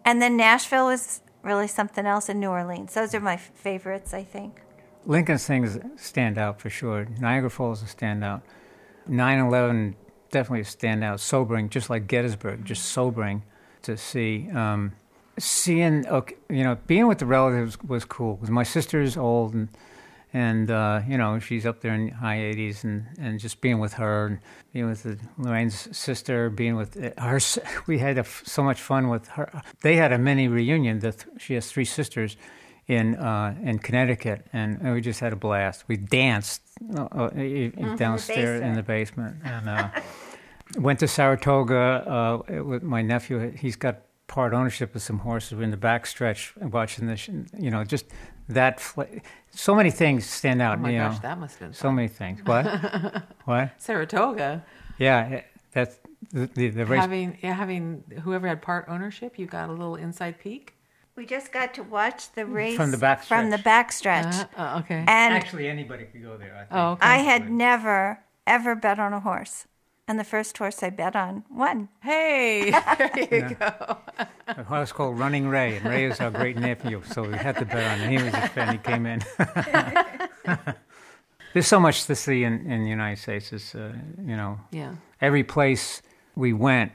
And 0.05 0.21
then 0.21 0.37
Nashville 0.39 0.87
was 0.87 1.21
really 1.43 1.69
something 1.69 2.07
else, 2.07 2.29
and 2.31 2.41
New 2.41 2.49
Orleans. 2.49 2.95
Those 2.95 3.15
are 3.15 3.21
my 3.21 3.35
f- 3.35 3.53
favorites, 3.55 4.15
I 4.15 4.25
think. 4.25 4.63
Lincoln's 5.05 5.47
things 5.47 5.79
stand 5.97 6.39
out 6.39 6.61
for 6.61 6.71
sure. 6.71 7.07
Niagara 7.21 7.51
Falls 7.51 7.83
is 7.83 7.93
a 7.93 7.97
standout. 7.97 8.41
9/11 9.09 9.95
definitely 10.31 10.61
a 10.61 10.65
standout. 10.65 11.21
Sobering, 11.21 11.69
just 11.69 11.91
like 11.91 12.07
Gettysburg, 12.07 12.65
just 12.65 12.87
sobering 12.87 13.43
to 13.83 13.97
see. 13.97 14.49
Um, 14.51 14.93
seeing, 15.39 16.07
okay, 16.07 16.37
you 16.49 16.65
know, 16.65 16.77
being 16.87 17.07
with 17.07 17.19
the 17.19 17.27
relatives 17.27 17.79
was 17.83 18.05
cool 18.05 18.35
because 18.35 18.51
my 18.51 18.63
sister's 18.63 19.17
old 19.17 19.55
and 19.55 19.69
and 20.33 20.71
uh, 20.71 21.01
you 21.09 21.17
know 21.17 21.39
she's 21.39 21.67
up 21.67 21.81
there 21.81 21.95
in 21.95 22.09
high 22.09 22.37
80s 22.37 22.85
and, 22.85 23.07
and 23.19 23.41
just 23.41 23.61
being 23.61 23.81
with 23.81 23.95
her 23.95 24.27
and 24.27 24.39
being 24.73 24.89
with 24.89 25.03
the, 25.03 25.19
Lorraine's 25.39 25.97
sister 25.97 26.51
being 26.51 26.77
with 26.77 26.95
her 27.19 27.41
we 27.87 27.99
had 27.99 28.19
a 28.19 28.25
so 28.25 28.63
much 28.63 28.81
fun 28.81 29.09
with 29.09 29.27
her 29.29 29.63
they 29.83 29.97
had 29.97 30.13
a 30.13 30.19
mini 30.19 30.49
reunion 30.49 31.01
the 31.01 31.13
th- 31.13 31.27
she 31.39 31.55
has 31.55 31.71
three 31.71 31.85
sisters 31.85 32.37
in 32.97 33.15
uh, 33.17 33.55
in 33.71 33.79
Connecticut 33.79 34.41
and, 34.53 34.69
and 34.83 34.89
we 34.95 35.01
just 35.01 35.21
had 35.21 35.33
a 35.33 35.37
blast 35.47 35.85
we 35.89 35.97
danced 35.97 36.63
uh, 36.99 37.03
uh, 37.23 37.31
e- 37.39 37.73
downstairs 37.97 38.61
in 38.67 38.73
the 38.75 38.83
basement 38.83 39.37
and 39.45 39.69
uh, 39.69 39.89
went 40.87 40.99
to 40.99 41.07
Saratoga 41.07 41.85
uh, 42.17 42.63
with 42.71 42.83
my 42.83 43.03
nephew 43.03 43.35
he's 43.65 43.77
got 43.77 43.95
part 44.27 44.53
ownership 44.53 44.95
of 44.97 45.03
some 45.03 45.19
horses 45.19 45.53
We're 45.57 45.65
in 45.65 45.71
the 45.71 45.77
backstretch 45.91 46.41
watching 46.77 47.07
this. 47.07 47.29
you 47.67 47.71
know 47.71 47.83
just 47.85 48.07
that 48.49 48.81
fl- 48.81 49.03
so 49.51 49.73
many 49.75 49.91
things 49.91 50.21
stand 50.27 50.61
out 50.63 50.79
Oh 50.79 50.83
my 50.83 50.91
you 50.91 50.99
gosh, 50.99 51.15
know 51.15 51.21
that 51.29 51.39
must 51.39 51.55
have 51.59 51.69
been 51.69 51.75
so 51.75 51.83
fun. 51.89 51.95
many 51.97 52.09
things 52.09 52.41
what 52.45 52.65
what 53.45 53.71
Saratoga. 53.79 54.65
yeah 54.99 55.29
eh, 55.37 55.41
that's 55.73 55.95
the 56.33 56.47
the, 56.59 56.69
the 56.71 56.87
race 56.87 57.01
Having 57.01 57.39
yeah, 57.43 57.55
having 57.55 58.03
whoever 58.25 58.47
had 58.49 58.61
part 58.63 58.85
ownership, 58.89 59.39
you 59.39 59.47
got 59.47 59.69
a 59.69 59.73
little 59.73 59.97
inside 60.07 60.35
peek. 60.45 60.75
We 61.17 61.27
just 61.27 61.53
got 61.53 61.75
to 61.75 61.83
watch 61.83 62.33
the 62.33 62.47
race 62.47 62.77
From 62.77 62.91
the 62.93 62.97
backstretch. 62.97 63.25
From 63.27 63.51
the 63.51 63.59
backstretch. 63.59 64.49
Uh, 64.57 64.61
uh, 64.61 64.81
okay. 64.81 65.05
and 65.07 65.35
actually 65.35 65.69
anybody 65.69 66.05
could 66.05 66.23
go 66.23 66.37
there 66.39 66.55
I 66.55 66.59
think. 66.61 66.69
oh, 66.73 66.93
okay. 66.93 67.07
I 67.07 67.19
had 67.19 67.51
never, 67.51 68.21
ever 68.47 68.75
bet 68.75 68.99
on 68.99 69.13
a 69.13 69.21
horse. 69.21 69.67
And 70.09 70.19
the 70.19 70.25
first 70.25 70.57
horse 70.59 70.83
I 70.83 70.91
bet 70.91 71.15
on 71.15 71.45
won. 71.51 71.89
hey, 72.03 72.71
there 72.99 73.49
you 73.51 73.55
go. 73.55 73.99
a 74.49 74.65
horse 74.65 74.91
called 74.93 75.19
Running 75.19 75.47
Ray, 75.47 75.77
and 75.77 75.85
Ray 75.87 76.05
is 76.07 76.21
our 76.21 76.31
great 76.33 76.57
nephew, 76.57 77.01
so 77.07 77.23
we 77.23 77.35
had 77.37 77.57
to 77.59 77.65
bet 77.65 77.93
on 77.93 78.09
him. 78.09 78.19
He 78.19 78.25
was 78.25 78.35
a 78.35 78.49
fan. 78.49 78.73
He 78.73 78.79
came 78.79 79.07
in. 79.07 79.23
There's 81.53 81.67
so 81.67 81.81
much 81.81 82.07
to 82.07 82.15
see 82.15 82.45
in, 82.45 82.71
in 82.71 82.83
the 82.85 82.89
United 82.89 83.21
States. 83.21 83.53
It's, 83.53 83.75
uh, 83.75 83.93
you 84.25 84.37
know, 84.37 84.59
Yeah. 84.73 84.95
every 85.21 85.43
place 85.45 86.01
we 86.37 86.53
went, 86.53 86.93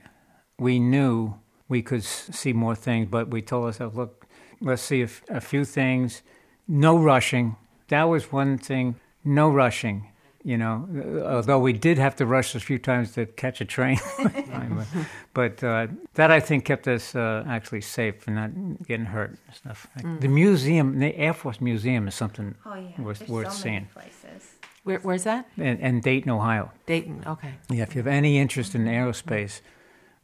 we 0.58 0.80
knew 0.80 1.36
we 1.67 1.82
could 1.82 2.04
see 2.04 2.54
more 2.54 2.75
things, 2.75 3.08
but 3.10 3.30
we 3.30 3.41
told 3.41 3.65
ourselves, 3.65 3.95
look, 3.95 4.25
let's 4.62 4.82
see 4.82 5.01
a, 5.01 5.06
f- 5.06 5.23
a 5.30 5.41
few 5.41 5.65
things. 5.65 6.21
No 6.67 6.97
rushing. 6.97 7.56
That 7.88 8.04
was 8.04 8.32
one 8.32 8.58
thing. 8.58 8.95
No 9.23 9.49
rushing. 9.49 10.12
You 10.43 10.60
know, 10.60 10.88
uh, 10.95 11.36
although 11.38 11.58
we 11.58 11.73
did 11.73 11.97
have 11.97 12.15
to 12.17 12.25
rush 12.28 12.54
a 12.54 12.60
few 12.60 12.78
times 12.78 13.13
to 13.13 13.25
catch 13.25 13.62
a 13.62 13.65
train, 13.65 13.97
but, 14.23 14.88
but 15.34 15.63
uh, 15.63 15.88
that 16.13 16.30
I 16.30 16.39
think 16.39 16.65
kept 16.65 16.88
us 16.88 17.15
uh, 17.15 17.43
actually 17.47 17.82
safe 17.82 18.28
and 18.28 18.36
not 18.36 18.51
getting 18.88 19.08
hurt 19.08 19.30
and 19.47 19.56
stuff. 19.56 19.88
Like 19.95 20.21
The 20.21 20.28
museum, 20.28 20.99
the 20.99 21.15
Air 21.17 21.34
Force 21.34 21.60
Museum, 21.60 22.08
is 22.08 22.13
something 22.13 22.54
worth 22.99 23.28
worth 23.28 23.54
seeing. 23.54 23.88
places. 23.91 24.54
Where, 24.84 24.99
where's 24.99 25.23
that? 25.23 25.47
And, 25.58 25.82
and 25.82 26.04
Dayton, 26.04 26.30
Ohio. 26.30 26.71
Dayton. 26.86 27.23
Okay. 27.25 27.54
Yeah, 27.71 27.82
if 27.82 27.95
you 27.95 27.99
have 28.04 28.08
any 28.08 28.38
interest 28.38 28.75
in 28.75 28.86
aerospace, 28.86 29.62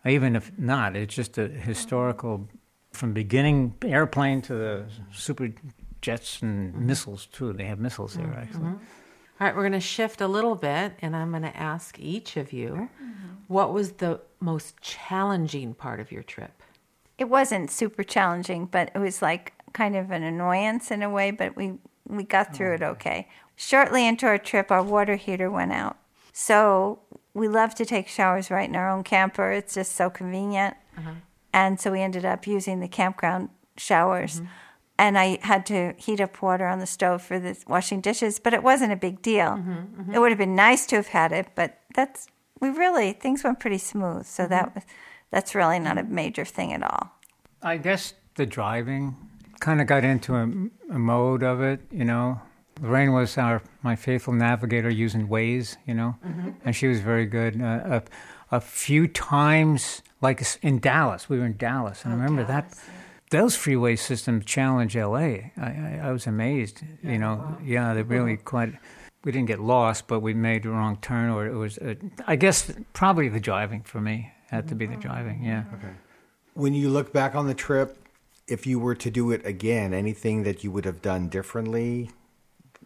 even 0.06 0.36
if 0.36 0.52
not, 0.58 0.96
it's 0.96 1.14
just 1.14 1.38
a 1.38 1.48
historical, 1.48 2.48
from 2.92 3.14
beginning 3.14 3.76
airplane 3.84 4.42
to 4.44 4.54
the 4.54 4.86
super 5.14 5.50
jets 6.02 6.42
and 6.42 6.74
mm-hmm. 6.74 6.88
missiles 6.88 7.28
too. 7.28 7.54
They 7.54 7.66
have 7.66 7.80
missiles 7.80 8.16
there 8.16 8.26
mm-hmm. 8.26 8.40
actually. 8.40 8.66
All 8.66 9.48
right, 9.48 9.56
we're 9.56 9.64
going 9.64 9.72
to 9.72 9.80
shift 9.80 10.22
a 10.22 10.28
little 10.28 10.54
bit, 10.54 10.94
and 11.02 11.16
I'm 11.16 11.32
going 11.32 11.42
to 11.42 11.58
ask 11.58 11.98
each 12.00 12.38
of 12.38 12.54
you 12.54 12.74
mm-hmm. 12.74 13.28
what 13.48 13.74
was 13.74 13.94
the 13.94 14.22
most 14.40 14.80
challenging 14.82 15.74
part 15.74 16.00
of 16.00 16.12
your 16.12 16.24
trip? 16.24 16.62
It 17.18 17.26
wasn't 17.26 17.72
super 17.72 18.04
challenging, 18.04 18.66
but 18.66 18.92
it 18.94 19.00
was 19.00 19.22
like 19.22 19.54
kind 19.74 19.96
of 19.96 20.12
an 20.12 20.24
annoyance 20.24 20.92
in 20.92 21.02
a 21.02 21.10
way, 21.10 21.32
but 21.32 21.56
we, 21.56 21.74
we 22.08 22.24
got 22.24 22.56
through 22.56 22.76
it 22.76 22.84
oh, 22.84 22.90
okay. 22.90 23.28
Shortly 23.56 24.08
into 24.08 24.26
our 24.26 24.38
trip, 24.38 24.72
our 24.72 24.84
water 24.84 25.16
heater 25.16 25.50
went 25.50 25.72
out. 25.72 25.98
So 26.34 27.00
we 27.34 27.48
love 27.48 27.76
to 27.76 27.86
take 27.86 28.08
showers 28.08 28.52
right 28.52 28.68
in 28.68 28.76
our 28.76 28.90
own 28.90 29.04
camper. 29.04 29.52
It's 29.52 29.74
just 29.74 29.96
so 29.96 30.10
convenient. 30.10 30.76
Uh-huh. 30.98 31.12
And 31.54 31.80
so 31.80 31.92
we 31.92 32.02
ended 32.02 32.26
up 32.26 32.48
using 32.48 32.80
the 32.80 32.88
campground 32.88 33.50
showers. 33.78 34.38
Mm-hmm. 34.38 34.46
And 34.98 35.18
I 35.18 35.40
had 35.42 35.66
to 35.68 35.94
heat 35.98 36.22
up 36.22 36.42
water 36.42 36.68
on 36.68 36.80
the 36.80 36.86
stove 36.86 37.22
for 37.24 37.40
the 37.40 37.58
washing 37.68 38.02
dishes, 38.02 38.40
but 38.40 38.54
it 38.54 38.62
wasn't 38.62 38.94
a 38.94 38.96
big 38.96 39.22
deal. 39.22 39.48
Mm-hmm, 39.48 39.72
mm-hmm. 39.72 40.14
It 40.14 40.20
would 40.20 40.32
have 40.32 40.38
been 40.38 40.56
nice 40.56 40.86
to 40.88 40.96
have 40.98 41.08
had 41.08 41.32
it, 41.32 41.48
but 41.56 41.80
that's 41.96 42.28
we 42.60 42.70
really 42.70 43.14
things 43.14 43.44
went 43.44 43.60
pretty 43.60 43.80
smooth. 43.80 44.26
So 44.26 44.46
that 44.48 44.76
was 44.76 44.84
that's 45.32 45.56
really 45.56 45.80
not 45.80 45.98
a 45.98 46.04
major 46.04 46.46
thing 46.46 46.72
at 46.72 46.84
all. 46.84 47.12
I 47.64 47.78
guess 47.78 48.14
the 48.36 48.46
driving 48.46 49.16
kind 49.60 49.82
of 49.82 49.88
got 49.88 50.04
into 50.04 50.36
a, 50.36 50.44
a 50.94 51.00
mode 51.00 51.42
of 51.42 51.62
it, 51.62 51.82
you 51.92 52.06
know. 52.06 52.40
Lorraine 52.82 53.14
was 53.14 53.38
our 53.38 53.62
my 53.84 53.96
faithful 53.96 54.34
navigator 54.34 54.90
using 54.90 55.28
Waze, 55.28 55.78
you 55.86 55.94
know, 55.94 56.16
and 56.66 56.76
she 56.76 56.88
was 56.88 57.00
very 57.00 57.26
good. 57.26 57.62
Uh, 57.62 58.02
a, 58.52 58.58
a 58.58 58.60
few 58.60 59.08
times, 59.08 60.02
like 60.20 60.44
in 60.62 60.80
Dallas, 60.80 61.30
we 61.30 61.38
were 61.40 61.46
in 61.46 61.58
Dallas, 61.58 62.04
and 62.04 62.14
I 62.14 62.18
remember 62.18 62.44
that 62.46 62.74
those 63.32 63.56
freeway 63.56 63.96
systems 63.96 64.46
challenge 64.46 64.96
L.A. 64.96 65.52
I, 65.58 65.62
I, 65.62 66.02
I 66.04 66.12
was 66.12 66.28
amazed, 66.28 66.84
you 67.02 67.18
know. 67.18 67.58
Yeah, 67.64 67.94
they 67.94 68.04
really 68.04 68.38
quite. 68.54 68.74
We 69.24 69.32
didn't 69.32 69.48
get 69.48 69.60
lost, 69.60 70.08
but 70.08 70.20
we 70.22 70.34
made 70.34 70.64
the 70.64 70.70
wrong 70.70 70.98
turn, 71.02 71.30
or 71.30 71.46
it 71.46 71.56
was. 71.56 71.78
Uh, 71.78 71.96
I 72.28 72.36
guess 72.36 72.72
probably 72.94 73.30
the 73.30 73.40
driving 73.40 73.82
for 73.82 74.02
me 74.02 74.32
had 74.50 74.68
to 74.68 74.76
be 74.76 74.86
the 74.86 74.98
driving. 74.98 75.44
Yeah. 75.44 75.64
Okay. 75.76 75.94
When 76.54 76.74
you 76.74 76.90
look 76.90 77.14
back 77.14 77.36
on 77.36 77.48
the 77.48 77.54
trip, 77.54 77.98
if 78.48 78.68
you 78.68 78.80
were 78.80 78.96
to 78.96 79.10
do 79.10 79.32
it 79.32 79.46
again, 79.46 79.94
anything 79.94 80.44
that 80.44 80.64
you 80.64 80.72
would 80.72 80.86
have 80.86 81.02
done 81.02 81.30
differently? 81.30 82.10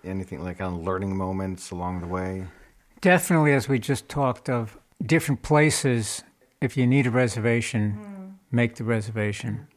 Anything 0.05 0.43
like 0.43 0.61
on 0.61 0.83
learning 0.83 1.15
moments 1.17 1.71
along 1.71 2.01
the 2.01 2.07
way? 2.07 2.45
Definitely, 3.01 3.53
as 3.53 3.67
we 3.67 3.79
just 3.79 4.07
talked 4.07 4.49
of, 4.49 4.77
different 5.03 5.41
places. 5.41 6.23
If 6.61 6.77
you 6.77 6.87
need 6.87 7.07
a 7.07 7.11
reservation, 7.11 8.37
make 8.51 8.75
the 8.75 8.83
reservation. 8.83 9.67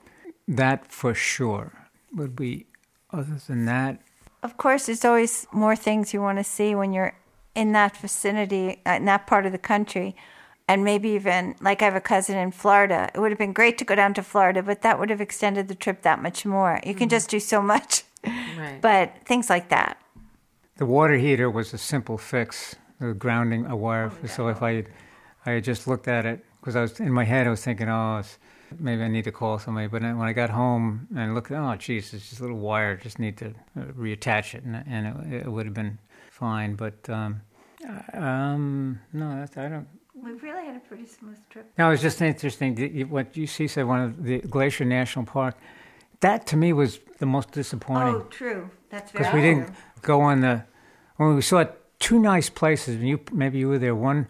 That 0.46 0.90
for 0.90 1.14
sure 1.14 1.72
would 2.14 2.36
be. 2.36 2.66
Other 3.10 3.38
than 3.46 3.64
that, 3.64 4.00
Of 4.42 4.56
course, 4.58 4.86
there's 4.86 5.04
always 5.04 5.46
more 5.50 5.74
things 5.74 6.12
you 6.12 6.20
want 6.20 6.38
to 6.38 6.44
see 6.44 6.74
when 6.74 6.92
you're 6.92 7.14
in 7.54 7.72
that 7.72 7.96
vicinity, 7.96 8.80
uh, 8.86 8.92
in 8.92 9.06
that 9.06 9.26
part 9.26 9.46
of 9.46 9.52
the 9.52 9.58
country. 9.58 10.14
And 10.68 10.84
maybe 10.84 11.08
even, 11.10 11.54
like 11.60 11.80
I 11.80 11.86
have 11.86 11.96
a 11.96 12.00
cousin 12.00 12.36
in 12.36 12.52
Florida. 12.52 13.08
It 13.14 13.18
would 13.18 13.30
have 13.32 13.38
been 13.38 13.54
great 13.54 13.78
to 13.78 13.84
go 13.84 13.94
down 13.94 14.12
to 14.14 14.22
Florida, 14.22 14.62
but 14.62 14.82
that 14.82 14.98
would 14.98 15.08
have 15.08 15.22
extended 15.22 15.68
the 15.68 15.74
trip 15.74 16.02
that 16.02 16.20
much 16.22 16.44
more. 16.44 16.80
You 16.84 16.94
can 16.94 17.08
just 17.08 17.30
do 17.30 17.40
so 17.40 17.62
much. 17.62 18.04
Right. 18.24 18.78
But 18.82 19.24
things 19.24 19.48
like 19.48 19.70
that. 19.70 19.96
The 20.78 20.86
water 20.86 21.16
heater 21.16 21.50
was 21.50 21.74
a 21.74 21.78
simple 21.78 22.16
fix. 22.16 22.74
The 23.00 23.12
grounding 23.14 23.66
a 23.66 23.76
wire. 23.76 24.10
so 24.26 24.48
if 24.48 24.62
I, 24.62 24.84
I 25.46 25.52
had 25.52 25.64
just 25.64 25.86
looked 25.86 26.08
at 26.08 26.26
it 26.26 26.44
because 26.60 26.74
I 26.74 26.80
was 26.80 26.98
in 26.98 27.12
my 27.12 27.24
head, 27.24 27.46
I 27.46 27.50
was 27.50 27.62
thinking, 27.62 27.88
oh, 27.88 28.22
maybe 28.78 29.02
I 29.02 29.08
need 29.08 29.24
to 29.24 29.32
call 29.32 29.58
somebody. 29.58 29.86
But 29.86 30.02
when 30.02 30.20
I 30.20 30.32
got 30.32 30.50
home 30.50 31.06
and 31.16 31.34
looked, 31.34 31.52
oh, 31.52 31.76
geez, 31.76 32.12
it's 32.14 32.28
just 32.28 32.40
a 32.40 32.42
little 32.42 32.58
wire. 32.58 32.96
Just 32.96 33.18
need 33.18 33.36
to 33.38 33.48
uh, 33.76 33.84
reattach 33.96 34.54
it, 34.54 34.64
and, 34.64 34.82
and 34.88 35.32
it, 35.32 35.46
it 35.46 35.48
would 35.48 35.66
have 35.66 35.74
been 35.74 35.98
fine. 36.30 36.74
But 36.74 37.08
um, 37.08 37.40
um, 38.12 39.00
no, 39.12 39.36
that's, 39.36 39.56
I 39.56 39.68
don't. 39.68 39.88
We 40.14 40.32
really 40.32 40.66
had 40.66 40.74
a 40.74 40.80
pretty 40.80 41.06
smooth 41.06 41.38
trip. 41.48 41.70
No, 41.78 41.90
it's 41.90 42.02
just 42.02 42.20
interesting 42.20 43.08
what 43.08 43.36
you 43.36 43.46
see 43.46 43.68
said 43.68 43.86
one 43.86 44.00
of 44.00 44.24
the 44.24 44.40
Glacier 44.40 44.84
National 44.84 45.24
Park. 45.24 45.56
That 46.20 46.46
to 46.48 46.56
me 46.56 46.72
was 46.72 47.00
the 47.18 47.26
most 47.26 47.52
disappointing 47.52 48.14
Oh, 48.16 48.20
true. 48.30 48.70
That's 48.90 49.10
very 49.12 49.24
because 49.24 49.34
we 49.34 49.40
didn't 49.40 49.70
go 50.02 50.20
on 50.20 50.40
the 50.40 50.64
when 51.16 51.34
we 51.34 51.42
saw 51.42 51.64
two 51.98 52.18
nice 52.18 52.48
places. 52.50 52.96
And 52.96 53.08
you 53.08 53.20
maybe 53.32 53.58
you 53.58 53.68
were 53.68 53.78
there. 53.78 53.94
One 53.94 54.26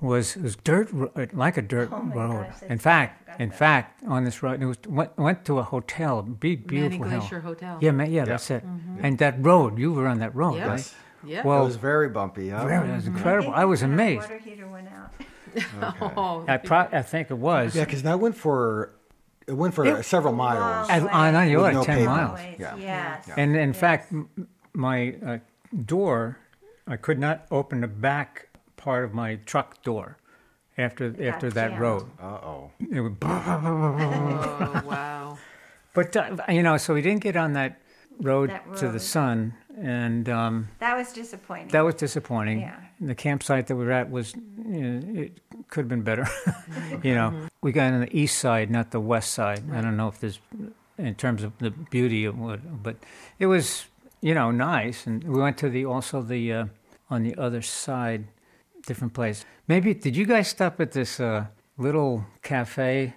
was 0.00 0.36
was 0.36 0.56
dirt 0.56 0.90
uh, 0.94 1.26
like 1.32 1.56
a 1.56 1.62
dirt 1.62 1.88
Oh 1.92 2.02
my 2.02 2.14
road. 2.14 2.46
gosh, 2.50 2.62
in 2.68 2.78
fact, 2.78 3.40
in 3.40 3.48
that. 3.48 3.58
fact, 3.58 4.02
on 4.06 4.24
this 4.24 4.42
road, 4.42 4.62
it 4.62 4.66
was 4.66 4.76
went, 4.88 5.16
went 5.16 5.44
to 5.46 5.58
a 5.58 5.62
hotel, 5.62 6.22
big 6.22 6.66
beautiful 6.66 6.98
Manning 7.00 7.10
hill. 7.10 7.20
Glacier 7.20 7.40
Hotel. 7.40 7.78
Yeah, 7.80 7.90
ma- 7.92 8.04
yeah, 8.04 8.24
that's 8.24 8.50
it. 8.50 8.62
And 9.00 9.18
that 9.18 9.42
road, 9.44 9.78
you 9.78 9.92
were 9.92 10.06
on 10.06 10.18
that 10.18 10.34
road, 10.34 10.56
Yes. 10.56 10.68
right? 10.68 10.94
Yeah. 11.24 11.40
it 11.40 11.44
was 11.44 11.76
very 11.76 12.08
bumpy. 12.08 12.50
Huh? 12.50 12.66
very, 12.66 12.88
it 12.88 12.94
was 12.94 13.06
incredible. 13.06 13.52
I 13.54 13.64
was 13.64 13.82
amazed. 13.82 14.22
Water 14.22 14.38
heater 14.38 14.68
went 14.68 14.88
out. 14.88 15.12
oh, 16.16 16.44
I, 16.46 16.58
pro- 16.58 16.88
I 16.92 17.02
think 17.02 17.30
it 17.30 17.38
was. 17.38 17.74
Yeah, 17.74 17.84
because 17.84 18.02
that 18.02 18.20
went 18.20 18.36
for 18.36 18.90
it 19.46 19.52
went 19.52 19.74
for 19.74 20.02
several 20.02 20.34
miles. 20.34 20.88
And 20.90 21.08
on, 21.08 21.34
on 21.34 21.48
your 21.48 21.58
With 21.62 21.66
like 21.66 21.74
no 21.74 21.84
10 21.84 21.96
pavement. 21.96 22.16
miles. 22.16 22.40
Yeah. 22.58 22.76
Yes. 22.76 23.30
And 23.36 23.56
in 23.56 23.68
Yes. 23.70 23.78
fact, 23.78 24.12
my 24.72 25.14
uh, 25.24 25.38
door, 25.84 26.38
I 26.86 26.96
could 26.96 27.18
not 27.18 27.46
open 27.50 27.80
the 27.80 27.88
back 27.88 28.48
part 28.76 29.04
of 29.04 29.14
my 29.14 29.36
truck 29.46 29.82
door 29.82 30.16
after 30.78 31.06
after 31.28 31.50
that 31.50 31.68
jammed. 31.70 31.80
road. 31.80 32.04
Uh 32.20 32.24
oh. 32.50 32.70
It 32.92 33.00
would, 33.00 33.16
oh, 33.22 34.82
wow. 34.86 35.38
but 35.94 36.16
uh, 36.16 36.36
you 36.48 36.62
know, 36.62 36.76
so 36.76 36.94
we 36.94 37.02
didn't 37.02 37.22
get 37.22 37.36
on 37.36 37.52
that 37.54 37.80
road, 38.20 38.50
That 38.50 38.76
to 38.78 38.88
the 38.88 39.00
sun, 39.00 39.54
and 39.80 40.28
um, 40.28 40.68
That 40.78 40.96
was 40.96 41.12
disappointing. 41.12 41.68
that 41.68 41.80
was 41.82 41.94
disappointing. 41.94 42.60
Yeah. 42.60 42.76
The 43.00 43.14
campsite 43.14 43.66
that 43.66 43.76
we 43.76 43.84
were 43.84 43.92
at 43.92 44.10
was, 44.10 44.34
you 44.34 44.80
know, 44.82 45.20
it 45.22 45.38
could 45.68 45.82
have 45.82 45.88
been 45.88 46.02
better. 46.02 46.26
you 47.02 47.14
know, 47.14 47.48
we 47.60 47.72
got 47.72 47.92
on 47.92 48.00
the 48.00 48.16
east 48.16 48.38
side, 48.38 48.70
not 48.70 48.90
the 48.90 49.00
west 49.00 49.34
side. 49.34 49.62
I 49.70 49.80
don't 49.82 49.96
know 49.96 50.08
if 50.08 50.18
there's, 50.18 50.40
in 50.96 51.14
terms 51.14 51.42
of 51.42 51.52
the 51.58 51.70
beauty 51.70 52.24
of 52.24 52.38
what, 52.38 52.82
but 52.82 52.96
it 53.38 53.46
was, 53.46 53.84
you 54.22 54.34
know, 54.34 54.50
nice. 54.50 55.06
And 55.06 55.22
we 55.24 55.40
went 55.40 55.58
to 55.58 55.68
the 55.68 55.84
also 55.84 56.22
the 56.22 56.52
uh, 56.52 56.66
on 57.10 57.22
the 57.22 57.36
other 57.36 57.60
side, 57.60 58.24
different 58.86 59.12
place. 59.12 59.44
Maybe 59.68 59.92
did 59.92 60.16
you 60.16 60.24
guys 60.24 60.48
stop 60.48 60.80
at 60.80 60.92
this 60.92 61.20
uh, 61.20 61.46
little 61.76 62.24
cafe? 62.42 63.14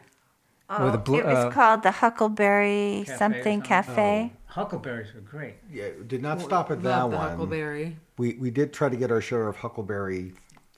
oh, 0.69 0.85
with 0.85 0.95
a 0.95 0.97
blue- 0.97 1.19
it 1.19 1.25
was 1.25 1.45
uh, 1.45 1.51
called 1.51 1.83
the 1.83 1.91
Huckleberry 1.91 3.03
Cafe 3.05 3.17
something 3.17 3.43
something? 3.43 3.61
cafe. 3.61 4.33
Huckleberries 4.49 5.13
are 5.15 5.21
great. 5.21 5.55
Yeah, 5.71 5.89
did 6.07 6.21
not 6.21 6.41
stop 6.41 6.71
at 6.71 6.81
that 6.83 6.89
Love 6.89 7.11
the 7.11 7.17
one. 7.17 7.29
Huckleberry. 7.29 7.97
We 8.17 8.33
we 8.35 8.49
did 8.51 8.73
try 8.73 8.89
to 8.89 8.95
get 8.97 9.11
our 9.11 9.21
share 9.21 9.47
of 9.47 9.57
Huckleberry 9.57 10.33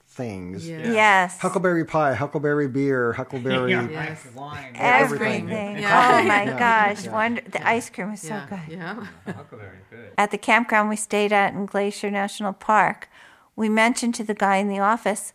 things. 0.08 0.68
Yeah. 0.68 0.92
Yes. 0.92 1.40
Huckleberry 1.40 1.86
pie, 1.86 2.14
Huckleberry 2.14 2.68
beer, 2.68 3.14
Huckleberry. 3.14 3.72
Yes. 3.92 4.26
wine. 4.36 4.74
Everything. 4.76 5.44
Everything. 5.50 5.78
Yeah. 5.80 6.20
Oh 6.22 6.28
my 6.28 6.44
Yeah. 6.44 6.60
gosh! 6.60 7.08
Wonder 7.08 7.42
the 7.50 7.66
ice 7.66 7.90
cream 7.90 8.12
was 8.12 8.20
so 8.22 8.42
good. 8.50 8.60
Yeah. 8.68 9.06
Huckleberry, 9.26 9.78
good. 9.90 10.12
At 10.18 10.32
the 10.32 10.38
campground 10.38 10.90
we 10.90 10.98
stayed 10.98 11.32
at 11.32 11.54
in 11.54 11.66
Glacier 11.66 12.12
National 12.12 12.52
Park, 12.52 13.08
we 13.56 13.70
mentioned 13.70 14.16
to 14.16 14.24
the 14.26 14.34
guy 14.34 14.58
in 14.58 14.68
the 14.68 14.80
office, 14.80 15.32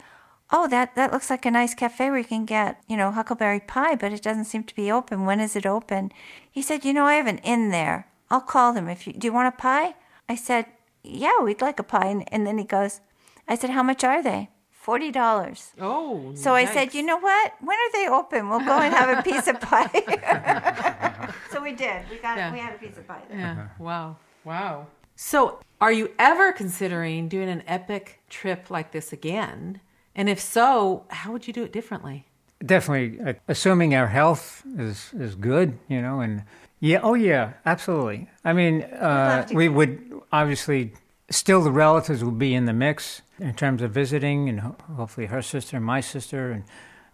"Oh, 0.51 0.68
that 0.68 0.95
that 0.95 1.11
looks 1.11 1.30
like 1.30 1.47
a 1.47 1.51
nice 1.51 1.74
cafe 1.74 2.11
where 2.11 2.18
you 2.18 2.24
can 2.24 2.45
get, 2.45 2.82
you 2.87 2.99
know, 2.99 3.11
huckleberry 3.12 3.61
pie, 3.61 3.95
but 3.97 4.12
it 4.12 4.22
doesn't 4.22 4.45
seem 4.45 4.64
to 4.64 4.74
be 4.74 4.93
open. 4.93 5.24
When 5.24 5.41
is 5.41 5.57
it 5.57 5.64
open?" 5.64 6.12
He 6.51 6.61
said, 6.61 6.84
"You 6.84 6.93
know, 6.93 7.07
I 7.07 7.14
have 7.14 7.26
an 7.26 7.39
inn 7.39 7.70
there. 7.70 8.09
I'll 8.31 8.41
call 8.41 8.72
them 8.72 8.89
if 8.89 9.07
you 9.07 9.12
do. 9.12 9.29
You 9.29 9.33
want 9.33 9.53
a 9.55 9.57
pie?" 9.57 9.95
I 10.29 10.35
said, 10.35 10.66
"Yeah, 11.03 11.41
we'd 11.43 11.61
like 11.61 11.79
a 11.79 11.85
pie." 11.85 12.07
And, 12.07 12.24
and 12.33 12.47
then 12.47 12.59
he 12.59 12.64
goes, 12.64 13.01
"I 13.49 13.55
said, 13.57 13.70
how 13.70 13.83
much 13.83 14.03
are 14.05 14.22
they?" 14.22 14.51
Forty 14.70 15.11
dollars. 15.11 15.72
Oh. 15.81 16.33
So 16.37 16.55
I 16.55 16.64
said, 16.64 16.95
you 16.95 17.03
know 17.03 17.18
what? 17.18 17.55
When 17.61 17.77
are 17.77 17.93
they 17.93 18.07
open? 18.09 18.49
We'll 18.49 18.61
go 18.61 18.79
and 18.79 18.95
have 18.95 19.18
a 19.18 19.22
piece 19.22 19.49
of 19.49 19.61
pie. 19.61 21.33
so 21.51 21.61
we 21.61 21.72
did. 21.72 22.09
We 22.09 22.18
got 22.18 22.37
Yeah. 22.39 22.53
we 22.53 22.61
had 22.61 22.74
a 22.74 22.79
piece 22.79 22.97
of 22.97 23.07
pie. 23.09 23.22
There. 23.29 23.39
Yeah. 23.39 23.68
Wow. 23.81 24.16
Wow. 24.45 24.87
So, 25.16 25.59
are 25.81 25.91
you 25.91 26.12
ever 26.20 26.53
considering 26.53 27.29
doing 27.29 27.49
an 27.49 27.64
epic 27.66 28.20
trip 28.31 28.70
like 28.70 28.93
this 28.93 29.12
again? 29.12 29.81
And 30.14 30.29
if 30.29 30.39
so, 30.41 31.05
how 31.09 31.33
would 31.33 31.47
you 31.49 31.53
do 31.53 31.64
it 31.64 31.72
differently? 31.72 32.27
definitely 32.64 33.20
uh, 33.20 33.35
assuming 33.49 33.95
our 33.95 34.07
health 34.07 34.62
is 34.79 35.12
is 35.18 35.35
good 35.35 35.79
you 35.89 36.01
know 36.01 36.20
and 36.20 36.43
yeah 36.81 37.01
oh 37.03 37.14
yeah 37.14 37.53
absolutely 37.64 38.29
i 38.45 38.53
mean 38.53 38.83
uh, 38.83 39.47
we 39.53 39.68
would 39.68 40.20
obviously 40.33 40.93
still 41.31 41.62
the 41.62 41.70
relatives 41.72 42.22
would 42.22 42.39
be 42.39 42.55
in 42.55 42.64
the 42.66 42.72
mix 42.72 43.22
in 43.39 43.55
terms 43.55 43.83
of 43.83 43.91
visiting 43.93 44.49
and 44.49 44.61
hopefully 44.61 45.27
her 45.27 45.43
sister 45.43 45.77
and 45.77 45.85
my 45.87 46.01
sister 46.01 46.51
and 46.53 46.64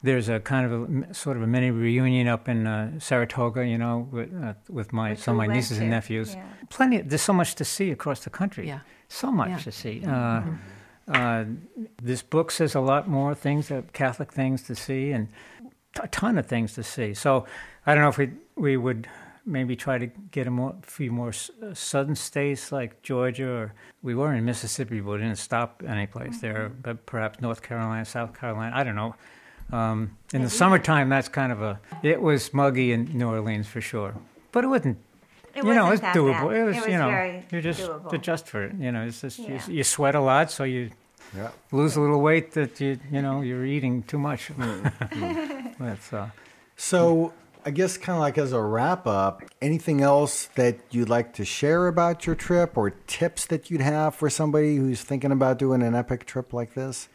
there's 0.02 0.28
a 0.28 0.40
kind 0.40 0.66
of 0.66 0.72
a 1.10 1.14
sort 1.14 1.36
of 1.36 1.42
a 1.44 1.46
mini 1.46 1.70
reunion 1.70 2.26
up 2.26 2.48
in 2.48 2.66
uh, 2.66 2.98
Saratoga, 2.98 3.64
you 3.64 3.78
know, 3.78 4.08
with, 4.10 4.34
uh, 4.34 4.54
with 4.68 4.92
my 4.92 5.14
some 5.14 5.34
of 5.34 5.46
my 5.46 5.46
nieces 5.46 5.78
and 5.78 5.90
nephews. 5.90 6.34
yeah. 6.34 6.42
Plenty. 6.70 7.02
There's 7.02 7.22
so 7.22 7.32
much 7.32 7.54
to 7.54 7.64
see 7.64 7.92
across 7.92 8.24
the 8.24 8.30
country. 8.30 8.66
Yeah. 8.66 8.80
so 9.06 9.30
much 9.30 9.50
Yeah. 9.50 9.58
to 9.58 9.70
see. 9.70 10.02
Uh, 10.04 10.42
uh, 11.06 11.44
this 12.02 12.20
book 12.20 12.50
says 12.50 12.74
a 12.74 12.80
lot 12.80 13.08
more 13.08 13.32
things, 13.32 13.70
uh, 13.70 13.82
Catholic 13.92 14.32
things 14.32 14.62
to 14.64 14.74
see, 14.74 15.12
and 15.12 15.28
a 16.00 16.08
ton 16.08 16.36
of 16.36 16.46
things 16.46 16.72
to 16.74 16.82
see. 16.82 17.14
So 17.14 17.46
I 17.86 17.94
don't 17.94 18.02
know 18.02 18.08
if 18.08 18.18
we 18.18 18.30
we 18.56 18.76
would 18.76 19.06
maybe 19.46 19.74
try 19.76 19.98
to 19.98 20.06
get 20.30 20.46
a 20.46 20.50
more, 20.50 20.74
few 20.82 21.10
more 21.12 21.30
s- 21.30 21.50
uh, 21.62 21.74
southern 21.74 22.14
states 22.16 22.70
like 22.72 23.02
Georgia, 23.02 23.48
or 23.48 23.72
we 24.02 24.14
were 24.14 24.32
in 24.34 24.44
Mississippi, 24.44 25.00
but 25.00 25.12
we 25.12 25.18
didn't 25.18 25.38
stop 25.38 25.82
any 25.86 26.06
place 26.06 26.40
there. 26.40 26.68
But 26.82 27.06
perhaps 27.06 27.40
North 27.40 27.62
Carolina, 27.62 28.04
South 28.04 28.38
Carolina, 28.38 28.72
I 28.74 28.84
don't 28.84 28.94
know. 28.96 29.14
Um, 29.72 30.16
in 30.34 30.42
the 30.42 30.50
summertime, 30.50 31.08
that's 31.08 31.28
kind 31.28 31.50
of 31.52 31.62
a. 31.62 31.80
It 32.02 32.20
was 32.20 32.52
muggy 32.52 32.92
in 32.92 33.04
New 33.16 33.28
Orleans 33.28 33.66
for 33.66 33.80
sure, 33.80 34.14
but 34.52 34.64
it 34.64 34.68
wasn't 34.68 34.98
It 35.54 35.64
you 35.64 35.74
know, 35.74 35.90
it's 35.92 36.02
doable. 36.02 36.48
bad. 36.50 36.56
It 36.58 36.64
was, 36.64 36.76
It 36.76 36.80
was 36.80 36.88
you 36.92 36.98
know, 36.98 37.08
very 37.10 37.44
you 37.50 37.60
just 37.62 37.80
doable. 37.80 38.12
adjust 38.12 38.48
for 38.48 38.64
it. 38.64 38.74
You 38.78 38.92
know, 38.92 39.02
it's 39.06 39.20
just 39.22 39.38
Yeah. 39.38 39.60
you, 39.68 39.76
you 39.78 39.84
sweat 39.84 40.14
a 40.14 40.20
lot, 40.20 40.50
so 40.50 40.64
you 40.64 40.90
Yeah. 41.36 41.50
lose 41.70 41.96
a 41.96 42.00
little 42.00 42.20
weight 42.20 42.52
that 42.52 42.80
you 42.80 42.98
you 43.10 43.22
know 43.22 43.40
you're 43.42 43.64
eating 43.64 44.02
too 44.02 44.18
much. 44.18 44.50
That's 45.78 46.12
uh, 46.12 46.28
So 46.76 47.32
I 47.64 47.70
guess 47.70 47.96
kind 47.96 48.16
of 48.16 48.20
like 48.20 48.38
as 48.38 48.52
a 48.52 48.60
wrap 48.60 49.06
up, 49.06 49.42
anything 49.60 50.00
else 50.00 50.46
that 50.56 50.78
you'd 50.90 51.08
like 51.08 51.32
to 51.34 51.44
share 51.44 51.86
about 51.86 52.26
your 52.26 52.34
trip 52.34 52.76
or 52.76 52.90
tips 52.90 53.46
that 53.46 53.70
you'd 53.70 53.80
have 53.80 54.14
for 54.14 54.28
somebody 54.28 54.76
who's 54.76 55.02
thinking 55.02 55.30
about 55.30 55.58
doing 55.58 55.82
an 55.82 55.94
epic 55.94 56.26
trip 56.26 56.52
like 56.52 56.74
this? 56.74 57.08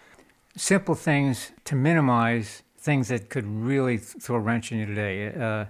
simple 0.58 0.95
things 0.95 1.52
to 1.66 1.76
minimize 1.76 2.64
things 2.78 3.08
that 3.08 3.30
could 3.30 3.45
really 3.45 3.98
throw 3.98 4.36
a 4.36 4.39
wrench 4.39 4.72
in 4.72 4.80
you 4.80 4.86
today. 4.86 5.34
Uh, 5.34 5.66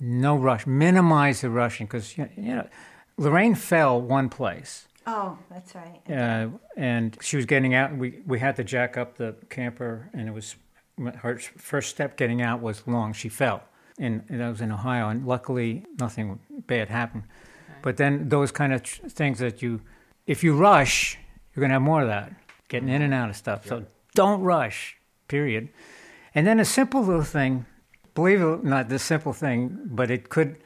no 0.00 0.36
rush. 0.36 0.66
Minimize 0.66 1.42
the 1.42 1.50
rushing 1.50 1.86
because 1.86 2.16
you, 2.16 2.28
you 2.36 2.56
know 2.56 2.68
Lorraine 3.16 3.54
fell 3.54 4.00
one 4.00 4.28
place. 4.28 4.86
Oh, 5.06 5.38
that's 5.50 5.74
right. 5.74 6.00
uh, 6.10 6.48
and 6.76 7.16
she 7.20 7.36
was 7.36 7.46
getting 7.46 7.74
out. 7.74 7.96
We 7.96 8.20
we 8.26 8.38
had 8.38 8.56
to 8.56 8.64
jack 8.64 8.96
up 8.96 9.16
the 9.16 9.36
camper, 9.48 10.10
and 10.12 10.28
it 10.28 10.32
was 10.32 10.56
her 11.16 11.38
first 11.38 11.90
step 11.90 12.16
getting 12.16 12.42
out 12.42 12.60
was 12.60 12.86
long. 12.86 13.12
She 13.12 13.28
fell, 13.28 13.62
and, 14.00 14.24
and 14.28 14.40
that 14.40 14.48
was 14.48 14.60
in 14.60 14.72
Ohio. 14.72 15.08
And 15.10 15.26
luckily, 15.26 15.84
nothing 16.00 16.40
bad 16.66 16.88
happened. 16.88 17.24
But 17.82 17.96
then 17.96 18.28
those 18.28 18.50
kind 18.50 18.72
of 18.72 18.82
tr- 18.82 19.06
things 19.08 19.38
that 19.38 19.62
you, 19.62 19.80
if 20.26 20.42
you 20.42 20.56
rush, 20.56 21.16
you're 21.54 21.60
gonna 21.62 21.74
have 21.74 21.82
more 21.82 22.02
of 22.02 22.08
that, 22.08 22.32
getting 22.68 22.88
in 22.88 23.02
and 23.02 23.14
out 23.14 23.30
of 23.30 23.36
stuff. 23.36 23.66
So 23.66 23.84
don't 24.14 24.40
rush. 24.42 24.96
Period. 25.28 25.68
And 26.34 26.46
then 26.46 26.58
a 26.60 26.64
simple 26.64 27.02
little 27.04 27.22
thing, 27.22 27.64
believe 28.14 28.40
it 28.40 28.44
or 28.44 28.58
not, 28.62 28.88
this 28.88 29.02
simple 29.02 29.32
thing, 29.32 29.78
but 29.84 30.10
it 30.10 30.28
could 30.28 30.56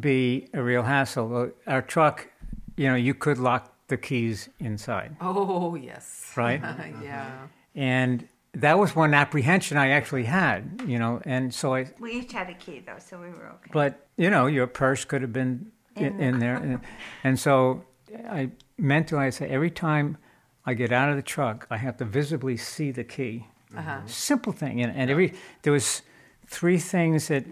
be 0.00 0.48
a 0.54 0.62
real 0.62 0.82
hassle. 0.82 1.34
Uh, 1.36 1.70
Our 1.70 1.82
truck, 1.82 2.28
you 2.76 2.88
know, 2.88 2.94
you 2.96 3.14
could 3.14 3.38
lock 3.38 3.74
the 3.88 3.96
keys 3.96 4.48
inside, 4.60 5.16
Oh, 5.20 5.74
yes. 5.74 6.32
right? 6.36 6.60
yeah. 7.02 7.46
and 7.74 8.28
that 8.54 8.78
was 8.78 8.96
one 8.96 9.14
apprehension 9.14 9.76
I 9.76 9.90
actually 9.90 10.24
had, 10.24 10.82
you 10.86 10.98
know, 10.98 11.20
and 11.24 11.52
so 11.52 11.74
I, 11.74 11.86
We 12.00 12.12
each 12.12 12.32
had 12.32 12.48
a 12.50 12.54
key 12.54 12.82
though, 12.84 12.98
so 12.98 13.20
we 13.20 13.28
were 13.28 13.48
okay. 13.48 13.70
but 13.72 14.06
you 14.16 14.30
know, 14.30 14.46
your 14.46 14.66
purse 14.66 15.04
could 15.04 15.22
have 15.22 15.32
been 15.32 15.70
in, 15.96 16.20
In 16.20 16.20
in 16.20 16.38
there, 16.38 16.56
and, 16.56 16.80
and 17.24 17.38
so 17.38 17.84
I 18.28 18.50
mentally 18.78 19.26
I 19.26 19.30
say 19.30 19.48
every 19.48 19.70
time 19.70 20.16
I 20.64 20.74
get 20.74 20.92
out 20.92 21.08
of 21.10 21.16
the 21.16 21.22
truck, 21.22 21.66
I 21.70 21.76
have 21.76 21.96
to 21.98 22.04
visibly 22.04 22.56
see 22.56 22.90
the 22.90 23.04
key. 23.04 23.46
Uh-huh. 23.76 24.00
Simple 24.06 24.52
thing, 24.52 24.80
and, 24.80 24.96
and 24.96 25.10
every 25.10 25.34
there 25.62 25.72
was 25.72 26.02
three 26.46 26.78
things 26.78 27.28
that 27.28 27.44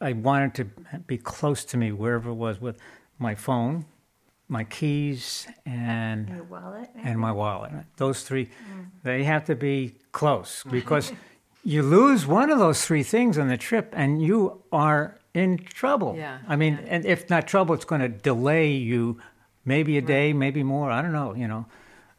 I 0.00 0.12
wanted 0.12 0.54
to 0.54 0.64
be 1.06 1.16
close 1.16 1.64
to 1.66 1.76
me 1.76 1.90
wherever 1.92 2.30
it 2.30 2.34
was 2.34 2.60
with 2.60 2.78
my 3.18 3.34
phone, 3.34 3.86
my 4.48 4.64
keys, 4.64 5.46
and 5.66 6.28
Your 6.28 6.44
wallet. 6.44 6.90
and 7.02 7.18
my 7.18 7.32
wallet. 7.32 7.72
Those 7.96 8.22
three, 8.22 8.50
they 9.02 9.24
have 9.24 9.44
to 9.46 9.54
be 9.54 9.94
close 10.12 10.62
because 10.70 11.12
you 11.64 11.82
lose 11.82 12.26
one 12.26 12.50
of 12.50 12.58
those 12.58 12.84
three 12.84 13.02
things 13.02 13.38
on 13.38 13.48
the 13.48 13.56
trip 13.56 13.92
and 13.96 14.22
you 14.22 14.62
are 14.70 15.18
in 15.32 15.58
trouble. 15.58 16.14
Yeah, 16.16 16.38
I 16.46 16.56
mean, 16.56 16.74
yeah. 16.74 16.88
and 16.94 17.06
if 17.06 17.28
not 17.30 17.48
trouble, 17.48 17.74
it's 17.74 17.84
going 17.86 18.02
to 18.02 18.08
delay 18.08 18.70
you 18.72 19.18
maybe 19.64 19.96
a 19.96 20.02
day, 20.02 20.32
maybe 20.32 20.62
more. 20.62 20.90
I 20.90 21.00
don't 21.02 21.12
know, 21.12 21.34
you 21.34 21.48
know. 21.48 21.66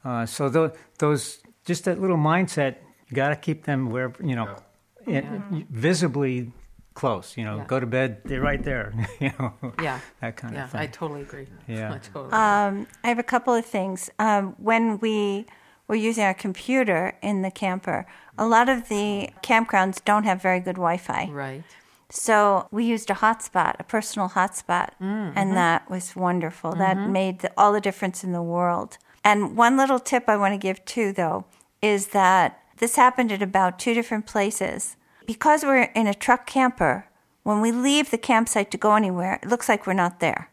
Uh, 0.03 0.25
so 0.25 0.49
those, 0.49 0.71
those, 0.99 1.39
just 1.63 1.85
that 1.85 2.01
little 2.01 2.17
mindset, 2.17 2.77
you 3.07 3.15
got 3.15 3.29
to 3.29 3.35
keep 3.35 3.65
them 3.65 3.89
where, 3.91 4.13
you 4.23 4.35
know, 4.35 4.57
in- 5.05 5.67
visibly 5.69 6.51
close. 6.95 7.37
You 7.37 7.43
know, 7.45 7.57
Yeah. 7.57 7.65
go 7.67 7.79
to 7.79 7.85
bed, 7.85 8.21
they're 8.25 8.41
right 8.41 8.63
there. 8.63 8.91
you 9.19 9.31
know, 9.37 9.53
Yeah. 9.83 9.99
that 10.21 10.35
kind 10.37 10.55
Yeah. 10.55 10.63
of 10.63 10.71
thing. 10.71 10.81
I 10.81 10.87
totally 10.87 11.21
agree. 11.21 11.47
Yeah. 11.67 11.93
I 11.95 11.97
totally 11.99 12.33
Um, 12.33 12.87
I 13.03 13.07
have 13.09 13.19
a 13.19 13.23
couple 13.33 13.53
of 13.53 13.65
things. 13.65 14.09
Um, 14.17 14.55
when 14.57 14.97
we 14.99 15.45
we're 15.87 15.95
using 16.09 16.23
our 16.23 16.33
computer 16.33 17.13
in 17.21 17.43
the 17.43 17.51
camper. 17.51 18.07
A 18.39 18.47
lot 18.47 18.69
of 18.69 18.89
the 18.89 19.29
campgrounds 19.43 20.03
don't 20.03 20.23
have 20.23 20.41
very 20.41 20.59
good 20.59 20.77
Wi 20.77 20.97
Fi. 20.97 21.29
Right. 21.31 21.63
So 22.09 22.67
we 22.71 22.83
used 22.85 23.11
a 23.11 23.13
hotspot, 23.15 23.75
a 23.79 23.83
personal 23.83 24.29
hotspot, 24.29 24.89
and 24.99 25.55
that 25.55 25.87
was 25.87 26.15
wonderful. 26.15 26.71
That 26.73 26.97
made 26.97 27.39
the, 27.39 27.51
all 27.55 27.71
the 27.71 27.81
difference 27.81 28.23
in 28.23 28.31
the 28.31 28.41
world. 28.41 28.97
And 29.23 29.55
one 29.55 29.77
little 29.77 29.99
tip 29.99 30.23
I 30.27 30.37
want 30.37 30.53
to 30.53 30.57
give 30.57 30.83
too, 30.85 31.11
though, 31.11 31.45
is 31.83 32.07
that 32.07 32.59
this 32.77 32.95
happened 32.95 33.31
at 33.31 33.41
about 33.43 33.77
two 33.77 33.93
different 33.93 34.25
places. 34.25 34.97
Because 35.25 35.63
we're 35.63 35.83
in 35.95 36.07
a 36.07 36.13
truck 36.13 36.45
camper, 36.45 37.07
when 37.43 37.61
we 37.61 37.71
leave 37.71 38.11
the 38.11 38.17
campsite 38.17 38.71
to 38.71 38.77
go 38.77 38.95
anywhere, 38.95 39.39
it 39.41 39.49
looks 39.49 39.67
like 39.69 39.85
we're 39.85 39.93
not 39.93 40.19
there. 40.19 40.49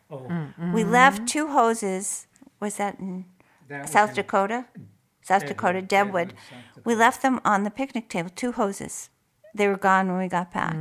We 0.73 0.85
left 0.85 1.27
two 1.27 1.49
hoses. 1.49 2.27
Was 2.61 2.77
that 2.77 2.99
in 3.01 3.25
South 3.87 4.14
Dakota? 4.14 4.66
South 5.23 5.47
Dakota, 5.47 5.81
Deadwood. 5.83 6.35
We 6.85 6.95
left 6.95 7.23
them 7.23 7.41
on 7.45 7.64
the 7.64 7.70
picnic 7.70 8.09
table, 8.09 8.31
two 8.35 8.53
hoses. 8.53 9.09
They 9.55 9.68
were 9.68 9.77
gone 9.77 10.09
when 10.09 10.18
we 10.18 10.29
got 10.29 10.53
back. 10.53 10.75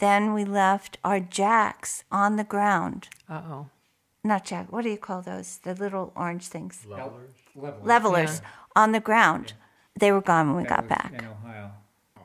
Then 0.00 0.34
we 0.34 0.44
left 0.44 0.98
our 1.04 1.20
jacks 1.20 2.04
on 2.10 2.36
the 2.36 2.44
ground. 2.44 3.08
Uh 3.28 3.40
oh. 3.48 3.66
Not 4.24 4.44
jack, 4.44 4.72
what 4.72 4.82
do 4.84 4.90
you 4.90 4.96
call 4.98 5.22
those? 5.22 5.58
The 5.58 5.74
little 5.74 6.12
orange 6.16 6.46
things. 6.48 6.84
Levelers. 6.88 7.36
Levelers 7.82 8.42
on 8.74 8.92
the 8.92 9.00
ground. 9.00 9.52
They 9.98 10.10
were 10.10 10.22
gone 10.22 10.48
when 10.48 10.56
we 10.62 10.68
got 10.68 10.88
back. 10.88 11.12
In 11.12 11.24
Ohio. 11.26 11.70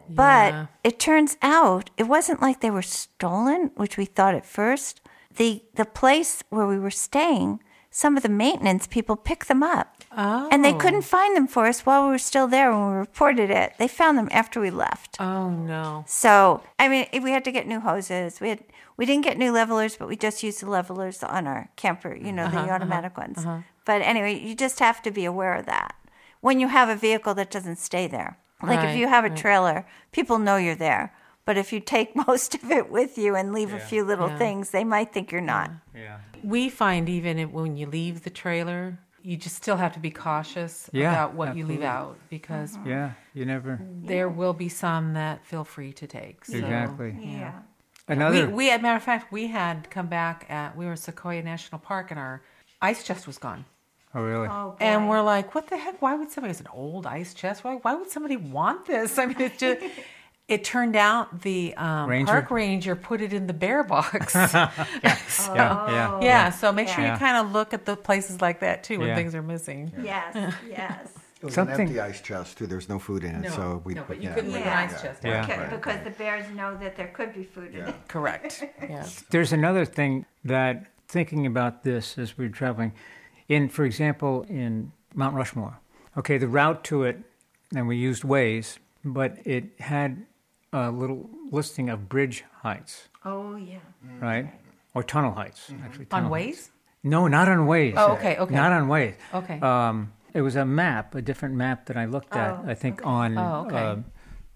But 0.10 0.54
Yeah. 0.54 0.66
it 0.84 1.00
turns 1.00 1.38
out 1.42 1.90
it 1.98 2.08
wasn't 2.08 2.42
like 2.42 2.60
they 2.60 2.72
were 2.72 2.82
stolen, 2.82 3.72
which 3.76 3.98
we 3.98 4.06
thought 4.06 4.36
at 4.36 4.46
first. 4.46 5.02
The 5.36 5.64
the 5.76 5.86
place 5.86 6.44
where 6.50 6.66
we 6.68 6.80
were 6.80 6.92
staying, 6.92 7.60
some 7.92 8.18
of 8.18 8.24
the 8.24 8.30
maintenance 8.30 8.88
people 8.88 9.16
picked 9.16 9.48
them 9.48 9.64
up. 9.64 9.96
Oh. 10.18 10.50
And 10.52 10.66
they 10.66 10.74
couldn't 10.74 11.04
find 11.04 11.36
them 11.36 11.48
for 11.48 11.68
us 11.68 11.86
while 11.86 12.04
we 12.06 12.10
were 12.10 12.18
still 12.32 12.48
there 12.48 12.72
when 12.72 12.90
we 12.92 12.96
reported 12.98 13.50
it. 13.52 13.74
They 13.78 13.88
found 13.88 14.18
them 14.18 14.28
after 14.32 14.60
we 14.60 14.72
left. 14.72 15.22
Oh 15.22 15.50
no. 15.52 16.04
So, 16.08 16.62
I 16.80 16.88
mean, 16.90 17.06
we 17.24 17.32
had 17.32 17.46
to 17.46 17.52
get 17.52 17.68
new 17.68 17.80
hoses. 17.80 18.42
We 18.42 18.50
had 18.50 18.64
we 18.98 19.06
didn't 19.06 19.24
get 19.24 19.38
new 19.38 19.52
levelers, 19.52 19.96
but 19.96 20.08
we 20.10 20.16
just 20.18 20.44
used 20.44 20.62
the 20.62 20.70
levelers 20.70 21.24
on 21.24 21.48
our 21.48 21.70
camper, 21.76 22.14
you 22.16 22.32
know, 22.34 22.46
Uh-huh, 22.46 22.66
the 22.66 22.72
automatic 22.72 23.16
ones. 23.18 23.46
But 23.86 24.02
anyway, 24.02 24.34
you 24.40 24.56
just 24.56 24.80
have 24.80 25.02
to 25.04 25.12
be 25.12 25.26
aware 25.26 25.54
of 25.54 25.66
that. 25.68 25.96
When 26.42 26.60
you 26.60 26.68
have 26.70 26.90
a 26.90 26.96
vehicle 26.96 27.34
that 27.36 27.50
doesn't 27.52 27.78
stay 27.78 28.08
there. 28.08 28.38
Like 28.62 28.80
Right, 28.80 28.90
if 28.90 28.98
you 28.98 29.08
have 29.08 29.26
a 29.26 29.30
trailer, 29.30 29.86
people 30.12 30.40
know 30.40 30.58
you're 30.58 30.76
there. 30.76 31.14
But 31.46 31.58
if 31.58 31.74
you 31.74 31.80
take 31.80 32.16
most 32.28 32.56
of 32.56 32.70
it 32.72 32.92
with 32.92 33.18
you 33.18 33.36
and 33.36 33.54
leave 33.54 33.74
a 33.74 33.80
few 33.80 34.04
little 34.04 34.30
Yeah. 34.30 34.38
things, 34.38 34.72
they 34.72 34.84
might 34.84 35.14
think 35.14 35.32
you're 35.32 35.42
not. 35.42 35.72
Yeah. 35.96 36.18
We 36.44 36.70
find 36.70 37.10
even 37.10 37.52
when 37.52 37.76
you 37.76 37.88
leave 37.88 38.24
the 38.24 38.30
trailer, 38.30 39.00
you 39.22 39.36
just 39.38 39.56
still 39.56 39.78
have 39.78 39.94
to 39.94 40.00
be 40.00 40.12
cautious 40.12 40.90
Yeah, 40.94 41.12
about 41.12 41.34
what 41.34 41.56
you 41.58 41.66
leave 41.66 41.82
out 41.82 42.18
because 42.30 42.76
uh-huh. 42.76 42.90
Yeah. 42.90 43.12
You 43.34 43.46
never. 43.46 43.80
there 43.82 44.30
will 44.30 44.54
be 44.54 44.70
some 44.70 45.14
that 45.14 45.46
feel 45.46 45.64
free 45.64 45.92
to 45.94 46.08
take. 46.08 46.46
So. 46.46 46.58
Exactly. 46.58 47.18
Yeah. 47.20 47.60
Another. 48.08 48.48
We, 48.48 48.54
we, 48.54 48.70
as 48.72 48.80
a 48.80 48.82
matter 48.84 48.98
of 48.98 49.04
fact, 49.04 49.32
we 49.32 49.48
had 49.48 49.90
come 49.90 50.08
back 50.08 50.46
at, 50.50 50.76
we 50.76 50.86
were 50.86 50.94
at 50.94 51.00
Sequoia 51.00 51.44
National 51.44 51.80
Park 51.80 52.12
and 52.12 52.20
our 52.20 52.42
ice 52.82 53.04
chest 53.04 53.28
was 53.28 53.38
gone. 53.38 53.66
Oh, 54.16 54.22
really? 54.22 54.48
Oh, 54.48 54.76
And 54.80 55.10
we're 55.10 55.22
like, 55.22 55.54
what 55.56 55.68
the 55.68 55.78
heck? 55.78 56.02
Why 56.02 56.16
would 56.16 56.32
somebody, 56.32 56.52
it's 56.52 56.60
an 56.62 56.68
old 56.74 57.06
ice 57.06 57.34
chest. 57.34 57.64
Why, 57.64 57.76
why 57.76 57.94
would 57.96 58.10
somebody 58.10 58.38
want 58.38 58.86
this? 58.86 59.18
I 59.18 59.26
mean, 59.26 59.40
it 59.42 59.58
just, 59.58 59.82
it 60.48 60.64
turned 60.64 60.96
out 60.96 61.42
the 61.42 61.74
um, 61.76 62.10
Ranger? 62.10 62.32
park 62.32 62.52
ranger 62.52 62.96
put 62.96 63.22
it 63.22 63.34
in 63.34 63.46
the 63.48 63.54
bear 63.54 63.84
box. 63.84 64.34
yeah. 64.36 64.72
Yeah. 65.56 66.20
yeah. 66.22 66.50
So 66.50 66.72
make 66.72 66.88
sure 66.88 67.04
Yeah. 67.04 67.14
you 67.14 67.20
kind 67.20 67.38
of 67.38 67.52
look 67.54 67.74
at 67.74 67.86
the 67.86 67.96
places 67.96 68.42
like 68.42 68.60
that 68.62 68.84
too 68.84 69.00
when 69.00 69.10
Yeah. 69.10 69.16
things 69.16 69.36
are 69.36 69.42
missing. 69.44 69.92
Yes, 70.02 70.36
yes. 70.68 71.10
It 71.42 71.46
was 71.46 71.54
Something- 71.54 71.76
an 71.76 71.82
empty 71.82 72.00
ice 72.02 72.20
chest 72.22 72.58
too. 72.58 72.68
There's 72.68 72.90
no 72.90 73.00
food 73.00 73.24
in 73.24 73.46
it, 73.46 73.52
so 73.54 73.82
we. 73.86 73.94
no, 73.94 74.04
but 74.08 74.18
you 74.18 74.24
yeah. 74.30 74.36
couldn't 74.36 74.52
leave 74.52 74.66
Yeah. 74.66 74.82
an 74.84 74.90
ice 74.90 75.02
chest. 75.02 75.24
Yeah. 75.24 75.44
Okay, 75.44 75.58
Right. 75.58 75.70
because 75.70 76.04
the 76.04 76.10
bears 76.10 76.46
know 76.54 76.76
that 76.78 76.98
there 76.98 77.08
could 77.08 77.34
be 77.34 77.44
food 77.46 77.74
in 77.76 77.86
it. 77.88 77.96
Correct. 78.10 78.64
Yes. 78.82 79.24
There's 79.30 79.54
another 79.54 79.86
thing 79.86 80.26
that 80.44 80.88
thinking 81.08 81.46
about 81.46 81.84
this 81.84 82.18
as 82.18 82.38
we're 82.38 82.50
traveling, 82.50 82.92
in 83.50 83.68
for 83.68 83.84
example 83.84 84.44
in 84.48 84.92
Mount 85.14 85.36
Rushmore. 85.36 85.80
Okay, 86.18 86.38
the 86.38 86.48
route 86.48 86.84
to 86.86 87.04
it, 87.04 87.20
and 87.76 87.88
we 87.88 87.98
used 87.98 88.24
Waze, 88.24 88.78
but 89.04 89.38
it 89.46 89.66
had 89.80 90.26
a 90.72 90.90
little 90.92 91.30
listing 91.52 91.90
of 91.90 92.08
bridge 92.08 92.44
heights, 92.62 93.08
Oh, 93.26 93.56
yeah. 93.56 93.80
right, 94.22 94.54
or 94.94 95.04
tunnel 95.04 95.32
heights 95.34 95.72
actually. 95.84 96.06
On 96.12 96.22
tunnel 96.24 96.30
heights. 96.34 96.58
Waze? 96.58 96.70
No, 97.04 97.28
not 97.28 97.48
on 97.48 97.60
Waze. 97.68 97.94
Oh, 97.98 98.14
okay, 98.14 98.38
okay. 98.38 98.54
Not 98.54 98.72
on 98.72 98.88
Waze. 98.88 99.16
Okay. 99.34 99.60
Um, 99.62 100.12
it 100.34 100.42
was 100.42 100.56
a 100.56 100.66
map, 100.66 101.16
a 101.16 101.22
different 101.22 101.56
map 101.56 101.86
that 101.88 101.98
I 101.98 102.06
looked 102.06 102.36
at. 102.36 102.52
Oh, 102.64 102.70
I 102.70 102.76
think 102.76 103.06
on 103.06 103.38
Oh, 103.38 103.66
okay. 103.68 103.78
uh, 103.78 103.96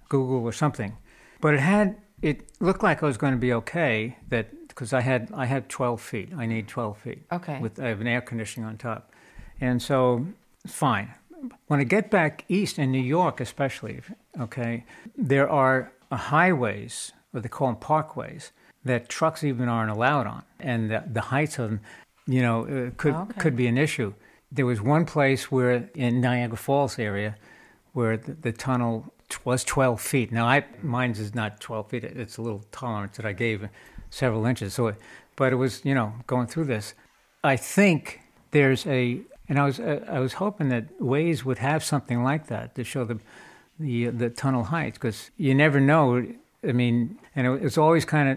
Google 0.09 0.43
or 0.43 0.51
something, 0.51 0.97
but 1.41 1.53
it 1.53 1.59
had 1.59 1.97
it 2.21 2.43
looked 2.59 2.83
like 2.83 2.97
it 3.01 3.05
was 3.05 3.17
going 3.17 3.33
to 3.33 3.39
be 3.39 3.53
okay. 3.53 4.17
That 4.29 4.47
because 4.73 4.93
I 4.93 5.01
had 5.01 5.29
I 5.33 5.45
had 5.45 5.69
12 5.69 6.01
feet. 6.01 6.29
I 6.37 6.45
need 6.45 6.67
12 6.67 6.97
feet. 6.97 7.23
Okay. 7.31 7.59
With 7.59 7.79
I 7.79 7.87
have 7.87 8.01
an 8.01 8.07
air 8.07 8.21
conditioning 8.21 8.67
on 8.67 8.77
top, 8.77 9.11
and 9.61 9.81
so 9.81 10.25
fine. 10.67 11.13
When 11.67 11.79
I 11.79 11.83
get 11.83 12.09
back 12.09 12.45
east 12.47 12.79
in 12.79 12.91
New 12.91 13.01
York, 13.01 13.41
especially, 13.41 13.99
okay, 14.39 14.85
there 15.17 15.49
are 15.49 15.91
highways, 16.11 17.11
or 17.33 17.41
they 17.41 17.49
call 17.49 17.67
them 17.67 17.75
parkways, 17.75 18.51
that 18.85 19.09
trucks 19.09 19.43
even 19.43 19.67
aren't 19.67 19.91
allowed 19.91 20.25
on, 20.25 20.43
and 20.59 20.89
the, 20.89 21.03
the 21.11 21.21
heights 21.21 21.59
of 21.59 21.69
them, 21.69 21.79
you 22.27 22.41
know, 22.41 22.61
uh, 22.65 22.91
could 22.97 23.15
Okay. 23.15 23.39
could 23.39 23.55
be 23.55 23.67
an 23.67 23.77
issue. 23.77 24.13
There 24.51 24.65
was 24.65 24.81
one 24.81 25.05
place 25.05 25.51
where 25.51 25.89
in 25.95 26.21
Niagara 26.21 26.57
Falls 26.57 26.97
area, 26.97 27.35
where 27.93 28.15
the, 28.17 28.33
the 28.33 28.51
tunnel 28.51 29.13
was 29.43 29.63
12 29.63 29.99
feet. 29.99 30.31
Now, 30.31 30.45
I 30.45 30.63
mine's 30.81 31.19
is 31.19 31.33
not 31.35 31.59
12 31.59 31.89
feet. 31.89 32.03
It's 32.03 32.37
a 32.37 32.41
little 32.41 32.63
tolerance 32.71 33.17
that 33.17 33.25
I 33.25 33.33
gave, 33.33 33.67
several 34.13 34.45
inches. 34.45 34.73
So, 34.73 34.87
it, 34.87 34.95
but 35.35 35.51
it 35.53 35.55
was, 35.57 35.81
you 35.83 35.95
know, 35.95 36.13
going 36.27 36.47
through 36.47 36.65
this. 36.65 36.93
I 37.43 37.55
think 37.57 38.21
there's 38.51 38.85
a, 38.87 39.21
and 39.49 39.59
I 39.59 39.65
was 39.65 39.79
uh, 39.79 40.05
I 40.07 40.19
was 40.19 40.33
hoping 40.33 40.69
that 40.69 40.99
Waze 40.99 41.43
would 41.43 41.57
have 41.57 41.83
something 41.83 42.23
like 42.23 42.47
that 42.47 42.75
to 42.75 42.83
show 42.83 43.03
the 43.05 43.19
the 43.79 44.07
the 44.07 44.29
tunnel 44.29 44.63
heights 44.65 44.97
because 44.97 45.31
you 45.37 45.53
never 45.55 45.79
know. 45.79 46.25
I 46.65 46.71
mean, 46.71 47.17
and 47.35 47.47
it, 47.47 47.63
it's 47.65 47.77
always 47.77 48.05
kind 48.05 48.29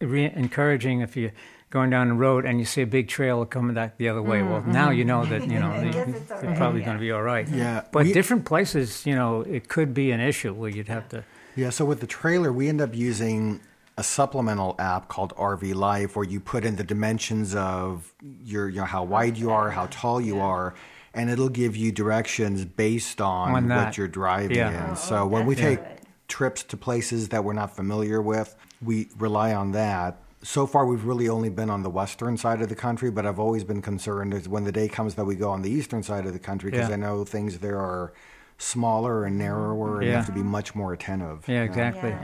of 0.00 0.08
re- 0.10 0.32
encouraging 0.34 1.00
if 1.00 1.16
you're 1.16 1.32
going 1.70 1.88
down 1.88 2.08
the 2.08 2.14
road 2.14 2.44
and 2.44 2.58
you 2.58 2.64
see 2.66 2.82
a 2.82 2.86
big 2.86 3.06
trail 3.08 3.46
coming 3.46 3.74
back 3.74 3.96
the 3.96 4.08
other 4.08 4.20
way. 4.20 4.42
Well, 4.42 4.60
now 4.66 4.90
you 4.90 5.04
know 5.04 5.24
that 5.24 5.42
you 5.48 5.58
know 5.60 5.70
I 5.72 5.84
guess 5.84 6.08
you- 6.08 6.14
it's 6.14 6.30
all 6.32 6.40
you're 6.42 6.50
right, 6.50 6.58
probably 6.58 6.80
yeah. 6.80 6.86
going 6.86 6.96
to 6.98 7.00
be 7.00 7.12
all 7.12 7.22
right. 7.22 7.48
Yeah, 7.48 7.84
But 7.92 8.04
we- 8.06 8.12
different 8.12 8.44
places, 8.44 9.06
you 9.06 9.14
know, 9.14 9.42
it 9.42 9.68
could 9.68 9.94
be 9.94 10.10
an 10.10 10.20
issue 10.20 10.52
where 10.52 10.68
you'd 10.68 10.88
have 10.88 11.08
to. 11.10 11.24
Yeah, 11.56 11.70
so 11.70 11.84
with 11.84 12.00
the 12.00 12.06
trailer, 12.08 12.52
we 12.52 12.68
end 12.68 12.80
up 12.80 12.94
using 12.94 13.60
a 13.98 14.02
supplemental 14.02 14.74
app 14.78 15.08
called 15.08 15.34
RV 15.36 15.74
Life 15.74 16.16
where 16.16 16.24
you 16.24 16.40
put 16.40 16.64
in 16.64 16.76
the 16.76 16.84
dimensions 16.84 17.54
of 17.54 18.12
your, 18.42 18.68
you 18.68 18.78
know, 18.80 18.84
how 18.84 19.04
wide 19.04 19.36
you 19.36 19.50
are, 19.50 19.70
how 19.70 19.86
tall 19.90 20.20
you 20.20 20.40
are, 20.40 20.74
and 21.12 21.28
it'll 21.28 21.48
give 21.48 21.76
you 21.76 21.92
directions 21.92 22.64
based 22.64 23.20
on, 23.20 23.54
On 23.54 23.68
that. 23.68 23.84
what 23.86 23.98
you're 23.98 24.08
driving 24.08 24.56
Yeah. 24.56 24.86
in. 24.86 24.90
Oh, 24.92 24.94
so 24.94 25.26
when 25.26 25.44
we 25.44 25.54
take 25.54 25.80
good. 25.80 26.00
trips 26.28 26.62
to 26.62 26.76
places 26.76 27.28
that 27.28 27.44
we're 27.44 27.52
not 27.52 27.74
familiar 27.76 28.22
with, 28.22 28.56
we 28.82 29.08
rely 29.18 29.52
on 29.52 29.72
that. 29.72 30.16
So 30.42 30.66
far, 30.66 30.86
we've 30.86 31.04
really 31.04 31.28
only 31.28 31.50
been 31.50 31.68
on 31.68 31.82
the 31.82 31.90
western 31.90 32.38
side 32.38 32.62
of 32.62 32.70
the 32.70 32.74
country, 32.74 33.10
but 33.10 33.26
I've 33.26 33.38
always 33.38 33.64
been 33.64 33.82
concerned 33.82 34.32
is 34.32 34.48
when 34.48 34.64
the 34.64 34.72
day 34.72 34.88
comes 34.88 35.16
that 35.16 35.26
we 35.26 35.34
go 35.34 35.50
on 35.50 35.60
the 35.60 35.70
eastern 35.70 36.02
side 36.02 36.24
of 36.24 36.32
the 36.32 36.38
country 36.38 36.70
because 36.70 36.88
Yeah. 36.88 36.94
I 36.94 36.98
know 36.98 37.24
things 37.24 37.58
there 37.58 37.78
are 37.78 38.14
smaller 38.56 39.24
and 39.24 39.36
narrower, 39.36 39.98
and 40.00 40.06
you 40.06 40.12
have 40.14 40.26
to 40.26 40.32
be 40.32 40.42
much 40.42 40.74
more 40.74 40.94
attentive. 40.94 41.46
Yeah, 41.46 41.62
exactly. 41.64 42.14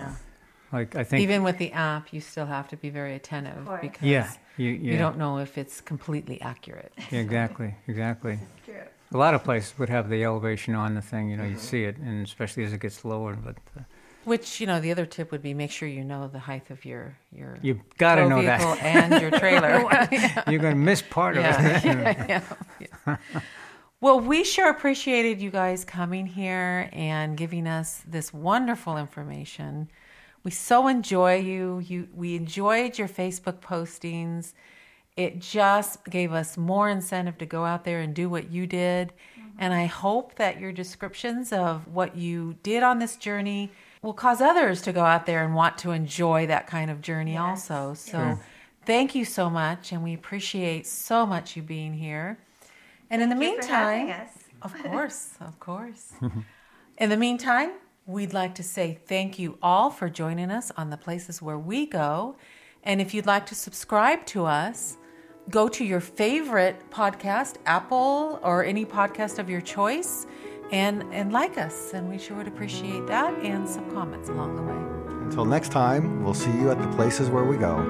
Yeah. 0.73 0.79
Like 0.79 0.97
I 0.97 1.05
think. 1.05 1.23
Even 1.23 1.43
with 1.43 1.59
the 1.59 1.73
app, 1.73 2.13
you 2.13 2.21
still 2.21 2.47
have 2.47 2.69
to 2.69 2.77
be 2.77 2.91
very 2.91 3.15
attentive 3.15 3.69
because 3.81 4.03
yeah, 4.03 4.31
you, 4.57 4.71
yeah, 4.71 4.93
you 4.93 4.99
don't 4.99 5.19
know 5.19 5.39
if 5.39 5.59
it's 5.59 5.81
completely 5.81 6.41
accurate. 6.41 6.93
Yeah, 7.11 7.19
exactly, 7.21 7.75
exactly. 7.87 8.39
A 9.13 9.17
lot 9.17 9.35
of 9.35 9.45
places 9.45 9.79
would 9.79 9.89
have 9.89 10.09
the 10.09 10.25
elevation 10.25 10.75
on 10.75 10.95
the 10.95 11.01
thing. 11.01 11.31
You 11.31 11.37
know, 11.37 11.45
you 11.45 11.59
see 11.59 11.85
it, 11.85 11.97
and 11.99 12.27
especially 12.27 12.65
as 12.65 12.73
it 12.73 12.81
gets 12.81 13.05
lower. 13.05 13.37
But 13.37 13.57
uh, 13.79 13.83
Which 14.25 14.61
you 14.61 14.67
know, 14.67 14.81
the 14.81 14.91
other 14.91 15.07
tip 15.07 15.31
would 15.31 15.43
be 15.43 15.55
make 15.55 15.71
sure 15.71 15.89
you 15.89 16.03
know 16.03 16.27
the 16.27 16.41
height 16.41 16.71
of 16.71 16.85
your 16.85 17.17
your 17.33 17.59
you 17.63 17.81
got 17.99 18.17
to 18.17 18.29
know 18.29 18.41
vehicle 18.41 18.75
that 18.75 18.83
and 18.83 19.23
your 19.23 19.31
trailer. 19.31 19.79
you're 20.51 20.61
going 20.61 20.75
to 20.75 20.81
miss 20.81 21.03
part 21.03 21.37
of 21.37 21.45
it. 21.45 21.85
yeah, 21.85 22.43
yeah, 22.81 22.89
yeah. 23.07 23.17
Well, 24.01 24.21
we 24.21 24.45
sure 24.45 24.69
appreciated 24.69 25.41
you 25.41 25.51
guys 25.51 25.85
coming 25.85 26.27
here 26.27 26.91
and 26.93 27.37
giving 27.37 27.67
us 27.67 28.03
this 28.07 28.33
wonderful 28.33 28.99
information. 28.99 29.89
We 30.47 30.53
so 30.53 30.87
enjoy 30.87 31.39
you. 31.39 31.81
You 31.81 32.09
we 32.15 32.37
enjoyed 32.37 32.99
your 32.99 33.09
Facebook 33.09 33.59
postings. 33.59 34.53
It 35.17 35.41
just 35.41 36.05
gave 36.05 36.33
us 36.33 36.57
more 36.57 36.89
incentive 36.89 37.37
to 37.39 37.47
go 37.47 37.65
out 37.65 37.83
there 37.83 37.99
and 37.99 38.15
do 38.15 38.29
what 38.29 38.53
you 38.53 38.65
did. 38.69 39.09
Mm-hmm. 39.09 39.49
And 39.59 39.75
I 39.75 39.87
hope 39.87 40.37
that 40.37 40.61
your 40.61 40.71
descriptions 40.71 41.53
of 41.53 41.89
what 41.89 42.15
you 42.15 42.55
did 42.63 42.85
on 42.85 43.01
this 43.01 43.17
journey 43.17 43.73
will 44.03 44.13
cause 44.13 44.41
others 44.41 44.83
to 44.83 44.93
go 44.93 45.05
out 45.05 45.27
there 45.27 45.45
and 45.45 45.53
want 45.53 45.79
to 45.79 45.91
enjoy 45.91 46.47
that 46.47 46.69
kind 46.69 46.93
of 46.93 47.01
journey 47.01 47.37
also. 47.37 47.95
So 47.95 48.39
thank 48.85 49.17
you 49.17 49.25
so 49.25 49.51
much 49.51 49.91
and 49.91 50.05
we 50.05 50.15
appreciate 50.15 50.87
so 50.87 51.27
much 51.27 51.57
you 51.57 51.63
being 51.63 51.93
here. 51.93 52.39
And 53.11 53.21
in 53.21 53.31
the 53.31 53.35
Thank 53.35 53.57
you 53.57 53.63
for 53.63 53.69
meantime. 53.69 54.29
Of 54.63 54.81
course, 54.85 55.31
of 55.41 55.59
course. 55.59 56.13
In 56.99 57.11
the 57.11 57.17
meantime, 57.17 57.73
we'd 58.07 58.33
like 58.33 58.55
to 58.55 58.63
say 58.63 58.99
thank 59.07 59.37
you 59.39 59.59
all 59.61 59.91
for 59.91 60.09
joining 60.09 60.51
us 60.51 60.71
on 60.77 60.91
the 60.91 60.97
places 60.97 61.43
where 61.43 61.59
we 61.59 61.87
go. 61.87 62.37
And 62.85 63.01
if 63.01 63.13
you'd 63.13 63.27
like 63.27 63.47
to 63.47 63.55
subscribe 63.57 64.25
to 64.27 64.47
us, 64.47 64.97
go 65.51 65.69
to 65.69 65.85
your 65.85 65.99
favorite 65.99 66.89
podcast, 66.91 67.57
Apple 67.67 68.39
or 68.45 68.65
any 68.65 68.85
podcast 68.85 69.41
of 69.41 69.51
your 69.51 69.61
choice, 69.61 70.27
and, 70.71 71.03
and 71.13 71.33
like 71.33 71.59
us. 71.59 71.95
And 71.95 72.09
we 72.09 72.17
sure 72.19 72.37
would 72.37 72.47
appreciate 72.47 73.09
that 73.09 73.35
and 73.45 73.69
some 73.69 73.91
comments 73.91 74.29
along 74.29 74.55
the 74.55 74.63
way. 74.63 75.25
Until 75.25 75.45
next 75.45 75.73
time, 75.73 76.23
we'll 76.23 76.35
see 76.35 76.53
you 76.53 76.71
at 76.71 76.81
the 76.81 76.89
places 76.95 77.29
where 77.29 77.45
we 77.45 77.57
go. 77.57 77.81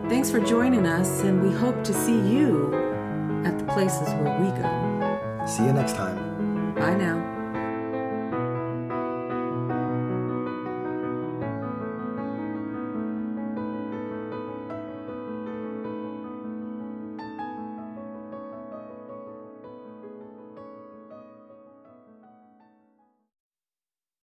Thanks 0.10 0.30
for 0.30 0.40
joining 0.40 0.86
us, 0.86 1.22
and 1.22 1.42
we 1.42 1.52
hope 1.54 1.84
to 1.84 1.94
see 1.94 2.18
you 2.18 2.74
at 3.46 3.58
the 3.58 3.66
places 3.66 4.08
where 4.16 4.38
we 4.40 4.48
go. 4.62 5.46
See 5.46 5.64
you 5.64 5.74
next 5.74 5.96
time. 5.96 6.74
Bye 6.76 6.96
now. 6.96 7.37